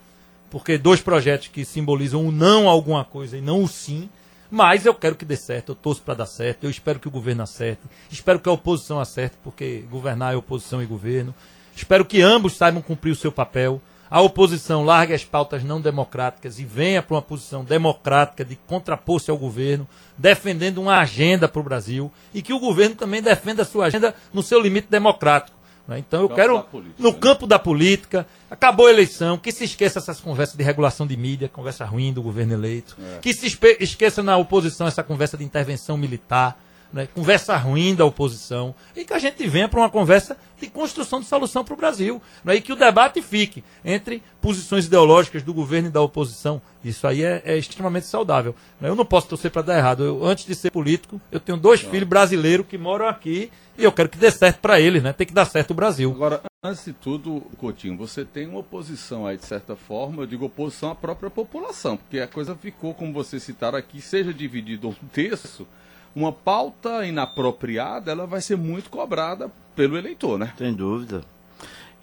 porque 0.50 0.80
dois 0.80 1.00
projetos 1.00 1.50
que 1.50 1.64
simbolizam 1.64 2.26
o 2.26 2.32
não 2.32 2.68
a 2.68 2.72
alguma 2.72 3.06
coisa 3.06 3.38
e 3.38 3.42
não 3.42 3.62
o 3.62 3.68
sim, 3.68 4.10
mas 4.50 4.88
eu 4.88 4.96
quero 4.96 5.16
que 5.16 5.24
dê 5.24 5.36
certo, 5.36 5.74
eu 5.74 5.76
torço 5.76 6.02
para 6.02 6.16
dar 6.16 6.26
certo, 6.26 6.64
eu 6.64 6.70
espero 6.72 7.00
que 7.00 7.08
o 7.08 7.12
governo 7.12 7.44
acerte, 7.44 7.84
espero 8.10 8.40
que 8.40 8.50
a 8.50 8.52
oposição 8.52 9.00
acerte, 9.00 9.36
porque 9.44 9.86
governar 9.92 10.34
é 10.34 10.38
oposição 10.38 10.82
e 10.82 10.88
governo. 10.88 11.36
Espero 11.76 12.04
que 12.04 12.20
ambos 12.20 12.58
saibam 12.58 12.82
cumprir 12.82 13.12
o 13.12 13.16
seu 13.16 13.32
papel. 13.32 13.80
A 14.12 14.20
oposição 14.20 14.84
largue 14.84 15.14
as 15.14 15.24
pautas 15.24 15.64
não 15.64 15.80
democráticas 15.80 16.60
e 16.60 16.66
venha 16.66 17.02
para 17.02 17.16
uma 17.16 17.22
posição 17.22 17.64
democrática 17.64 18.44
de 18.44 18.58
contrapor-se 18.58 19.32
ao 19.32 19.38
governo, 19.38 19.88
defendendo 20.18 20.82
uma 20.82 20.98
agenda 21.00 21.48
para 21.48 21.62
o 21.62 21.64
Brasil 21.64 22.12
e 22.34 22.42
que 22.42 22.52
o 22.52 22.60
governo 22.60 22.94
também 22.94 23.22
defenda 23.22 23.62
a 23.62 23.66
sua 23.66 23.86
agenda 23.86 24.14
no 24.34 24.44
seu 24.44 24.60
limite 24.60 24.90
democrático. 24.90 25.58
né? 25.88 25.98
Então 25.98 26.24
eu 26.24 26.28
quero, 26.28 26.62
política, 26.64 27.02
no 27.02 27.12
né? 27.14 27.18
campo 27.22 27.48
da 27.48 27.58
política, 27.58 28.28
acabou 28.50 28.88
a 28.88 28.92
eleição, 28.92 29.38
que 29.38 29.50
se 29.50 29.64
esqueça 29.64 30.00
essas 30.00 30.20
conversas 30.20 30.58
de 30.58 30.64
regulação 30.64 31.08
de 31.08 31.16
mídia, 31.16 31.48
conversa 31.48 31.86
ruim 31.86 32.12
do 32.12 32.22
governo 32.22 32.52
eleito, 32.52 32.98
que 33.22 33.34
se 33.34 33.58
esqueça 33.80 34.22
na 34.22 34.36
oposição 34.36 34.88
essa 34.88 35.02
conversa 35.02 35.38
de 35.38 35.46
intervenção 35.46 35.96
militar, 35.96 36.60
né, 36.92 37.08
conversa 37.14 37.56
ruim 37.58 37.96
da 37.96 38.06
oposição, 38.06 38.76
e 38.96 39.06
que 39.06 39.14
a 39.14 39.20
gente 39.20 39.48
venha 39.48 39.68
para 39.68 39.80
uma 39.80 39.90
conversa 39.90 40.38
de 40.60 40.68
construção 40.70 41.20
de 41.20 41.26
solução 41.26 41.64
para 41.64 41.74
o 41.74 41.78
Brasil. 41.78 42.22
Né, 42.44 42.56
e 42.56 42.62
que 42.62 42.72
o 42.72 42.76
debate 42.76 43.22
fique 43.22 43.64
entre 43.84 44.22
posições 44.42 44.86
ideológicas 44.86 45.44
do 45.44 45.54
governo 45.54 45.88
e 45.88 45.92
da 45.92 46.02
oposição. 46.02 46.62
Isso 46.84 47.08
aí 47.08 47.24
é, 47.24 47.42
é 47.46 47.58
extremamente 47.58 48.08
saudável. 48.08 48.56
né. 48.80 48.90
Eu 48.90 48.96
não 48.96 49.06
posso 49.06 49.28
torcer 49.28 49.52
para 49.52 49.62
dar 49.62 49.78
errado. 49.78 50.04
Eu, 50.04 50.26
antes 50.26 50.46
de 50.46 50.56
ser 50.56 50.72
político, 50.72 51.22
eu 51.32 51.40
tenho 51.40 51.58
dois 51.58 51.82
filhos 51.82 52.08
brasileiros 52.08 52.66
que 52.68 52.78
moram 52.78 53.08
aqui 53.08 53.52
e 53.78 53.84
eu 53.84 53.92
quero 53.92 54.10
que 54.10 54.18
dê 54.18 54.30
certo 54.30 54.60
para 54.60 54.80
eles, 54.80 55.02
né? 55.02 55.14
Tem 55.14 55.26
que 55.26 55.34
dar 55.34 55.46
certo 55.46 55.72
o 55.72 55.74
Brasil. 55.74 56.12
Agora, 56.12 56.42
antes 56.64 56.86
de 56.86 56.94
tudo, 56.94 57.42
Coutinho, 57.58 57.98
você 57.98 58.26
tem 58.26 58.48
uma 58.48 58.60
oposição 58.60 59.26
aí, 59.26 59.38
de 59.38 59.46
certa 59.46 59.76
forma, 59.76 60.24
eu 60.24 60.28
digo 60.28 60.46
oposição 60.46 60.92
à 60.92 60.96
própria 60.96 61.30
população, 61.30 61.98
porque 61.98 62.20
a 62.20 62.28
coisa 62.28 62.56
ficou, 62.56 62.94
como 62.94 63.14
vocês 63.14 63.42
citaram 63.42 63.78
aqui, 63.78 64.02
seja 64.02 64.34
dividido 64.34 64.90
um 64.90 65.08
terço, 65.12 65.68
uma 66.16 66.32
pauta 66.32 67.06
inapropriada, 67.06 68.12
ela 68.12 68.28
vai 68.28 68.42
ser 68.42 68.58
muito 68.58 68.90
cobrada 68.90 69.50
pelo 69.76 69.98
eleitor, 69.98 70.38
né? 70.38 70.54
Sem 70.58 70.74
dúvida. 70.74 71.24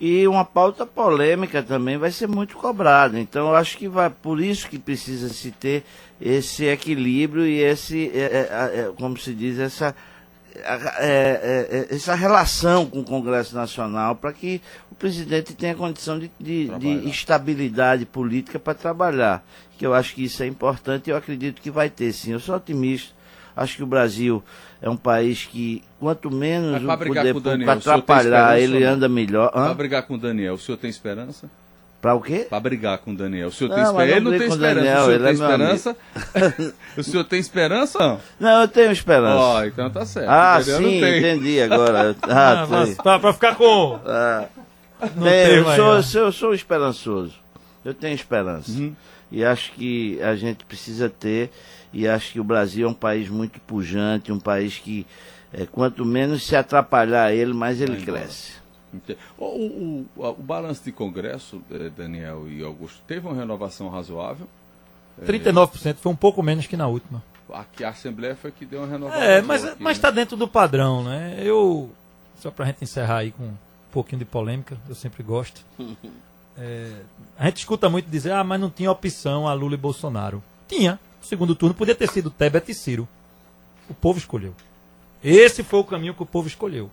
E 0.00 0.26
uma 0.28 0.44
pauta 0.44 0.86
polêmica 0.86 1.62
também 1.62 1.98
vai 1.98 2.12
ser 2.12 2.28
muito 2.28 2.56
cobrada. 2.56 3.18
Então, 3.18 3.48
eu 3.48 3.56
acho 3.56 3.76
que 3.76 3.88
vai, 3.88 4.08
por 4.08 4.40
isso 4.40 4.68
que 4.68 4.78
precisa 4.78 5.28
se 5.28 5.50
ter 5.50 5.84
esse 6.20 6.64
equilíbrio 6.64 7.44
e 7.44 7.60
esse, 7.60 8.10
é, 8.14 8.18
é, 8.18 8.80
é, 8.80 8.92
como 8.96 9.18
se 9.18 9.34
diz, 9.34 9.58
essa, 9.58 9.94
é, 10.54 10.68
é, 11.00 11.88
é, 11.90 11.94
essa 11.94 12.14
relação 12.14 12.86
com 12.86 13.00
o 13.00 13.04
Congresso 13.04 13.56
Nacional 13.56 14.14
para 14.14 14.32
que 14.32 14.62
o 14.90 14.94
presidente 14.94 15.52
tenha 15.54 15.74
condição 15.74 16.16
de, 16.18 16.30
de, 16.38 16.68
de 16.78 17.08
estabilidade 17.10 18.06
política 18.06 18.58
para 18.58 18.74
trabalhar. 18.74 19.44
Que 19.76 19.84
eu 19.84 19.94
acho 19.94 20.14
que 20.14 20.24
isso 20.24 20.42
é 20.44 20.46
importante 20.46 21.08
e 21.08 21.10
eu 21.10 21.16
acredito 21.16 21.60
que 21.60 21.72
vai 21.72 21.90
ter 21.90 22.12
sim. 22.12 22.32
Eu 22.32 22.40
sou 22.40 22.54
otimista. 22.54 23.17
Acho 23.58 23.76
que 23.76 23.82
o 23.82 23.86
Brasil 23.86 24.42
é 24.80 24.88
um 24.88 24.96
país 24.96 25.44
que, 25.44 25.82
quanto 26.00 26.30
menos 26.30 26.82
o 26.82 26.86
poder 26.86 26.98
com 26.98 27.04
o 27.12 27.24
público 27.24 27.40
Daniel, 27.40 27.68
o 27.68 27.72
atrapalhar, 27.72 28.58
esperança 28.58 28.58
ele 28.76 28.84
não? 28.84 28.92
anda 28.92 29.08
melhor. 29.08 29.50
Pra 29.50 29.62
Hã? 29.70 29.74
brigar 29.74 30.02
com 30.04 30.14
o 30.14 30.18
Daniel, 30.18 30.54
o 30.54 30.58
senhor 30.58 30.78
tem 30.78 30.88
esperança? 30.88 31.50
Pra 32.00 32.14
o 32.14 32.20
quê? 32.20 32.46
Pra 32.48 32.60
brigar 32.60 32.98
com 32.98 33.10
o 33.10 33.16
Daniel. 33.16 33.48
O 33.48 33.52
senhor 33.52 33.70
Não, 33.70 33.76
tem 33.76 33.84
esperança? 33.84 34.12
Ele 34.12 34.20
não 34.20 34.30
tem 34.30 34.40
o 34.40 34.44
esperança. 34.52 34.74
Daniel, 34.76 35.00
o 35.00 35.04
senhor 35.04 35.14
ele 35.14 35.24
tem 35.24 35.28
é 35.28 35.32
esperança? 35.34 35.96
o 36.96 37.02
senhor 37.02 37.24
tem 37.24 37.40
esperança? 37.40 37.98
Não. 37.98 38.20
Não, 38.38 38.60
eu 38.62 38.68
tenho 38.68 38.92
esperança. 38.92 39.34
Ó, 39.40 39.64
então 39.64 39.90
tá 39.90 40.06
certo. 40.06 40.28
ah, 40.30 40.58
entendeu? 40.60 40.78
sim, 40.78 40.98
entendi 41.04 41.60
agora. 41.62 42.14
Ah, 42.22 42.62
Ah, 42.62 43.02
pra, 43.02 43.18
pra 43.18 43.32
ficar 43.32 43.56
com. 43.56 43.98
Ah. 44.06 44.44
Não 45.16 45.24
Tem, 45.24 45.46
tem 45.46 45.56
eu, 45.56 45.64
mais, 45.64 45.76
sou, 45.76 45.94
eu, 45.96 46.02
sou, 46.02 46.20
eu 46.22 46.32
sou 46.32 46.54
esperançoso. 46.54 47.34
Eu 47.84 47.94
tenho 47.94 48.14
esperança. 48.14 48.70
E 49.32 49.44
acho 49.44 49.72
que 49.72 50.20
a 50.22 50.36
gente 50.36 50.64
precisa 50.64 51.08
ter, 51.10 51.50
e 51.92 52.06
acho 52.08 52.32
que 52.32 52.40
o 52.40 52.44
Brasil 52.44 52.86
é 52.86 52.90
um 52.90 52.94
país 52.94 53.28
muito 53.28 53.60
pujante, 53.60 54.30
um 54.32 54.38
país 54.40 54.78
que 54.78 55.06
é, 55.52 55.64
quanto 55.66 56.04
menos 56.04 56.46
se 56.46 56.54
atrapalhar 56.56 57.32
ele, 57.32 57.52
mais 57.54 57.80
ele 57.80 57.92
embora. 58.00 58.20
cresce. 58.20 58.52
O, 59.36 59.44
o, 59.44 60.06
o, 60.16 60.24
a- 60.26 60.30
o 60.30 60.34
balanço 60.42 60.82
de 60.84 60.92
Congresso, 60.92 61.62
eh, 61.70 61.90
Daniel 61.94 62.46
e 62.50 62.62
Augusto, 62.62 63.00
teve 63.06 63.26
uma 63.26 63.36
renovação 63.36 63.88
razoável. 63.88 64.48
39% 65.24 65.96
foi 65.96 66.12
um 66.12 66.16
pouco 66.16 66.42
menos 66.42 66.66
que 66.66 66.76
na 66.76 66.86
última. 66.86 67.22
Aqui 67.52 67.82
a 67.82 67.90
Assembleia 67.90 68.36
foi 68.36 68.50
que 68.52 68.64
deu 68.66 68.80
uma 68.80 68.86
renovação. 68.88 69.22
É, 69.22 69.40
mas 69.42 69.64
aqui, 69.64 69.76
mas 69.82 69.96
né? 69.96 69.98
está 69.98 70.10
dentro 70.10 70.36
do 70.36 70.46
padrão, 70.46 71.02
né? 71.02 71.38
Eu, 71.42 71.90
só 72.40 72.50
pra 72.50 72.66
gente 72.66 72.84
encerrar 72.84 73.18
aí 73.18 73.30
com 73.32 73.44
um 73.44 73.54
pouquinho 73.92 74.18
de 74.18 74.24
polêmica, 74.24 74.76
eu 74.88 74.94
sempre 74.94 75.22
gosto. 75.22 75.62
É, 76.60 76.90
a 77.38 77.44
gente 77.44 77.58
escuta 77.58 77.88
muito 77.88 78.10
dizer, 78.10 78.32
ah, 78.32 78.42
mas 78.42 78.60
não 78.60 78.68
tinha 78.68 78.90
opção 78.90 79.46
a 79.46 79.52
Lula 79.52 79.74
e 79.74 79.76
Bolsonaro. 79.76 80.42
Tinha. 80.66 80.98
Segundo 81.28 81.54
turno 81.54 81.74
podia 81.74 81.94
ter 81.94 82.08
sido 82.08 82.30
Tebet 82.30 82.70
e 82.70 82.74
Ciro. 82.74 83.06
O 83.86 83.92
povo 83.92 84.18
escolheu. 84.18 84.54
Esse 85.22 85.62
foi 85.62 85.78
o 85.78 85.84
caminho 85.84 86.14
que 86.14 86.22
o 86.22 86.26
povo 86.26 86.48
escolheu. 86.48 86.90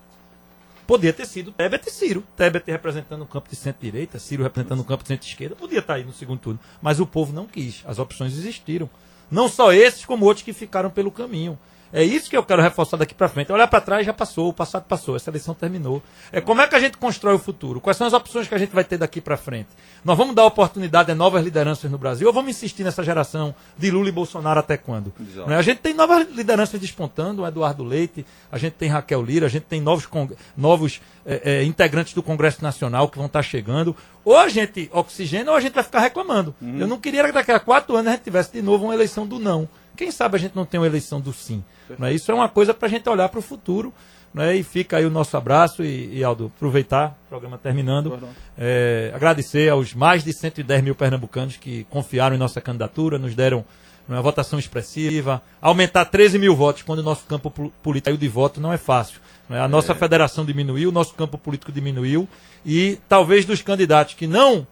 Podia 0.86 1.14
ter 1.14 1.26
sido 1.26 1.54
Tebet 1.54 1.88
e 1.88 1.90
Ciro. 1.90 2.22
Tebet 2.36 2.70
representando 2.70 3.22
o 3.22 3.26
campo 3.26 3.50
de 3.50 3.56
centro-direita, 3.56 4.20
Ciro 4.20 4.44
representando 4.44 4.82
o 4.82 4.84
campo 4.84 5.04
de 5.04 5.08
centro-esquerda. 5.08 5.56
Podia 5.56 5.80
estar 5.80 5.94
aí 5.94 6.04
no 6.04 6.12
segundo 6.12 6.40
turno. 6.40 6.60
Mas 6.82 7.00
o 7.00 7.06
povo 7.06 7.32
não 7.32 7.46
quis. 7.46 7.82
As 7.86 7.98
opções 7.98 8.34
existiram. 8.34 8.90
Não 9.32 9.48
só 9.48 9.72
esses, 9.72 10.04
como 10.04 10.26
outros 10.26 10.44
que 10.44 10.52
ficaram 10.52 10.90
pelo 10.90 11.12
caminho. 11.12 11.58
É 11.96 12.04
isso 12.04 12.30
que 12.30 12.36
eu 12.36 12.44
quero 12.44 12.62
reforçar 12.62 12.98
daqui 12.98 13.14
para 13.14 13.30
frente. 13.30 13.54
Olhar 13.54 13.68
para 13.68 13.80
trás 13.80 14.06
já 14.06 14.12
passou, 14.12 14.50
o 14.50 14.54
passado 14.54 14.84
passou, 14.84 15.16
essa 15.16 15.30
eleição 15.30 15.54
terminou. 15.54 16.04
É 16.30 16.42
como 16.42 16.60
é 16.60 16.68
que 16.68 16.76
a 16.76 16.80
gente 16.80 16.98
constrói 16.98 17.36
o 17.36 17.40
futuro? 17.40 17.80
Quais 17.80 17.96
são 17.96 18.06
as 18.06 18.12
opções 18.12 18.50
que 18.50 18.54
a 18.54 18.58
gente 18.58 18.76
vai 18.76 18.84
ter 18.84 18.98
daqui 18.98 19.22
para 19.22 19.38
frente? 19.38 19.70
Nós 20.04 20.18
vamos 20.18 20.36
dar 20.36 20.44
oportunidade 20.44 21.10
a 21.10 21.16
novas 21.16 21.42
lideranças 21.42 21.90
no 21.90 21.98
Brasil 21.98 22.28
ou 22.28 22.34
vamos 22.34 22.50
insistir 22.50 22.84
nessa 22.84 23.02
geração 23.02 23.56
de 23.78 23.90
Lula 23.90 24.10
e 24.10 24.12
Bolsonaro 24.12 24.60
até 24.60 24.76
quando? 24.76 25.14
Exato. 25.22 25.48
Não 25.48 25.56
é? 25.56 25.58
A 25.58 25.62
gente 25.62 25.78
tem 25.78 25.94
novas 25.94 26.28
lideranças 26.30 26.82
despontando, 26.82 27.44
o 27.44 27.48
Eduardo 27.48 27.82
Leite, 27.82 28.26
a 28.52 28.58
gente 28.58 28.74
tem 28.74 28.90
Raquel 28.90 29.24
Lira, 29.24 29.46
a 29.46 29.50
gente 29.50 29.64
tem 29.64 29.80
novos, 29.80 30.06
novos 30.58 31.00
eh, 31.26 31.42
eh, 31.46 31.64
integrantes 31.64 32.14
do 32.14 32.22
Congresso 32.22 32.62
Nacional 32.62 33.08
que 33.08 33.18
vão 33.18 33.28
estar 33.28 33.42
chegando. 33.42 33.96
Ou 34.26 34.38
a 34.38 34.50
gente 34.50 34.90
oxigena 34.92 35.52
ou 35.52 35.56
a 35.56 35.62
gente 35.62 35.74
vai 35.74 35.84
ficar 35.84 36.02
reclamando. 36.02 36.54
Eu 36.62 36.88
não 36.88 37.00
queria 37.00 37.24
que 37.24 37.32
daqui 37.32 37.54
a 37.54 37.60
quatro 37.60 37.96
anos 37.96 38.08
a 38.08 38.12
gente 38.16 38.24
tivesse 38.24 38.52
de 38.52 38.62
novo 38.62 38.84
uma 38.84 38.94
eleição 38.94 39.26
do 39.26 39.40
não. 39.40 39.70
Quem 39.96 40.12
sabe 40.12 40.36
a 40.36 40.40
gente 40.40 40.56
não 40.56 40.66
tem 40.66 40.80
uma 40.80 40.86
eleição 40.88 41.20
do 41.22 41.32
sim. 41.34 41.64
Não 41.98 42.08
é? 42.08 42.14
Isso 42.14 42.32
é 42.32 42.34
uma 42.36 42.50
coisa 42.50 42.74
para 42.74 42.88
a 42.88 42.90
gente 42.92 43.08
olhar 43.10 43.30
para 43.30 43.40
o 43.40 43.42
futuro. 43.42 43.94
Não 44.34 44.44
é? 44.44 44.54
E 44.56 44.64
fica 44.64 44.98
aí 44.98 45.06
o 45.06 45.10
nosso 45.10 45.38
abraço 45.38 45.82
e, 45.82 46.18
e, 46.18 46.24
Aldo, 46.24 46.52
aproveitar, 46.58 47.18
o 47.26 47.30
programa 47.30 47.58
terminando, 47.58 48.10
é, 48.58 49.12
agradecer 49.16 49.70
aos 49.70 49.94
mais 49.94 50.26
de 50.26 50.34
110 50.34 50.84
mil 50.84 50.94
pernambucanos 50.94 51.56
que 51.56 51.86
confiaram 51.90 52.36
em 52.36 52.40
nossa 52.40 52.60
candidatura, 52.60 53.18
nos 53.18 53.34
deram 53.34 53.64
uma 54.10 54.22
votação 54.22 54.60
expressiva, 54.60 55.42
aumentar 55.62 56.04
13 56.06 56.38
mil 56.38 56.54
votos 56.56 56.82
quando 56.84 57.00
o 57.00 57.04
nosso 57.04 57.26
campo 57.26 57.50
pol- 57.50 57.72
político 57.82 58.10
saiu 58.10 58.18
de 58.18 58.28
voto 58.28 58.60
não 58.60 58.74
é 58.74 58.78
fácil. 58.78 59.20
não 59.50 59.56
é? 59.58 59.62
A 59.62 59.68
nossa 59.70 59.96
federação 59.96 60.44
diminuiu, 60.46 60.90
o 60.90 60.92
nosso 60.92 61.14
campo 61.16 61.38
político 61.38 61.72
diminuiu 61.72 62.28
e 62.66 63.00
talvez 63.08 63.46
dos 63.46 63.62
candidatos 63.62 64.16
que 64.16 64.28
não 64.28 64.68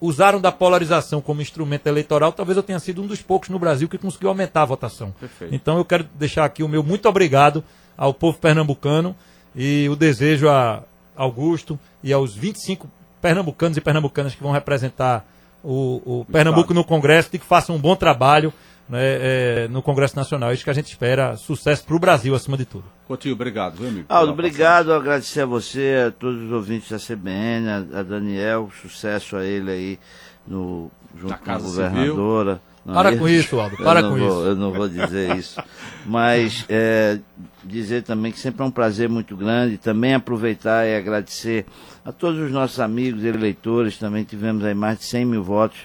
usaram 0.00 0.40
da 0.40 0.50
polarização 0.50 1.20
como 1.20 1.42
instrumento 1.42 1.86
eleitoral, 1.86 2.32
talvez 2.32 2.56
eu 2.56 2.62
tenha 2.62 2.78
sido 2.78 3.02
um 3.02 3.06
dos 3.06 3.20
poucos 3.20 3.48
no 3.50 3.58
Brasil 3.58 3.88
que 3.88 3.98
conseguiu 3.98 4.30
aumentar 4.30 4.62
a 4.62 4.66
votação. 4.66 5.12
Perfeito. 5.18 5.54
Então 5.54 5.76
eu 5.76 5.84
quero 5.84 6.06
deixar 6.14 6.44
aqui 6.44 6.62
o 6.62 6.68
meu 6.68 6.82
muito 6.82 7.08
obrigado 7.08 7.62
ao 7.96 8.14
povo 8.14 8.38
pernambucano 8.38 9.14
e 9.54 9.88
o 9.90 9.96
desejo 9.96 10.48
a 10.48 10.82
Augusto 11.14 11.78
e 12.02 12.12
aos 12.12 12.34
25 12.34 12.88
pernambucanos 13.20 13.76
e 13.76 13.80
pernambucanas 13.80 14.34
que 14.34 14.42
vão 14.42 14.52
representar 14.52 15.26
o, 15.62 16.20
o 16.20 16.24
Pernambuco 16.24 16.74
no 16.74 16.84
Congresso 16.84 17.30
de 17.30 17.38
que 17.38 17.46
façam 17.46 17.76
um 17.76 17.78
bom 17.78 17.94
trabalho 17.96 18.52
né, 18.88 18.98
é, 19.00 19.68
no 19.68 19.82
Congresso 19.82 20.16
Nacional. 20.16 20.52
Isso 20.52 20.64
que 20.64 20.70
a 20.70 20.74
gente 20.74 20.88
espera, 20.88 21.36
sucesso 21.36 21.84
para 21.84 21.94
o 21.94 21.98
Brasil 21.98 22.34
acima 22.34 22.56
de 22.56 22.64
tudo. 22.64 22.84
Coutinho, 23.06 23.34
obrigado, 23.34 23.76
viu, 23.76 23.88
amigo? 23.88 24.06
Aldo, 24.08 24.32
obrigado, 24.32 24.92
agradecer 24.92 25.42
a 25.42 25.46
você, 25.46 26.06
a 26.08 26.10
todos 26.10 26.42
os 26.42 26.52
ouvintes 26.52 26.90
da 26.90 26.98
CBN, 26.98 27.68
a, 27.68 28.00
a 28.00 28.02
Daniel, 28.02 28.70
sucesso 28.82 29.36
a 29.36 29.44
ele 29.44 29.70
aí 29.70 29.98
no, 30.46 30.90
junto 31.16 31.30
Na 31.30 31.38
com 31.38 31.50
a 31.50 31.58
governadora. 31.58 32.52
Não, 32.54 32.69
Para 32.84 33.12
eu- 33.12 33.18
com 33.18 33.28
isso, 33.28 33.60
Aldo, 33.60 33.76
para 33.76 34.02
com 34.02 34.16
vou- 34.16 34.18
isso. 34.18 34.48
Eu 34.48 34.56
não 34.56 34.72
vou 34.72 34.88
dizer 34.88 35.36
isso. 35.36 35.60
Mas 36.06 36.64
é, 36.68 37.18
dizer 37.62 38.02
também 38.02 38.32
que 38.32 38.38
sempre 38.40 38.62
é 38.62 38.64
um 38.64 38.70
prazer 38.70 39.08
muito 39.08 39.36
grande, 39.36 39.76
também 39.76 40.14
aproveitar 40.14 40.86
e 40.86 40.96
agradecer 40.96 41.66
a 42.04 42.10
todos 42.10 42.40
os 42.40 42.50
nossos 42.50 42.80
amigos 42.80 43.22
eleitores, 43.22 43.98
também 43.98 44.24
tivemos 44.24 44.64
aí 44.64 44.74
mais 44.74 44.98
de 44.98 45.04
100 45.04 45.24
mil 45.26 45.42
votos 45.44 45.78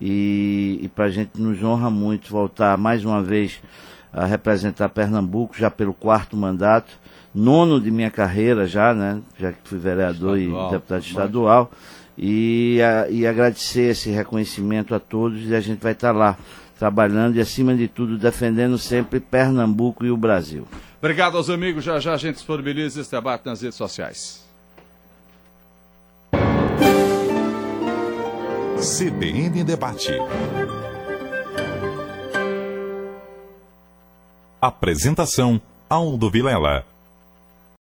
e, 0.00 0.80
e 0.82 0.88
para 0.88 1.04
a 1.04 1.10
gente 1.10 1.40
nos 1.40 1.62
honra 1.62 1.88
muito 1.90 2.28
voltar 2.30 2.76
mais 2.76 3.04
uma 3.04 3.22
vez 3.22 3.60
a 4.12 4.26
representar 4.26 4.88
Pernambuco 4.90 5.56
já 5.56 5.70
pelo 5.70 5.94
quarto 5.94 6.36
mandato, 6.36 6.92
nono 7.34 7.80
de 7.80 7.90
minha 7.90 8.10
carreira 8.10 8.66
já, 8.66 8.92
né? 8.92 9.20
Já 9.38 9.52
que 9.52 9.58
fui 9.64 9.78
vereador 9.78 10.36
Estadual, 10.36 10.68
e 10.68 10.70
deputado 10.72 11.02
estadual. 11.02 11.70
E, 12.16 12.78
a- 12.82 13.08
e 13.10 13.26
agradecer 13.26 13.90
esse 13.90 14.10
reconhecimento 14.10 14.94
a 14.94 15.00
todos 15.00 15.48
e 15.48 15.54
a 15.54 15.60
gente 15.60 15.80
vai 15.82 15.92
estar 15.92 16.12
lá 16.12 16.36
trabalhando 16.78 17.36
e 17.36 17.40
acima 17.40 17.74
de 17.74 17.88
tudo 17.88 18.18
defendendo 18.18 18.76
sempre 18.76 19.18
Pernambuco 19.20 20.04
e 20.04 20.10
o 20.10 20.16
Brasil. 20.16 20.66
Obrigado 20.98 21.36
aos 21.36 21.48
amigos. 21.48 21.84
Já 21.84 21.98
já 21.98 22.14
a 22.14 22.16
gente 22.16 22.34
disponibiliza 22.36 23.00
esse 23.00 23.10
debate 23.10 23.46
nas 23.46 23.60
redes 23.62 23.76
sociais. 23.76 24.42
CBN 28.78 29.62
Debate. 29.64 30.10
Apresentação: 34.60 35.60
Aldo 35.88 36.30
Vilela. 36.30 36.84